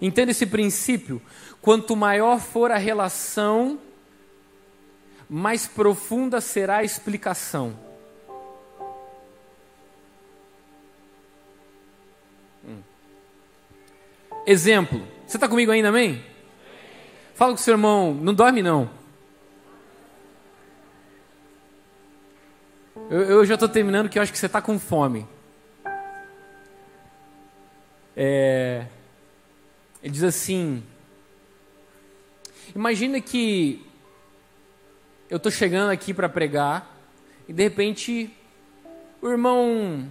Entenda 0.00 0.30
esse 0.30 0.46
princípio. 0.46 1.20
Quanto 1.60 1.94
maior 1.94 2.40
for 2.40 2.70
a 2.70 2.78
relação, 2.78 3.78
mais 5.28 5.66
profunda 5.66 6.40
será 6.40 6.78
a 6.78 6.84
explicação. 6.84 7.87
Exemplo. 14.50 15.06
Você 15.26 15.36
está 15.36 15.46
comigo 15.46 15.70
ainda, 15.70 15.90
amém? 15.90 16.24
Fala 17.34 17.52
com 17.52 17.60
o 17.60 17.62
seu 17.62 17.74
irmão, 17.74 18.14
não 18.14 18.32
dorme 18.32 18.62
não. 18.62 18.88
Eu, 23.10 23.20
eu 23.24 23.44
já 23.44 23.54
estou 23.54 23.68
terminando 23.68 24.08
que 24.08 24.18
eu 24.18 24.22
acho 24.22 24.32
que 24.32 24.38
você 24.38 24.46
está 24.46 24.62
com 24.62 24.78
fome. 24.78 25.28
É, 28.16 28.86
ele 30.02 30.14
diz 30.14 30.22
assim: 30.22 30.82
Imagina 32.74 33.20
que 33.20 33.86
eu 35.28 35.36
estou 35.36 35.52
chegando 35.52 35.90
aqui 35.90 36.14
para 36.14 36.26
pregar 36.26 36.98
e 37.46 37.52
de 37.52 37.62
repente 37.64 38.34
o 39.20 39.28
irmão 39.28 40.10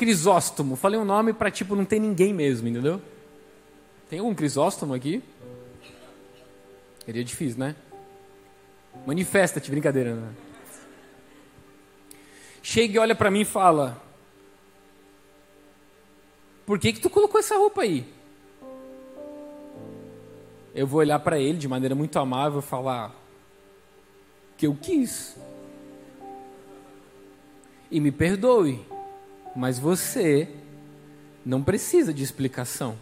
Crisóstomo, 0.00 0.76
falei 0.76 0.98
um 0.98 1.04
nome 1.04 1.34
para 1.34 1.50
tipo 1.50 1.76
não 1.76 1.84
ter 1.84 1.98
ninguém 1.98 2.32
mesmo, 2.32 2.66
entendeu? 2.66 3.02
Tem 4.08 4.18
algum 4.18 4.34
Crisóstomo 4.34 4.94
aqui? 4.94 5.22
Seria 7.04 7.22
difícil, 7.22 7.58
né? 7.58 7.76
Manifesta-te, 9.06 9.70
brincadeira, 9.70 10.14
né? 10.14 10.32
Chega 12.62 12.94
e 12.94 12.98
olha 12.98 13.14
para 13.14 13.30
mim 13.30 13.42
e 13.42 13.44
fala: 13.44 14.02
Por 16.64 16.78
que 16.78 16.94
que 16.94 17.00
tu 17.00 17.10
colocou 17.10 17.38
essa 17.38 17.58
roupa 17.58 17.82
aí? 17.82 18.06
eu 20.74 20.86
vou 20.86 21.00
olhar 21.00 21.18
para 21.18 21.38
ele 21.38 21.58
de 21.58 21.68
maneira 21.68 21.94
muito 21.94 22.18
amável 22.18 22.60
e 22.60 22.62
falar 22.62 23.14
que 24.56 24.66
eu 24.66 24.74
quis. 24.74 25.36
E 27.90 28.00
me 28.00 28.12
perdoe, 28.12 28.80
mas 29.54 29.78
você 29.78 30.48
não 31.44 31.62
precisa 31.62 32.12
de 32.12 32.22
explicação. 32.22 32.96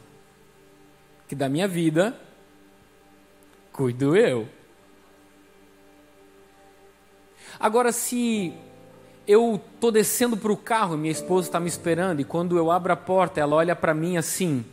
Que 1.27 1.35
da 1.35 1.49
minha 1.49 1.69
vida 1.69 2.19
cuido 3.73 4.17
eu. 4.17 4.49
Agora, 7.61 7.93
se 7.93 8.55
eu 9.27 9.61
tô 9.81 9.91
descendo 9.91 10.37
para 10.37 10.53
o 10.53 10.57
carro, 10.57 10.97
minha 10.97 11.13
esposa 11.13 11.49
está 11.49 11.61
me 11.61 11.69
esperando, 11.69 12.21
e 12.21 12.25
quando 12.25 12.57
eu 12.57 12.71
abro 12.71 12.93
a 12.93 12.97
porta, 12.97 13.41
ela 13.41 13.57
olha 13.57 13.77
para 13.77 13.93
mim 13.93 14.17
assim: 14.17 14.65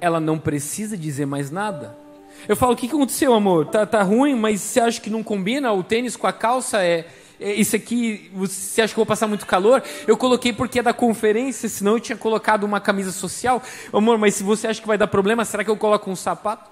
ela 0.00 0.20
não 0.20 0.38
precisa 0.38 0.96
dizer 0.96 1.24
mais 1.26 1.50
nada. 1.50 2.03
Eu 2.48 2.56
falo: 2.56 2.72
o 2.72 2.76
que 2.76 2.86
aconteceu, 2.86 3.32
amor? 3.34 3.66
Tá, 3.66 3.86
tá 3.86 4.02
ruim, 4.02 4.34
mas 4.34 4.60
você 4.60 4.80
acha 4.80 5.00
que 5.00 5.10
não 5.10 5.22
combina 5.22 5.72
o 5.72 5.82
tênis 5.82 6.16
com 6.16 6.26
a 6.26 6.32
calça? 6.32 6.82
É, 6.82 7.06
é 7.40 7.52
isso 7.52 7.74
aqui, 7.74 8.30
você 8.32 8.82
acha 8.82 8.94
que 8.94 8.98
eu 8.98 9.04
vou 9.04 9.06
passar 9.06 9.26
muito 9.26 9.46
calor? 9.46 9.82
Eu 10.06 10.16
coloquei 10.16 10.52
porque 10.52 10.78
é 10.78 10.82
da 10.82 10.92
conferência, 10.92 11.68
senão 11.68 11.92
eu 11.92 12.00
tinha 12.00 12.16
colocado 12.16 12.64
uma 12.64 12.80
camisa 12.80 13.10
social. 13.10 13.62
Amor, 13.92 14.18
mas 14.18 14.34
se 14.34 14.42
você 14.42 14.66
acha 14.66 14.80
que 14.80 14.86
vai 14.86 14.96
dar 14.96 15.08
problema, 15.08 15.44
será 15.44 15.64
que 15.64 15.70
eu 15.70 15.76
coloco 15.76 16.10
um 16.10 16.16
sapato? 16.16 16.70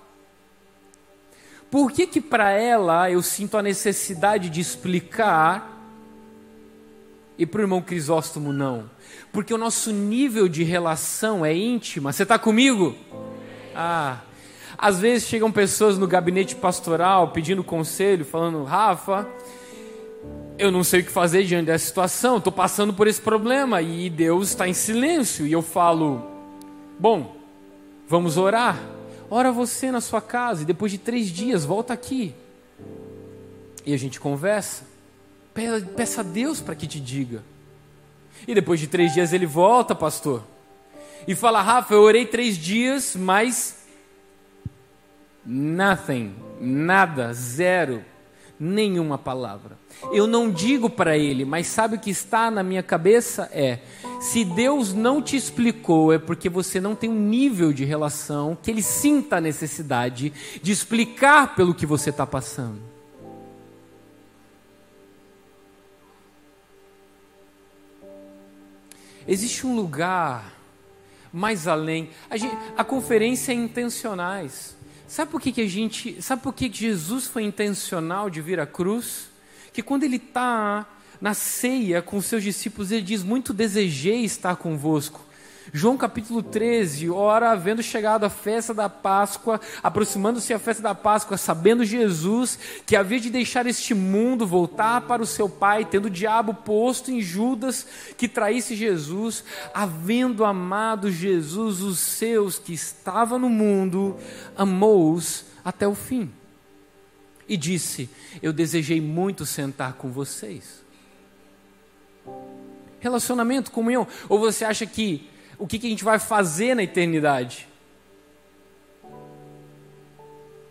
Por 1.71 1.91
que 1.91 2.07
que 2.07 2.21
para 2.21 2.51
ela 2.53 3.11
eu 3.11 3.23
sinto 3.23 3.57
a 3.57 3.63
necessidade 3.63 4.51
de 4.51 4.61
explicar 4.61 5.71
e 7.39 7.47
para 7.47 7.61
o 7.61 7.65
irmão 7.65 7.81
Crisóstomo 7.81 8.53
não? 8.53 8.91
Porque 9.33 9.55
o 9.55 9.59
nosso 9.59 9.91
nível 9.91 10.49
de 10.49 10.63
relação 10.63 11.45
é 11.45 11.55
íntima. 11.55 12.13
Você 12.13 12.25
está 12.25 12.39
comigo? 12.39 12.95
Ah, 13.75 14.19
às 14.83 14.99
vezes 14.99 15.29
chegam 15.29 15.53
pessoas 15.53 15.97
no 15.97 16.09
gabinete 16.09 16.57
pastoral 16.57 17.29
pedindo 17.29 17.63
conselho, 17.63 18.25
falando: 18.25 18.65
Rafa, 18.65 19.29
eu 20.59 20.73
não 20.73 20.83
sei 20.83 21.03
o 21.03 21.05
que 21.05 21.11
fazer 21.13 21.45
diante 21.45 21.67
dessa 21.67 21.87
situação, 21.87 22.39
estou 22.39 22.53
passando 22.53 22.93
por 22.93 23.07
esse 23.07 23.21
problema 23.21 23.81
e 23.81 24.11
Deus 24.11 24.49
está 24.49 24.67
em 24.67 24.75
silêncio. 24.75 25.47
E 25.47 25.53
eu 25.53 25.63
falo: 25.63 26.21
Bom, 26.99 27.37
vamos 28.09 28.37
orar. 28.37 28.77
Ora 29.31 29.53
você 29.53 29.93
na 29.93 30.01
sua 30.01 30.21
casa 30.21 30.63
e 30.63 30.67
depois 30.67 30.91
de 30.91 30.99
três 30.99 31.29
dias 31.29 31.65
volta 31.65 31.95
aqui. 31.95 32.35
E 33.87 33.95
a 33.95 33.97
gente 33.97 34.19
conversa. 34.19 34.83
Peça 35.95 36.23
a 36.23 36.25
Deus 36.25 36.61
para 36.61 36.75
que 36.75 36.89
te 36.89 36.99
diga. 36.99 37.41
E 38.49 38.55
depois 38.55 38.81
de 38.81 38.89
três 38.89 39.15
dias 39.15 39.33
ele 39.33 39.47
volta, 39.47 39.95
pastor. 39.95 40.43
E 41.27 41.37
fala, 41.37 41.63
Rafa, 41.63 41.95
eu 41.95 42.01
orei 42.01 42.27
três 42.27 42.59
dias, 42.59 43.15
mas 43.15 43.82
nothing, 45.45 46.35
nada, 46.61 47.33
zero, 47.33 48.05
nenhuma 48.59 49.19
palavra. 49.19 49.77
Eu 50.13 50.27
não 50.27 50.51
digo 50.51 50.89
para 50.89 51.19
ele, 51.19 51.45
mas 51.45 51.67
sabe 51.67 51.97
o 51.97 51.99
que 51.99 52.11
está 52.11 52.51
na 52.51 52.63
minha 52.63 52.83
cabeça? 52.83 53.49
É: 53.53 53.81
se 54.21 54.45
Deus 54.45 54.93
não 54.93 55.21
te 55.21 55.37
explicou, 55.37 56.13
é 56.13 56.19
porque 56.19 56.49
você 56.49 56.81
não 56.81 56.95
tem 56.95 57.11
um 57.11 57.29
nível 57.29 57.73
de 57.73 57.85
relação 57.85 58.57
que 58.61 58.71
ele 58.71 58.83
sinta 58.83 59.37
a 59.37 59.41
necessidade 59.41 60.33
de 60.63 60.73
explicar 60.73 61.55
pelo 61.57 61.75
que 61.75 61.87
você 61.87 62.11
está 62.11 62.27
passando. 62.27 62.81
Existe 69.27 69.67
um 69.67 69.75
lugar 69.75 70.53
mais 71.33 71.67
além. 71.67 72.11
A, 72.29 72.37
gente, 72.37 72.57
a 72.77 72.85
conferência 72.85 73.53
é 73.53 73.55
intencionais. 73.55 74.77
Sabe 75.13 75.31
por 75.31 75.43
que, 75.43 75.53
que 75.53 75.61
a 75.61 75.69
gente. 75.69 76.23
Sabe 76.23 76.41
por 76.41 76.55
que, 76.55 76.73
Jesus 76.73 77.27
foi 77.27 77.43
intencional 77.43 78.31
de 78.31 78.41
vir 78.41 78.59
à 78.59 78.65
cruz? 78.65 79.29
Que 79.71 79.83
quando 79.83 80.05
ele 80.05 80.17
está 80.17 80.89
na 81.21 81.35
ceia 81.35 82.01
com 82.01 82.19
seus 82.23 82.43
discípulos, 82.43 82.91
ele 82.91 83.03
diz: 83.03 83.23
Muito 83.23 83.53
desejei 83.53 84.25
estar 84.25 84.57
convosco 84.57 85.21
João 85.75 85.97
capítulo 85.97 86.43
13, 86.43 87.09
ora, 87.09 87.51
havendo 87.51 87.83
chegado 87.83 88.25
a 88.25 88.29
festa 88.29 88.75
da 88.75 88.91
Páscoa, 88.91 89.59
aproximando-se 89.83 90.53
a 90.53 90.59
festa 90.59 90.83
da 90.83 90.95
Páscoa, 90.95 91.39
sabendo 91.39 91.83
Jesus 91.83 92.59
que 92.85 92.95
havia 92.95 93.19
de 93.19 93.31
deixar 93.31 93.67
este 93.67 93.95
mundo, 93.95 94.47
voltar 94.47 95.01
para 95.01 95.23
o 95.23 95.27
seu 95.27 95.49
Pai, 95.49 95.87
tendo 95.87 96.07
o 96.07 96.11
diabo 96.11 96.53
posto 96.53 97.11
em 97.11 97.23
Judas 97.23 97.87
que 98.19 98.29
traísse 98.29 98.77
Jesus, 98.77 99.45
havendo 99.73 100.45
amado 100.45 101.11
Jesus, 101.11 101.81
os 101.81 101.99
seus 101.99 102.59
que 102.59 102.75
estava 102.75 103.39
no 103.39 103.49
mundo, 103.49 104.19
amou-os 104.55 105.47
até 105.65 105.89
o 105.89 105.95
fim. 105.95 106.31
E 107.49 107.57
disse: 107.57 108.11
Eu 108.43 108.53
desejei 108.53 109.01
muito 109.01 109.47
sentar 109.47 109.95
com 109.95 110.11
vocês. 110.11 110.85
Relacionamento, 113.01 113.71
comunhão. 113.71 114.07
Ou 114.29 114.39
você 114.39 114.67
acha 114.67 114.87
que 114.87 115.32
o 115.63 115.67
que, 115.69 115.79
que 115.79 115.87
a 115.87 115.91
gente 115.91 116.03
vai 116.03 116.19
fazer 116.19 116.75
na 116.75 116.83
eternidade? 116.83 117.69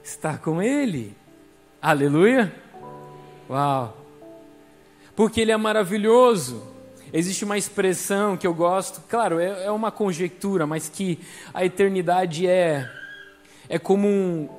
Estar 0.03 0.39
com 0.39 0.61
Ele. 0.61 1.15
Aleluia. 1.81 2.53
Uau. 3.49 3.97
Porque 5.15 5.39
Ele 5.39 5.53
é 5.53 5.55
maravilhoso. 5.55 6.61
Existe 7.13 7.45
uma 7.45 7.57
expressão 7.57 8.35
que 8.35 8.45
eu 8.45 8.53
gosto, 8.53 9.01
claro, 9.07 9.39
é, 9.39 9.63
é 9.63 9.71
uma 9.71 9.91
conjectura, 9.91 10.67
mas 10.67 10.89
que 10.89 11.19
a 11.53 11.63
eternidade 11.63 12.45
é, 12.45 12.89
é 13.69 13.79
como 13.79 14.09
um, 14.09 14.49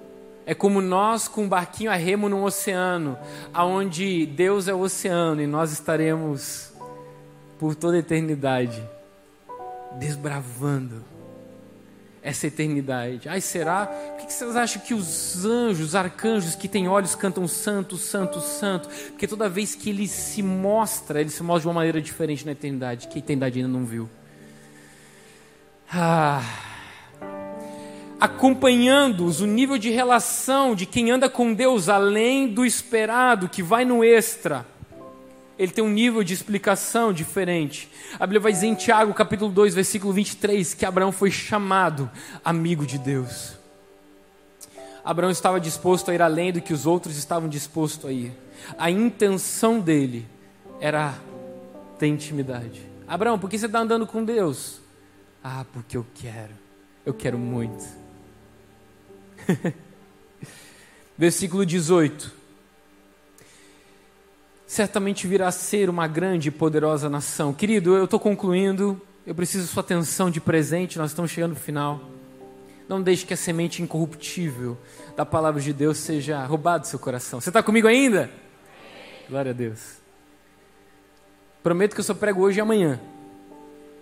é 0.46 0.54
como 0.54 0.80
nós 0.80 1.28
com 1.28 1.42
um 1.42 1.48
barquinho 1.48 1.90
a 1.90 1.94
remo 1.94 2.30
num 2.30 2.42
oceano, 2.42 3.18
aonde 3.52 4.24
Deus 4.24 4.66
é 4.66 4.72
o 4.72 4.80
oceano 4.80 5.42
e 5.42 5.46
nós 5.46 5.72
estaremos 5.72 6.72
por 7.58 7.74
toda 7.74 7.96
a 7.96 8.00
eternidade 8.00 8.82
desbravando 9.98 11.04
essa 12.22 12.46
eternidade. 12.46 13.28
Ai, 13.28 13.40
será? 13.40 13.86
Por 13.86 14.26
que 14.26 14.32
vocês 14.32 14.54
acham 14.54 14.80
que 14.80 14.94
os 14.94 15.44
anjos, 15.44 15.88
os 15.88 15.94
arcanjos 15.94 16.54
que 16.54 16.68
têm 16.68 16.86
olhos 16.86 17.14
cantam 17.14 17.48
santo, 17.48 17.96
santo, 17.96 18.40
santo? 18.40 18.88
Porque 19.08 19.26
toda 19.26 19.48
vez 19.48 19.74
que 19.74 19.90
ele 19.90 20.06
se 20.06 20.42
mostra, 20.42 21.20
ele 21.20 21.30
se 21.30 21.42
mostra 21.42 21.62
de 21.62 21.66
uma 21.66 21.74
maneira 21.74 22.00
diferente 22.00 22.46
na 22.46 22.52
eternidade, 22.52 23.08
que 23.08 23.16
a 23.16 23.18
eternidade 23.18 23.58
ainda 23.58 23.72
não 23.72 23.84
viu. 23.84 24.08
Ah. 25.94 26.42
acompanhando-os, 28.18 29.42
o 29.42 29.46
nível 29.46 29.76
de 29.76 29.90
relação 29.90 30.74
de 30.74 30.86
quem 30.86 31.10
anda 31.10 31.28
com 31.28 31.52
Deus 31.52 31.88
além 31.88 32.48
do 32.48 32.64
esperado, 32.64 33.48
que 33.48 33.62
vai 33.62 33.84
no 33.84 34.02
extra, 34.02 34.64
ele 35.58 35.72
tem 35.72 35.84
um 35.84 35.90
nível 35.90 36.22
de 36.24 36.34
explicação 36.34 37.12
diferente. 37.12 37.88
A 38.14 38.26
Bíblia 38.26 38.40
vai 38.40 38.52
dizer 38.52 38.66
em 38.66 38.74
Tiago, 38.74 39.12
capítulo 39.14 39.50
2, 39.52 39.74
versículo 39.74 40.12
23, 40.12 40.74
que 40.74 40.84
Abraão 40.84 41.12
foi 41.12 41.30
chamado 41.30 42.10
amigo 42.44 42.86
de 42.86 42.98
Deus. 42.98 43.52
Abraão 45.04 45.30
estava 45.30 45.60
disposto 45.60 46.10
a 46.10 46.14
ir 46.14 46.22
além 46.22 46.52
do 46.52 46.60
que 46.60 46.72
os 46.72 46.86
outros 46.86 47.16
estavam 47.16 47.48
dispostos 47.48 48.08
a 48.08 48.12
ir. 48.12 48.32
A 48.78 48.90
intenção 48.90 49.80
dele 49.80 50.26
era 50.80 51.14
ter 51.98 52.06
intimidade. 52.06 52.86
Abraão, 53.06 53.38
por 53.38 53.50
que 53.50 53.58
você 53.58 53.66
está 53.66 53.80
andando 53.80 54.06
com 54.06 54.24
Deus? 54.24 54.80
Ah, 55.42 55.66
porque 55.72 55.96
eu 55.96 56.06
quero. 56.14 56.54
Eu 57.04 57.12
quero 57.12 57.36
muito. 57.36 57.84
Versículo 61.18 61.66
18. 61.66 62.41
Certamente 64.72 65.26
virá 65.26 65.48
a 65.48 65.52
ser 65.52 65.90
uma 65.90 66.08
grande 66.08 66.48
e 66.48 66.50
poderosa 66.50 67.10
nação. 67.10 67.52
Querido, 67.52 67.94
eu 67.94 68.04
estou 68.06 68.18
concluindo. 68.18 68.98
Eu 69.26 69.34
preciso 69.34 69.66
sua 69.66 69.82
atenção 69.82 70.30
de 70.30 70.40
presente. 70.40 70.96
Nós 70.96 71.10
estamos 71.10 71.30
chegando 71.30 71.50
no 71.50 71.60
final. 71.60 72.00
Não 72.88 73.02
deixe 73.02 73.26
que 73.26 73.34
a 73.34 73.36
semente 73.36 73.82
incorruptível 73.82 74.78
da 75.14 75.26
palavra 75.26 75.60
de 75.60 75.74
Deus 75.74 75.98
seja 75.98 76.42
roubada 76.46 76.78
do 76.78 76.86
seu 76.86 76.98
coração. 76.98 77.38
Você 77.38 77.50
está 77.50 77.62
comigo 77.62 77.86
ainda? 77.86 78.30
Glória 79.28 79.50
a 79.50 79.54
Deus. 79.54 79.98
Prometo 81.62 81.92
que 81.92 82.00
eu 82.00 82.04
só 82.04 82.14
prego 82.14 82.40
hoje 82.40 82.56
e 82.56 82.62
amanhã. 82.62 82.98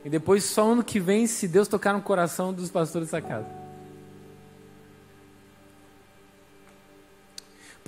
E 0.04 0.08
depois 0.08 0.44
só 0.44 0.70
ano 0.70 0.84
que 0.84 1.00
vem, 1.00 1.26
se 1.26 1.48
Deus 1.48 1.66
tocar 1.66 1.94
no 1.94 2.00
coração 2.00 2.52
dos 2.52 2.70
pastores 2.70 3.08
dessa 3.10 3.20
casa. 3.20 3.59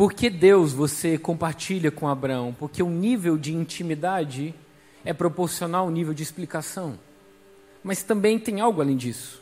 Por 0.02 0.14
que 0.14 0.28
Deus 0.28 0.72
você 0.72 1.16
compartilha 1.16 1.88
com 1.88 2.08
Abraão? 2.08 2.52
Porque 2.58 2.82
o 2.82 2.90
nível 2.90 3.38
de 3.38 3.54
intimidade 3.54 4.52
é 5.04 5.12
proporcional 5.12 5.84
ao 5.84 5.92
nível 5.92 6.12
de 6.12 6.24
explicação. 6.24 6.98
Mas 7.84 8.02
também 8.02 8.36
tem 8.36 8.60
algo 8.60 8.80
além 8.80 8.96
disso. 8.96 9.40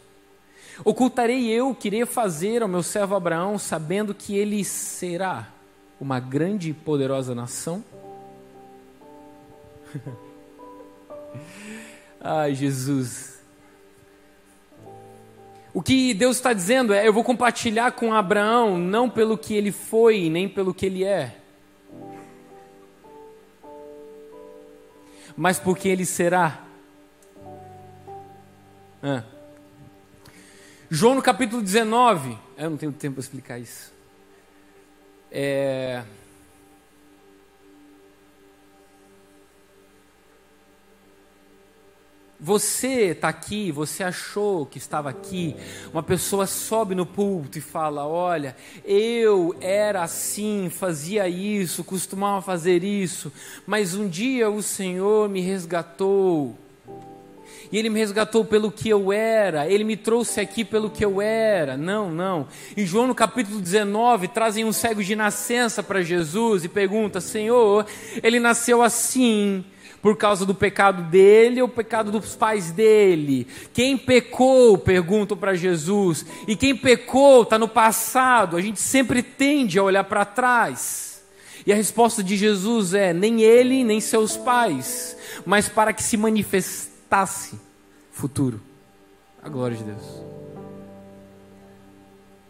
Ocultarei 0.84 1.48
eu 1.48 1.70
o 1.70 1.74
que 1.74 1.88
irei 1.88 2.04
fazer 2.04 2.60
ao 2.60 2.68
meu 2.68 2.82
servo 2.82 3.14
Abraão, 3.14 3.58
sabendo 3.58 4.12
que 4.12 4.36
ele 4.36 4.62
será 4.62 5.48
uma 5.98 6.20
grande 6.20 6.68
e 6.68 6.74
poderosa 6.74 7.34
nação? 7.34 7.82
Ai, 12.20 12.54
Jesus. 12.54 13.29
O 15.72 15.82
que 15.82 16.12
Deus 16.14 16.36
está 16.36 16.52
dizendo 16.52 16.92
é: 16.92 17.06
eu 17.06 17.12
vou 17.12 17.22
compartilhar 17.22 17.92
com 17.92 18.12
Abraão, 18.12 18.76
não 18.76 19.08
pelo 19.08 19.38
que 19.38 19.54
ele 19.54 19.70
foi, 19.70 20.28
nem 20.28 20.48
pelo 20.48 20.74
que 20.74 20.86
ele 20.86 21.04
é, 21.04 21.36
mas 25.36 25.58
porque 25.58 25.88
ele 25.88 26.04
será. 26.04 26.64
Ah. 29.02 29.22
João 30.90 31.14
no 31.14 31.22
capítulo 31.22 31.62
19, 31.62 32.36
eu 32.58 32.68
não 32.68 32.76
tenho 32.76 32.92
tempo 32.92 33.14
para 33.14 33.20
explicar 33.20 33.58
isso. 33.58 33.92
É. 35.30 36.02
Você 42.42 43.10
está 43.10 43.28
aqui, 43.28 43.70
você 43.70 44.02
achou 44.02 44.64
que 44.64 44.78
estava 44.78 45.10
aqui. 45.10 45.54
Uma 45.92 46.02
pessoa 46.02 46.46
sobe 46.46 46.94
no 46.94 47.04
púlpito 47.04 47.58
e 47.58 47.60
fala: 47.60 48.06
Olha, 48.06 48.56
eu 48.82 49.54
era 49.60 50.02
assim, 50.02 50.70
fazia 50.70 51.28
isso, 51.28 51.84
costumava 51.84 52.40
fazer 52.40 52.82
isso, 52.82 53.30
mas 53.66 53.94
um 53.94 54.08
dia 54.08 54.48
o 54.48 54.62
Senhor 54.62 55.28
me 55.28 55.42
resgatou. 55.42 56.56
E 57.70 57.76
Ele 57.76 57.90
me 57.90 58.00
resgatou 58.00 58.42
pelo 58.42 58.72
que 58.72 58.88
eu 58.88 59.12
era, 59.12 59.68
Ele 59.68 59.84
me 59.84 59.96
trouxe 59.96 60.40
aqui 60.40 60.64
pelo 60.64 60.88
que 60.88 61.04
eu 61.04 61.20
era. 61.20 61.76
Não, 61.76 62.10
não. 62.10 62.48
Em 62.74 62.86
João 62.86 63.06
no 63.06 63.14
capítulo 63.14 63.60
19, 63.60 64.28
trazem 64.28 64.64
um 64.64 64.72
cego 64.72 65.04
de 65.04 65.14
nascença 65.14 65.82
para 65.82 66.00
Jesus 66.00 66.64
e 66.64 66.70
pergunta: 66.70 67.20
Senhor, 67.20 67.84
ele 68.22 68.40
nasceu 68.40 68.82
assim 68.82 69.62
por 70.02 70.16
causa 70.16 70.46
do 70.46 70.54
pecado 70.54 71.02
dele 71.04 71.60
ou 71.60 71.68
pecado 71.68 72.10
dos 72.10 72.34
pais 72.34 72.70
dele? 72.70 73.46
Quem 73.72 73.96
pecou? 73.96 74.78
Perguntam 74.78 75.36
para 75.36 75.54
Jesus. 75.54 76.24
E 76.46 76.56
quem 76.56 76.74
pecou 76.74 77.42
está 77.42 77.58
no 77.58 77.68
passado. 77.68 78.56
A 78.56 78.60
gente 78.60 78.80
sempre 78.80 79.22
tende 79.22 79.78
a 79.78 79.82
olhar 79.82 80.04
para 80.04 80.24
trás. 80.24 81.22
E 81.66 81.72
a 81.72 81.76
resposta 81.76 82.22
de 82.22 82.36
Jesus 82.36 82.94
é: 82.94 83.12
nem 83.12 83.42
ele, 83.42 83.84
nem 83.84 84.00
seus 84.00 84.36
pais, 84.36 85.16
mas 85.44 85.68
para 85.68 85.92
que 85.92 86.02
se 86.02 86.16
manifestasse 86.16 87.58
futuro. 88.10 88.60
A 89.42 89.48
glória 89.48 89.76
de 89.76 89.84
Deus. 89.84 90.22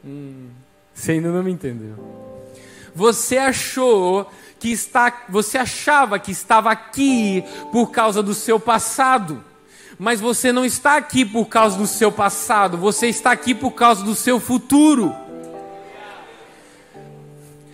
Hum, 0.04 0.48
você 0.94 1.12
ainda 1.12 1.30
não 1.30 1.42
me 1.42 1.52
entendeu. 1.52 1.94
Você 2.94 3.36
achou 3.36 4.30
que 4.60 4.70
está, 4.70 5.24
você 5.30 5.56
achava 5.56 6.18
que 6.18 6.30
estava 6.30 6.70
aqui 6.70 7.42
por 7.72 7.90
causa 7.90 8.22
do 8.22 8.34
seu 8.34 8.60
passado, 8.60 9.42
mas 9.98 10.20
você 10.20 10.52
não 10.52 10.66
está 10.66 10.98
aqui 10.98 11.24
por 11.24 11.46
causa 11.46 11.78
do 11.78 11.86
seu 11.86 12.12
passado, 12.12 12.76
você 12.76 13.08
está 13.08 13.32
aqui 13.32 13.54
por 13.54 13.70
causa 13.70 14.04
do 14.04 14.14
seu 14.14 14.38
futuro. 14.38 15.16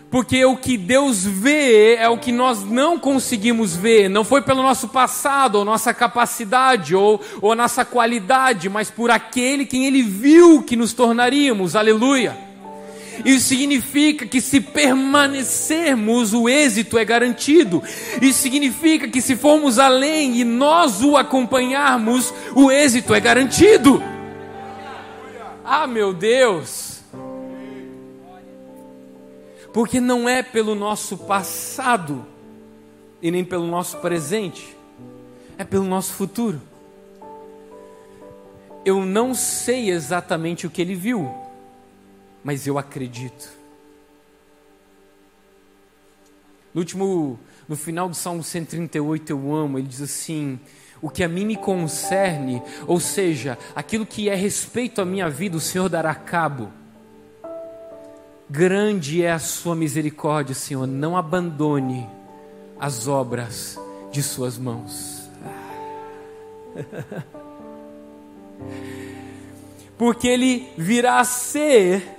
Porque 0.08 0.44
o 0.44 0.56
que 0.56 0.78
Deus 0.78 1.24
vê 1.24 1.96
é 1.96 2.08
o 2.08 2.18
que 2.18 2.30
nós 2.30 2.62
não 2.62 3.00
conseguimos 3.00 3.74
ver, 3.74 4.08
não 4.08 4.22
foi 4.22 4.40
pelo 4.40 4.62
nosso 4.62 4.86
passado, 4.86 5.56
ou 5.56 5.64
nossa 5.64 5.92
capacidade, 5.92 6.94
ou, 6.94 7.20
ou 7.42 7.56
nossa 7.56 7.84
qualidade, 7.84 8.68
mas 8.68 8.92
por 8.92 9.10
aquele 9.10 9.66
quem 9.66 9.86
Ele 9.86 10.02
viu 10.02 10.62
que 10.62 10.76
nos 10.76 10.92
tornaríamos, 10.92 11.74
aleluia. 11.74 12.45
Isso 13.24 13.48
significa 13.48 14.26
que 14.26 14.40
se 14.40 14.60
permanecermos, 14.60 16.34
o 16.34 16.48
êxito 16.48 16.98
é 16.98 17.04
garantido. 17.04 17.82
Isso 18.20 18.40
significa 18.40 19.08
que 19.08 19.20
se 19.20 19.36
formos 19.36 19.78
além 19.78 20.38
e 20.38 20.44
nós 20.44 21.02
o 21.02 21.16
acompanharmos, 21.16 22.32
o 22.54 22.70
êxito 22.70 23.14
é 23.14 23.20
garantido. 23.20 24.02
Ah, 25.64 25.86
meu 25.86 26.12
Deus! 26.12 27.00
Porque 29.72 30.00
não 30.00 30.28
é 30.28 30.42
pelo 30.42 30.74
nosso 30.74 31.18
passado 31.18 32.24
e 33.20 33.30
nem 33.30 33.44
pelo 33.44 33.66
nosso 33.66 33.98
presente, 33.98 34.76
é 35.58 35.64
pelo 35.64 35.84
nosso 35.84 36.12
futuro. 36.12 36.60
Eu 38.84 39.04
não 39.04 39.34
sei 39.34 39.90
exatamente 39.90 40.66
o 40.66 40.70
que 40.70 40.80
ele 40.80 40.94
viu 40.94 41.45
mas 42.46 42.64
eu 42.64 42.78
acredito. 42.78 43.50
No 46.72 46.80
último, 46.80 47.40
no 47.68 47.74
final 47.74 48.08
do 48.08 48.14
Salmo 48.14 48.40
138, 48.40 49.30
eu 49.30 49.52
amo, 49.52 49.80
ele 49.80 49.88
diz 49.88 50.00
assim: 50.00 50.60
o 51.02 51.10
que 51.10 51.24
a 51.24 51.28
mim 51.28 51.44
me 51.44 51.56
concerne, 51.56 52.62
ou 52.86 53.00
seja, 53.00 53.58
aquilo 53.74 54.06
que 54.06 54.28
é 54.28 54.36
respeito 54.36 55.00
à 55.00 55.04
minha 55.04 55.28
vida, 55.28 55.56
o 55.56 55.60
Senhor 55.60 55.88
dará 55.88 56.14
cabo. 56.14 56.70
Grande 58.48 59.24
é 59.24 59.32
a 59.32 59.40
sua 59.40 59.74
misericórdia, 59.74 60.54
Senhor, 60.54 60.86
não 60.86 61.16
abandone 61.16 62.08
as 62.78 63.08
obras 63.08 63.76
de 64.12 64.22
suas 64.22 64.56
mãos. 64.56 65.28
Porque 69.98 70.28
ele 70.28 70.68
virá 70.76 71.18
a 71.18 71.24
ser 71.24 72.15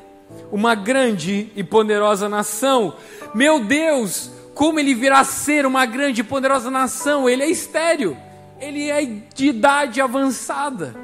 uma 0.51 0.75
grande 0.75 1.51
e 1.55 1.63
poderosa 1.63 2.29
nação. 2.29 2.95
Meu 3.33 3.63
Deus, 3.63 4.31
como 4.53 4.79
ele 4.79 4.95
virá 4.95 5.19
a 5.19 5.23
ser 5.23 5.65
uma 5.65 5.85
grande 5.85 6.21
e 6.21 6.23
poderosa 6.23 6.71
nação? 6.71 7.29
Ele 7.29 7.43
é 7.43 7.49
estéreo, 7.49 8.17
ele 8.59 8.89
é 8.89 9.05
de 9.05 9.47
idade 9.47 10.01
avançada. 10.01 10.95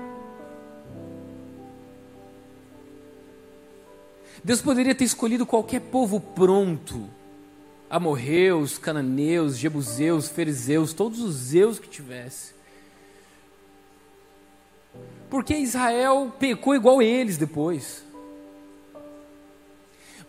Deus 4.44 4.62
poderia 4.62 4.94
ter 4.94 5.06
escolhido 5.06 5.46
qualquer 5.46 5.80
povo 5.80 6.20
pronto, 6.20 7.08
amorreus, 7.90 8.78
cananeus, 8.78 9.58
jebuseus, 9.58 10.28
fariseus, 10.28 10.92
todos 10.92 11.20
os 11.20 11.34
zeus 11.34 11.80
que 11.80 11.88
tivesse. 11.88 12.54
Porque 15.30 15.56
Israel 15.56 16.32
pecou 16.38 16.76
igual 16.76 17.02
eles 17.02 17.38
depois. 17.38 18.03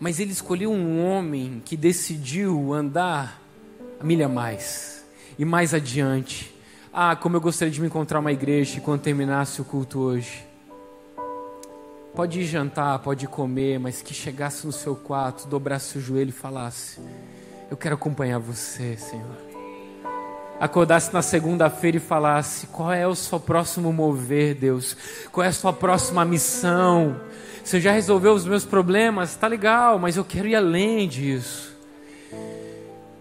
Mas 0.04 0.20
ele 0.20 0.32
escolheu 0.32 0.70
um 0.70 1.02
homem 1.02 1.62
que 1.64 1.78
decidiu 1.78 2.74
andar 2.74 3.40
a 3.98 4.04
milha 4.04 4.28
mais 4.28 5.02
e 5.38 5.46
mais 5.46 5.72
adiante. 5.72 6.54
Ah, 6.92 7.16
como 7.16 7.36
eu 7.36 7.40
gostaria 7.40 7.72
de 7.72 7.80
me 7.80 7.86
encontrar 7.86 8.18
uma 8.18 8.30
igreja 8.30 8.82
quando 8.82 9.00
terminasse 9.00 9.62
o 9.62 9.64
culto 9.64 10.00
hoje. 10.00 10.44
pode 12.14 12.38
ir 12.38 12.44
jantar, 12.44 12.98
pode 12.98 13.26
comer, 13.26 13.80
mas 13.80 14.02
que 14.02 14.12
chegasse 14.12 14.66
no 14.66 14.72
seu 14.72 14.94
quarto, 14.94 15.48
dobrasse 15.48 15.96
o 15.96 16.02
joelho 16.02 16.28
e 16.28 16.32
falasse: 16.32 17.00
Eu 17.70 17.76
quero 17.78 17.94
acompanhar 17.94 18.38
você, 18.38 18.98
Senhor. 18.98 19.53
Acordasse 20.60 21.12
na 21.12 21.22
segunda-feira 21.22 21.96
e 21.96 22.00
falasse: 22.00 22.66
Qual 22.68 22.92
é 22.92 23.06
o 23.06 23.14
seu 23.14 23.40
próximo 23.40 23.92
mover, 23.92 24.54
Deus? 24.54 24.96
Qual 25.32 25.44
é 25.44 25.48
a 25.48 25.52
sua 25.52 25.72
próxima 25.72 26.24
missão? 26.24 27.20
Você 27.62 27.80
já 27.80 27.92
resolveu 27.92 28.32
os 28.32 28.44
meus 28.44 28.64
problemas? 28.64 29.34
Tá 29.34 29.46
legal, 29.46 29.98
mas 29.98 30.16
eu 30.16 30.24
quero 30.24 30.46
ir 30.46 30.54
além 30.54 31.08
disso. 31.08 31.74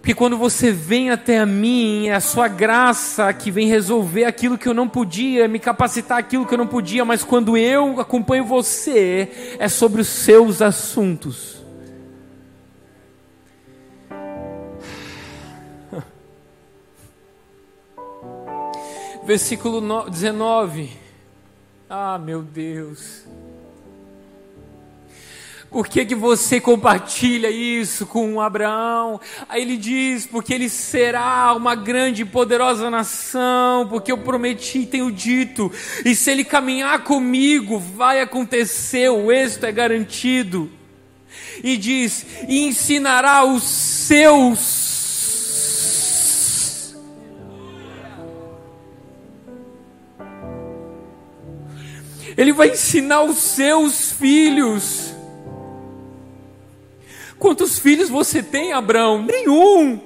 Porque 0.03 0.13
quando 0.13 0.37
você 0.37 0.69
vem 0.69 1.11
até 1.11 1.39
a 1.39 1.45
mim, 1.45 2.09
é 2.09 2.13
a 2.13 2.19
sua 2.19 2.49
graça 2.49 3.31
que 3.31 3.49
vem 3.49 3.69
resolver 3.69 4.25
aquilo 4.25 4.57
que 4.57 4.67
eu 4.67 4.73
não 4.73 4.85
podia, 4.85 5.47
me 5.47 5.59
capacitar 5.59 6.17
aquilo 6.17 6.45
que 6.45 6.53
eu 6.53 6.57
não 6.57 6.67
podia, 6.67 7.05
mas 7.05 7.23
quando 7.23 7.55
eu 7.55 8.01
acompanho 8.01 8.43
você, 8.43 9.55
é 9.57 9.69
sobre 9.69 10.01
os 10.01 10.09
seus 10.09 10.61
assuntos. 10.61 11.62
Versículo 19.25 20.09
19. 20.09 20.91
Ah, 21.89 22.17
meu 22.17 22.41
Deus. 22.41 23.23
Por 25.69 25.87
que, 25.87 26.05
que 26.05 26.13
você 26.13 26.59
compartilha 26.59 27.49
isso 27.49 28.05
com 28.05 28.41
Abraão? 28.41 29.19
Aí 29.47 29.61
ele 29.61 29.77
diz: 29.77 30.27
porque 30.27 30.53
ele 30.53 30.67
será 30.67 31.53
uma 31.55 31.73
grande 31.73 32.23
e 32.23 32.25
poderosa 32.25 32.89
nação, 32.91 33.87
porque 33.87 34.11
eu 34.11 34.17
prometi, 34.17 34.85
tenho 34.85 35.09
dito, 35.09 35.71
e 36.03 36.13
se 36.13 36.29
ele 36.29 36.43
caminhar 36.43 37.03
comigo, 37.03 37.79
vai 37.79 38.19
acontecer, 38.19 39.09
o 39.09 39.31
êxito 39.31 39.65
é 39.65 39.71
garantido. 39.71 40.69
E 41.63 41.77
diz: 41.77 42.25
e 42.47 42.67
ensinará 42.67 43.45
os 43.45 43.63
seus 43.63 44.92
Ele 52.37 52.51
vai 52.51 52.69
ensinar 52.69 53.23
os 53.23 53.37
seus 53.37 54.11
filhos. 54.11 55.13
Quantos 57.37 57.77
filhos 57.77 58.09
você 58.09 58.41
tem, 58.41 58.73
Abraão? 58.73 59.21
Nenhum. 59.23 60.01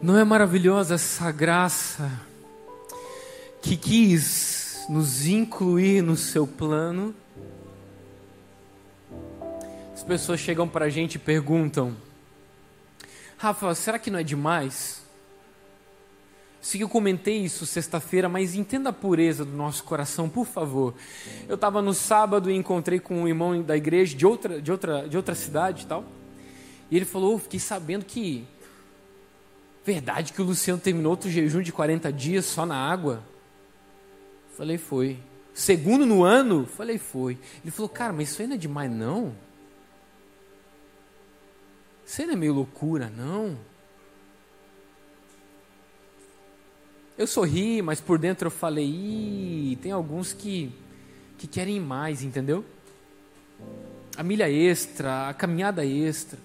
Não 0.00 0.16
é 0.18 0.24
maravilhosa 0.24 0.94
essa 0.94 1.32
graça 1.32 2.10
que 3.60 3.76
quis 3.76 4.84
nos 4.88 5.26
incluir 5.26 6.02
no 6.02 6.16
seu 6.16 6.46
plano? 6.46 7.14
As 9.92 10.02
pessoas 10.04 10.38
chegam 10.38 10.68
para 10.68 10.84
a 10.84 10.88
gente 10.88 11.16
e 11.16 11.18
perguntam: 11.18 11.96
Rafa, 13.38 13.74
será 13.74 13.98
que 13.98 14.10
não 14.10 14.18
é 14.18 14.22
demais? 14.22 15.04
Sim, 16.66 16.80
eu 16.80 16.88
comentei 16.88 17.36
isso 17.36 17.64
sexta-feira, 17.64 18.28
mas 18.28 18.54
entenda 18.54 18.88
a 18.88 18.92
pureza 18.92 19.44
do 19.44 19.52
nosso 19.56 19.84
coração, 19.84 20.28
por 20.28 20.46
favor. 20.46 20.94
Eu 21.46 21.54
estava 21.54 21.80
no 21.80 21.94
sábado 21.94 22.50
e 22.50 22.56
encontrei 22.56 22.98
com 22.98 23.22
um 23.22 23.28
irmão 23.28 23.62
da 23.62 23.76
igreja 23.76 24.16
de 24.16 24.26
outra, 24.26 24.60
de 24.60 24.72
outra, 24.72 25.08
de 25.08 25.16
outra 25.16 25.34
cidade 25.34 25.84
e 25.84 25.86
tal. 25.86 26.04
E 26.90 26.96
ele 26.96 27.04
falou: 27.04 27.34
oh, 27.34 27.38
fiquei 27.38 27.60
sabendo 27.60 28.04
que. 28.04 28.44
Verdade 29.84 30.32
que 30.32 30.42
o 30.42 30.44
Luciano 30.44 30.80
terminou 30.80 31.10
outro 31.10 31.30
jejum 31.30 31.62
de 31.62 31.70
40 31.70 32.12
dias 32.12 32.46
só 32.46 32.66
na 32.66 32.76
água? 32.76 33.22
Falei: 34.56 34.78
foi. 34.78 35.20
Segundo 35.54 36.04
no 36.04 36.24
ano? 36.24 36.66
Falei: 36.66 36.98
foi. 36.98 37.38
Ele 37.62 37.70
falou: 37.70 37.88
cara, 37.88 38.12
mas 38.12 38.30
isso 38.30 38.42
não 38.44 38.54
é 38.54 38.58
demais, 38.58 38.90
não? 38.90 39.36
Aí 42.18 42.26
não 42.26 42.32
é 42.32 42.36
meio 42.36 42.54
loucura, 42.54 43.10
não? 43.10 43.58
Eu 47.18 47.26
sorri, 47.26 47.80
mas 47.82 48.00
por 48.00 48.18
dentro 48.18 48.46
eu 48.46 48.50
falei, 48.50 48.86
Ih, 48.86 49.78
tem 49.82 49.90
alguns 49.90 50.32
que, 50.32 50.72
que 51.38 51.46
querem 51.46 51.80
mais, 51.80 52.22
entendeu? 52.22 52.64
A 54.16 54.22
milha 54.22 54.50
extra, 54.50 55.28
a 55.28 55.34
caminhada 55.34 55.84
extra. 55.84 56.38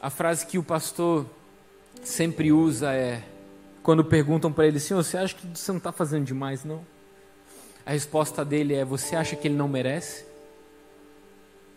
A 0.00 0.10
frase 0.10 0.46
que 0.46 0.58
o 0.58 0.62
pastor 0.62 1.26
sempre 2.02 2.52
usa 2.52 2.92
é, 2.92 3.22
quando 3.82 4.04
perguntam 4.04 4.52
para 4.52 4.66
ele, 4.66 4.80
Senhor, 4.80 5.02
você 5.02 5.16
acha 5.16 5.34
que 5.34 5.46
você 5.46 5.70
não 5.70 5.78
está 5.78 5.92
fazendo 5.92 6.24
demais, 6.24 6.64
não? 6.64 6.84
A 7.84 7.92
resposta 7.92 8.44
dele 8.44 8.74
é, 8.74 8.84
você 8.84 9.16
acha 9.16 9.36
que 9.36 9.46
ele 9.48 9.56
não 9.56 9.68
merece? 9.68 10.31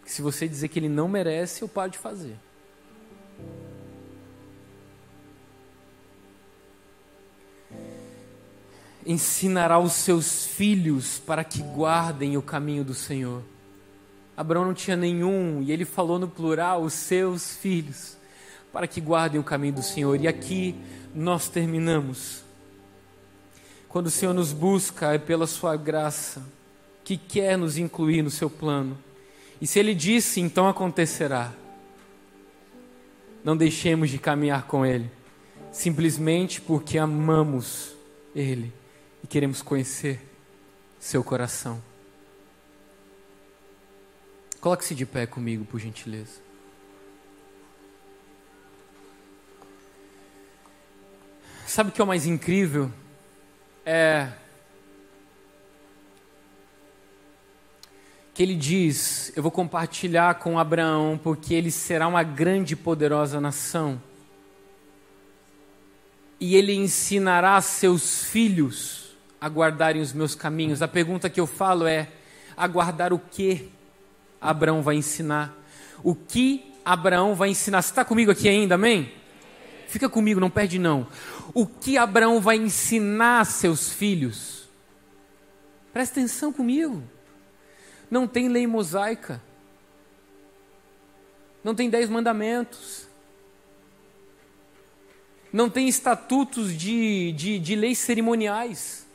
Que 0.05 0.11
se 0.11 0.21
você 0.21 0.47
dizer 0.47 0.69
que 0.69 0.79
ele 0.79 0.87
não 0.87 1.09
merece, 1.09 1.63
eu 1.63 1.67
paro 1.67 1.91
de 1.91 1.97
fazer. 1.97 2.37
ensinará 9.05 9.77
os 9.77 9.93
seus 9.93 10.45
filhos 10.45 11.19
para 11.19 11.43
que 11.43 11.61
guardem 11.61 12.37
o 12.37 12.41
caminho 12.41 12.83
do 12.83 12.93
Senhor. 12.93 13.43
Abraão 14.35 14.65
não 14.65 14.73
tinha 14.73 14.97
nenhum, 14.97 15.61
e 15.61 15.71
ele 15.71 15.85
falou 15.85 16.17
no 16.17 16.27
plural, 16.27 16.81
os 16.81 16.93
seus 16.93 17.55
filhos, 17.55 18.17
para 18.73 18.87
que 18.87 18.99
guardem 18.99 19.39
o 19.39 19.43
caminho 19.43 19.75
do 19.75 19.83
Senhor. 19.83 20.19
E 20.19 20.27
aqui 20.27 20.75
nós 21.13 21.47
terminamos. 21.47 22.43
Quando 23.87 24.07
o 24.07 24.11
Senhor 24.11 24.33
nos 24.33 24.51
busca, 24.51 25.13
é 25.13 25.17
pela 25.17 25.47
Sua 25.47 25.77
graça, 25.77 26.43
que 27.03 27.15
quer 27.15 27.57
nos 27.57 27.77
incluir 27.77 28.23
no 28.23 28.31
seu 28.31 28.49
plano. 28.49 28.97
E 29.61 29.67
se 29.67 29.79
Ele 29.79 29.95
disse, 29.95 30.41
então 30.41 30.67
acontecerá. 30.67 31.53
Não 33.43 33.55
deixemos 33.55 34.09
de 34.09 34.17
caminhar 34.17 34.67
com 34.67 34.85
Ele, 34.85 35.09
simplesmente 35.71 36.59
porque 36.59 36.97
amamos 36.97 37.95
Ele 38.35 38.73
e 39.23 39.27
queremos 39.27 39.61
conhecer 39.61 40.19
seu 40.99 41.23
coração. 41.23 41.81
Coloque-se 44.59 44.95
de 44.95 45.05
pé 45.05 45.27
comigo, 45.27 45.63
por 45.63 45.79
gentileza. 45.79 46.43
Sabe 51.67 51.89
o 51.89 51.93
que 51.93 52.01
é 52.01 52.03
o 52.03 52.07
mais 52.07 52.25
incrível? 52.25 52.91
É 53.85 54.31
que 58.35 58.43
ele 58.43 58.53
diz: 58.53 59.31
Eu 59.35 59.41
vou 59.41 59.51
compartilhar 59.51 60.35
com 60.35 60.59
Abraão, 60.59 61.17
porque 61.17 61.53
ele 61.53 61.71
será 61.71 62.05
uma 62.05 62.21
grande 62.21 62.73
e 62.73 62.75
poderosa 62.75 63.39
nação. 63.39 63.99
E 66.39 66.55
ele 66.55 66.75
ensinará 66.75 67.59
seus 67.61 68.25
filhos 68.25 69.15
aguardarem 69.39 70.01
os 70.01 70.11
meus 70.11 70.35
caminhos. 70.35 70.81
A 70.81 70.87
pergunta 70.87 71.29
que 71.29 71.39
eu 71.39 71.47
falo 71.47 71.87
é: 71.87 72.09
aguardar 72.57 73.13
o 73.13 73.19
que 73.19 73.71
Abraão 74.39 74.83
vai 74.83 74.97
ensinar? 74.97 75.55
O 76.03 76.13
que 76.13 76.73
Abraão 76.83 77.35
vai 77.35 77.49
ensinar? 77.49 77.81
Você 77.81 77.91
está 77.91 78.03
comigo 78.03 78.31
aqui 78.31 78.49
ainda, 78.49 78.75
amém? 78.75 79.13
Fica 79.87 80.09
comigo, 80.09 80.41
não 80.41 80.49
perde 80.49 80.77
não. 80.77 81.07
O 81.53 81.65
que 81.65 81.97
Abraão 81.97 82.41
vai 82.41 82.57
ensinar 82.57 83.39
a 83.39 83.45
seus 83.45 83.93
filhos? 83.93 84.67
Presta 85.93 86.19
atenção 86.19 86.51
comigo. 86.51 87.14
Não 88.09 88.27
tem 88.27 88.47
lei 88.47 88.67
mosaica. 88.67 89.41
Não 91.63 91.73
tem 91.73 91.89
dez 91.89 92.09
mandamentos. 92.09 93.07
Não 95.51 95.69
tem 95.69 95.87
estatutos 95.87 96.77
de, 96.77 97.31
de, 97.31 97.59
de 97.59 97.75
leis 97.75 97.97
cerimoniais 97.99 99.05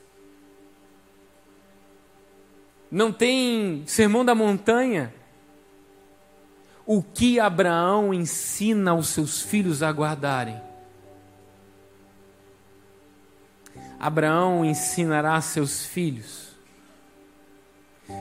não 2.91 3.13
tem 3.13 3.83
sermão 3.87 4.25
da 4.25 4.35
montanha. 4.35 5.13
O 6.85 7.01
que 7.01 7.39
Abraão 7.39 8.13
ensina 8.13 8.91
aos 8.91 9.07
seus 9.07 9.41
filhos 9.41 9.81
a 9.81 9.89
guardarem? 9.89 10.61
Abraão 13.97 14.65
ensinará 14.65 15.35
a 15.35 15.41
seus 15.41 15.85
filhos 15.85 16.50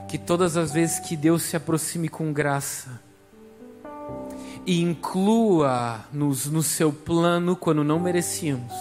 que 0.09 0.19
todas 0.19 0.57
as 0.57 0.73
vezes 0.73 0.99
que 0.99 1.17
Deus 1.17 1.43
se 1.43 1.57
aproxime 1.57 2.09
com 2.09 2.33
graça 2.33 3.01
e 4.67 4.81
inclua-nos 4.81 6.47
no 6.47 6.63
seu 6.63 6.93
plano 6.93 7.57
quando 7.57 7.83
não 7.83 7.99
merecíamos, 7.99 8.73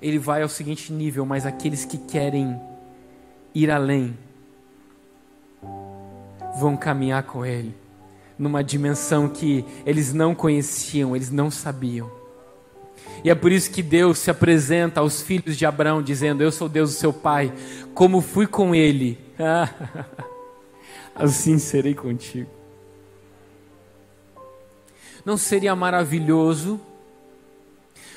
Ele 0.00 0.18
vai 0.18 0.42
ao 0.42 0.48
seguinte 0.48 0.92
nível: 0.92 1.24
mas 1.24 1.46
aqueles 1.46 1.84
que 1.84 1.98
querem 1.98 2.60
ir 3.54 3.70
além, 3.70 4.16
vão 6.58 6.76
caminhar 6.76 7.22
com 7.22 7.44
Ele 7.44 7.74
numa 8.40 8.64
dimensão 8.64 9.28
que 9.28 9.62
eles 9.84 10.14
não 10.14 10.34
conheciam, 10.34 11.14
eles 11.14 11.30
não 11.30 11.50
sabiam. 11.50 12.19
E 13.22 13.30
é 13.30 13.34
por 13.34 13.52
isso 13.52 13.70
que 13.70 13.82
Deus 13.82 14.18
se 14.18 14.30
apresenta 14.30 15.00
aos 15.00 15.20
filhos 15.20 15.56
de 15.56 15.66
Abraão, 15.66 16.02
dizendo: 16.02 16.42
Eu 16.42 16.50
sou 16.50 16.68
Deus, 16.68 16.90
o 16.90 16.98
seu 16.98 17.12
pai, 17.12 17.52
como 17.94 18.20
fui 18.20 18.46
com 18.46 18.74
ele, 18.74 19.18
assim 21.14 21.58
serei 21.58 21.94
contigo. 21.94 22.48
Não 25.24 25.36
seria 25.36 25.76
maravilhoso 25.76 26.80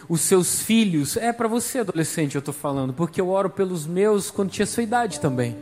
os 0.08 0.22
seus 0.22 0.62
filhos? 0.62 1.18
É 1.18 1.34
para 1.34 1.48
você, 1.48 1.80
adolescente, 1.80 2.36
eu 2.36 2.40
estou 2.40 2.54
falando, 2.54 2.94
porque 2.94 3.20
eu 3.20 3.30
oro 3.30 3.50
pelos 3.50 3.86
meus 3.86 4.32
quando 4.32 4.52
tinha 4.52 4.66
sua 4.66 4.84
idade 4.84 5.20
também. 5.20 5.58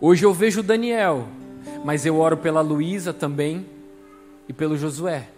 Hoje 0.00 0.24
eu 0.24 0.32
vejo 0.32 0.60
o 0.60 0.62
Daniel, 0.62 1.28
mas 1.84 2.04
eu 2.04 2.16
oro 2.18 2.36
pela 2.36 2.60
Luísa 2.60 3.12
também 3.12 3.66
e 4.48 4.52
pelo 4.52 4.76
Josué. 4.76 5.28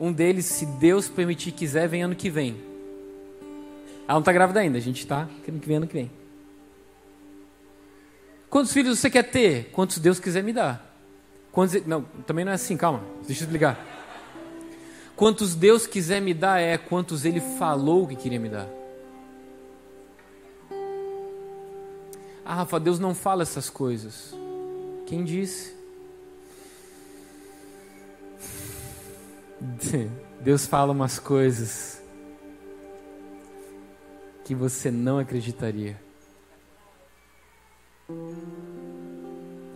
Um 0.00 0.10
deles, 0.10 0.46
se 0.46 0.64
Deus 0.64 1.08
permitir, 1.08 1.52
quiser, 1.52 1.86
vem 1.86 2.02
ano 2.02 2.16
que 2.16 2.30
vem. 2.30 2.56
Ela 4.04 4.14
não 4.14 4.20
está 4.20 4.32
grávida 4.32 4.60
ainda, 4.60 4.78
a 4.78 4.80
gente 4.80 5.00
está 5.00 5.28
querendo 5.44 5.60
que 5.60 5.68
vem 5.68 5.76
ano 5.76 5.86
que 5.86 5.92
vem. 5.92 6.10
Quantos 8.48 8.72
filhos 8.72 8.98
você 8.98 9.10
quer 9.10 9.24
ter? 9.24 9.70
Quantos 9.72 9.98
Deus 9.98 10.18
quiser 10.18 10.42
me 10.42 10.52
dar. 10.52 10.96
Quantos, 11.52 11.84
não, 11.86 12.02
também 12.26 12.44
não 12.44 12.52
é 12.52 12.54
assim, 12.54 12.76
calma, 12.76 13.04
deixa 13.26 13.42
eu 13.42 13.44
explicar. 13.44 13.78
Quantos 15.14 15.54
Deus 15.54 15.86
quiser 15.86 16.20
me 16.22 16.32
dar 16.32 16.58
é 16.58 16.78
quantos 16.78 17.26
Ele 17.26 17.40
falou 17.40 18.06
que 18.06 18.16
queria 18.16 18.40
me 18.40 18.48
dar. 18.48 18.66
Ah, 22.42 22.54
Rafa, 22.54 22.80
Deus 22.80 22.98
não 22.98 23.14
fala 23.14 23.42
essas 23.42 23.68
coisas. 23.68 24.34
Quem 25.06 25.22
disse? 25.22 25.79
Deus 30.40 30.66
fala 30.66 30.92
umas 30.92 31.18
coisas 31.18 32.02
que 34.44 34.54
você 34.54 34.90
não 34.90 35.18
acreditaria. 35.18 36.00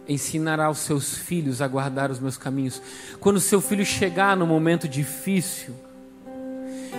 Ensinará 0.09 0.71
os 0.71 0.79
seus 0.79 1.17
filhos 1.17 1.63
a 1.63 1.69
guardar 1.69 2.11
os 2.11 2.19
meus 2.19 2.37
caminhos. 2.37 2.81
Quando 3.21 3.41
seu 3.41 3.61
filho 3.61 3.85
chegar 3.85 4.37
no 4.37 4.47
momento 4.47 4.89
difícil 4.89 5.75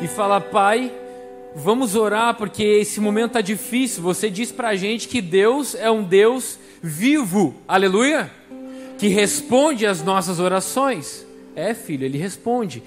e 0.02 0.08
falar, 0.08 0.42
pai, 0.42 0.92
vamos 1.56 1.96
orar 1.96 2.36
porque 2.36 2.64
esse 2.64 3.00
momento 3.00 3.32
está 3.32 3.42
difícil. 3.42 4.04
Você 4.04 4.30
diz 4.30 4.52
para 4.52 4.70
a 4.70 4.76
gente 4.76 5.08
que 5.08 5.22
Deus 5.22 5.76
é 5.76 5.90
um 5.90 6.04
Deus 6.04 6.60
vivo, 6.82 7.56
aleluia, 7.68 8.32
que 8.98 9.08
responde 9.08 9.86
às 9.86 10.04
nossas 10.04 10.40
orações. 10.40 11.25
É, 11.56 11.74
filho, 11.74 12.04
ele 12.04 12.18
responde. 12.18 12.84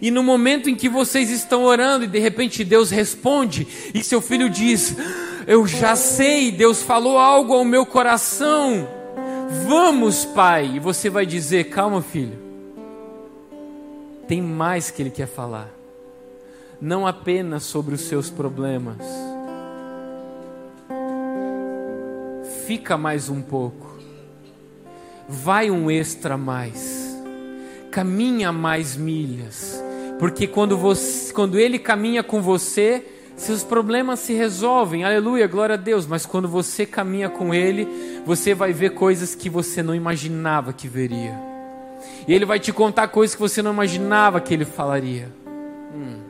E 0.00 0.10
no 0.10 0.22
momento 0.22 0.68
em 0.68 0.74
que 0.74 0.88
vocês 0.88 1.30
estão 1.30 1.64
orando 1.64 2.04
e 2.04 2.08
de 2.08 2.18
repente 2.18 2.62
Deus 2.62 2.90
responde, 2.90 3.66
e 3.94 4.04
seu 4.04 4.20
filho 4.20 4.50
diz: 4.50 4.94
Eu 5.46 5.66
já 5.66 5.96
sei, 5.96 6.52
Deus 6.52 6.82
falou 6.82 7.18
algo 7.18 7.54
ao 7.54 7.64
meu 7.64 7.86
coração. 7.86 8.86
Vamos, 9.66 10.24
pai. 10.26 10.76
E 10.76 10.78
você 10.78 11.08
vai 11.08 11.24
dizer: 11.24 11.70
Calma, 11.70 12.02
filho. 12.02 12.38
Tem 14.28 14.42
mais 14.42 14.90
que 14.90 15.02
ele 15.02 15.10
quer 15.10 15.26
falar. 15.26 15.70
Não 16.80 17.06
apenas 17.06 17.64
sobre 17.64 17.94
os 17.94 18.02
seus 18.02 18.30
problemas. 18.30 18.98
Fica 22.66 22.96
mais 22.96 23.28
um 23.28 23.40
pouco. 23.40 23.98
Vai 25.28 25.70
um 25.70 25.90
extra 25.90 26.36
mais 26.36 26.99
caminha 27.90 28.52
mais 28.52 28.96
milhas, 28.96 29.82
porque 30.18 30.46
quando, 30.46 30.76
você, 30.76 31.32
quando 31.32 31.58
Ele 31.58 31.78
caminha 31.78 32.22
com 32.22 32.40
você, 32.40 33.04
seus 33.36 33.64
problemas 33.64 34.20
se 34.20 34.32
resolvem, 34.34 35.02
aleluia, 35.02 35.46
glória 35.46 35.74
a 35.74 35.78
Deus. 35.78 36.06
Mas 36.06 36.26
quando 36.26 36.46
você 36.46 36.84
caminha 36.86 37.28
com 37.28 37.54
Ele, 37.54 37.88
você 38.24 38.54
vai 38.54 38.72
ver 38.72 38.90
coisas 38.90 39.34
que 39.34 39.48
você 39.48 39.82
não 39.82 39.94
imaginava 39.94 40.72
que 40.72 40.86
veria, 40.86 41.34
e 42.28 42.32
Ele 42.32 42.44
vai 42.44 42.60
te 42.60 42.72
contar 42.72 43.08
coisas 43.08 43.34
que 43.34 43.40
você 43.40 43.62
não 43.62 43.72
imaginava 43.72 44.40
que 44.40 44.54
Ele 44.54 44.64
falaria. 44.64 45.28
Hum. 45.94 46.20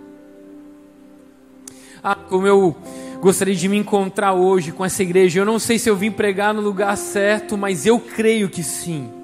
Ah, 2.03 2.15
como 2.15 2.47
eu 2.47 2.75
gostaria 3.21 3.55
de 3.55 3.69
me 3.69 3.77
encontrar 3.77 4.33
hoje 4.33 4.73
com 4.73 4.83
essa 4.83 5.03
igreja. 5.03 5.41
Eu 5.41 5.45
não 5.45 5.59
sei 5.59 5.79
se 5.79 5.91
eu 5.91 5.95
vim 5.95 6.11
pregar 6.11 6.55
no 6.55 6.63
lugar 6.63 6.97
certo, 6.97 7.59
mas 7.59 7.85
eu 7.85 8.01
creio 8.01 8.49
que 8.49 8.63
sim 8.63 9.20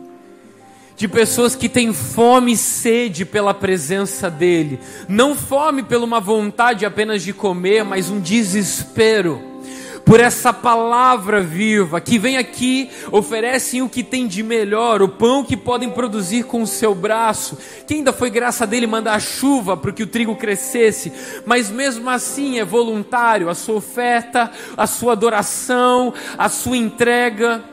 de 0.96 1.06
pessoas 1.06 1.54
que 1.54 1.68
têm 1.68 1.92
fome 1.92 2.52
e 2.52 2.56
sede 2.56 3.24
pela 3.24 3.52
presença 3.52 4.30
dEle. 4.30 4.80
Não 5.06 5.34
fome 5.34 5.82
pela 5.82 6.04
uma 6.04 6.20
vontade 6.20 6.86
apenas 6.86 7.22
de 7.22 7.32
comer, 7.32 7.84
mas 7.84 8.10
um 8.10 8.18
desespero 8.18 9.56
por 10.06 10.20
essa 10.20 10.52
palavra 10.52 11.40
viva, 11.40 12.00
que 12.00 12.16
vem 12.16 12.36
aqui, 12.36 12.88
oferecem 13.10 13.82
o 13.82 13.88
que 13.88 14.04
tem 14.04 14.28
de 14.28 14.40
melhor, 14.40 15.02
o 15.02 15.08
pão 15.08 15.42
que 15.42 15.56
podem 15.56 15.90
produzir 15.90 16.44
com 16.44 16.62
o 16.62 16.66
seu 16.66 16.94
braço, 16.94 17.58
que 17.84 17.94
ainda 17.94 18.12
foi 18.12 18.30
graça 18.30 18.64
dele 18.64 18.86
mandar 18.86 19.20
chuva 19.20 19.76
para 19.76 19.90
que 19.90 20.04
o 20.04 20.06
trigo 20.06 20.36
crescesse, 20.36 21.12
mas 21.44 21.72
mesmo 21.72 22.08
assim 22.08 22.60
é 22.60 22.64
voluntário 22.64 23.50
a 23.50 23.54
sua 23.54 23.74
oferta, 23.74 24.48
a 24.76 24.86
sua 24.86 25.10
adoração, 25.10 26.14
a 26.38 26.48
sua 26.48 26.76
entrega 26.76 27.64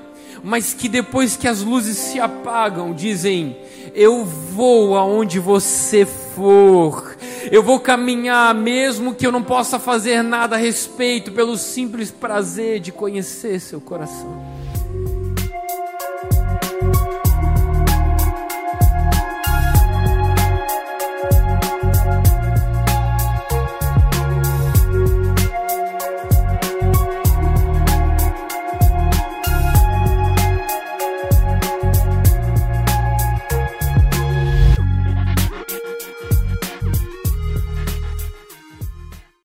mas 0.43 0.73
que 0.73 0.89
depois 0.89 1.37
que 1.37 1.47
as 1.47 1.61
luzes 1.61 1.97
se 1.97 2.19
apagam, 2.19 2.93
dizem: 2.93 3.57
Eu 3.95 4.25
vou 4.25 4.97
aonde 4.97 5.39
você 5.39 6.05
for, 6.05 7.15
eu 7.49 7.63
vou 7.63 7.79
caminhar, 7.79 8.53
mesmo 8.53 9.15
que 9.15 9.25
eu 9.25 9.31
não 9.31 9.41
possa 9.41 9.79
fazer 9.79 10.21
nada 10.21 10.55
a 10.55 10.59
respeito, 10.59 11.31
pelo 11.31 11.57
simples 11.57 12.11
prazer 12.11 12.81
de 12.81 12.91
conhecer 12.91 13.59
seu 13.59 13.79
coração. 13.79 14.52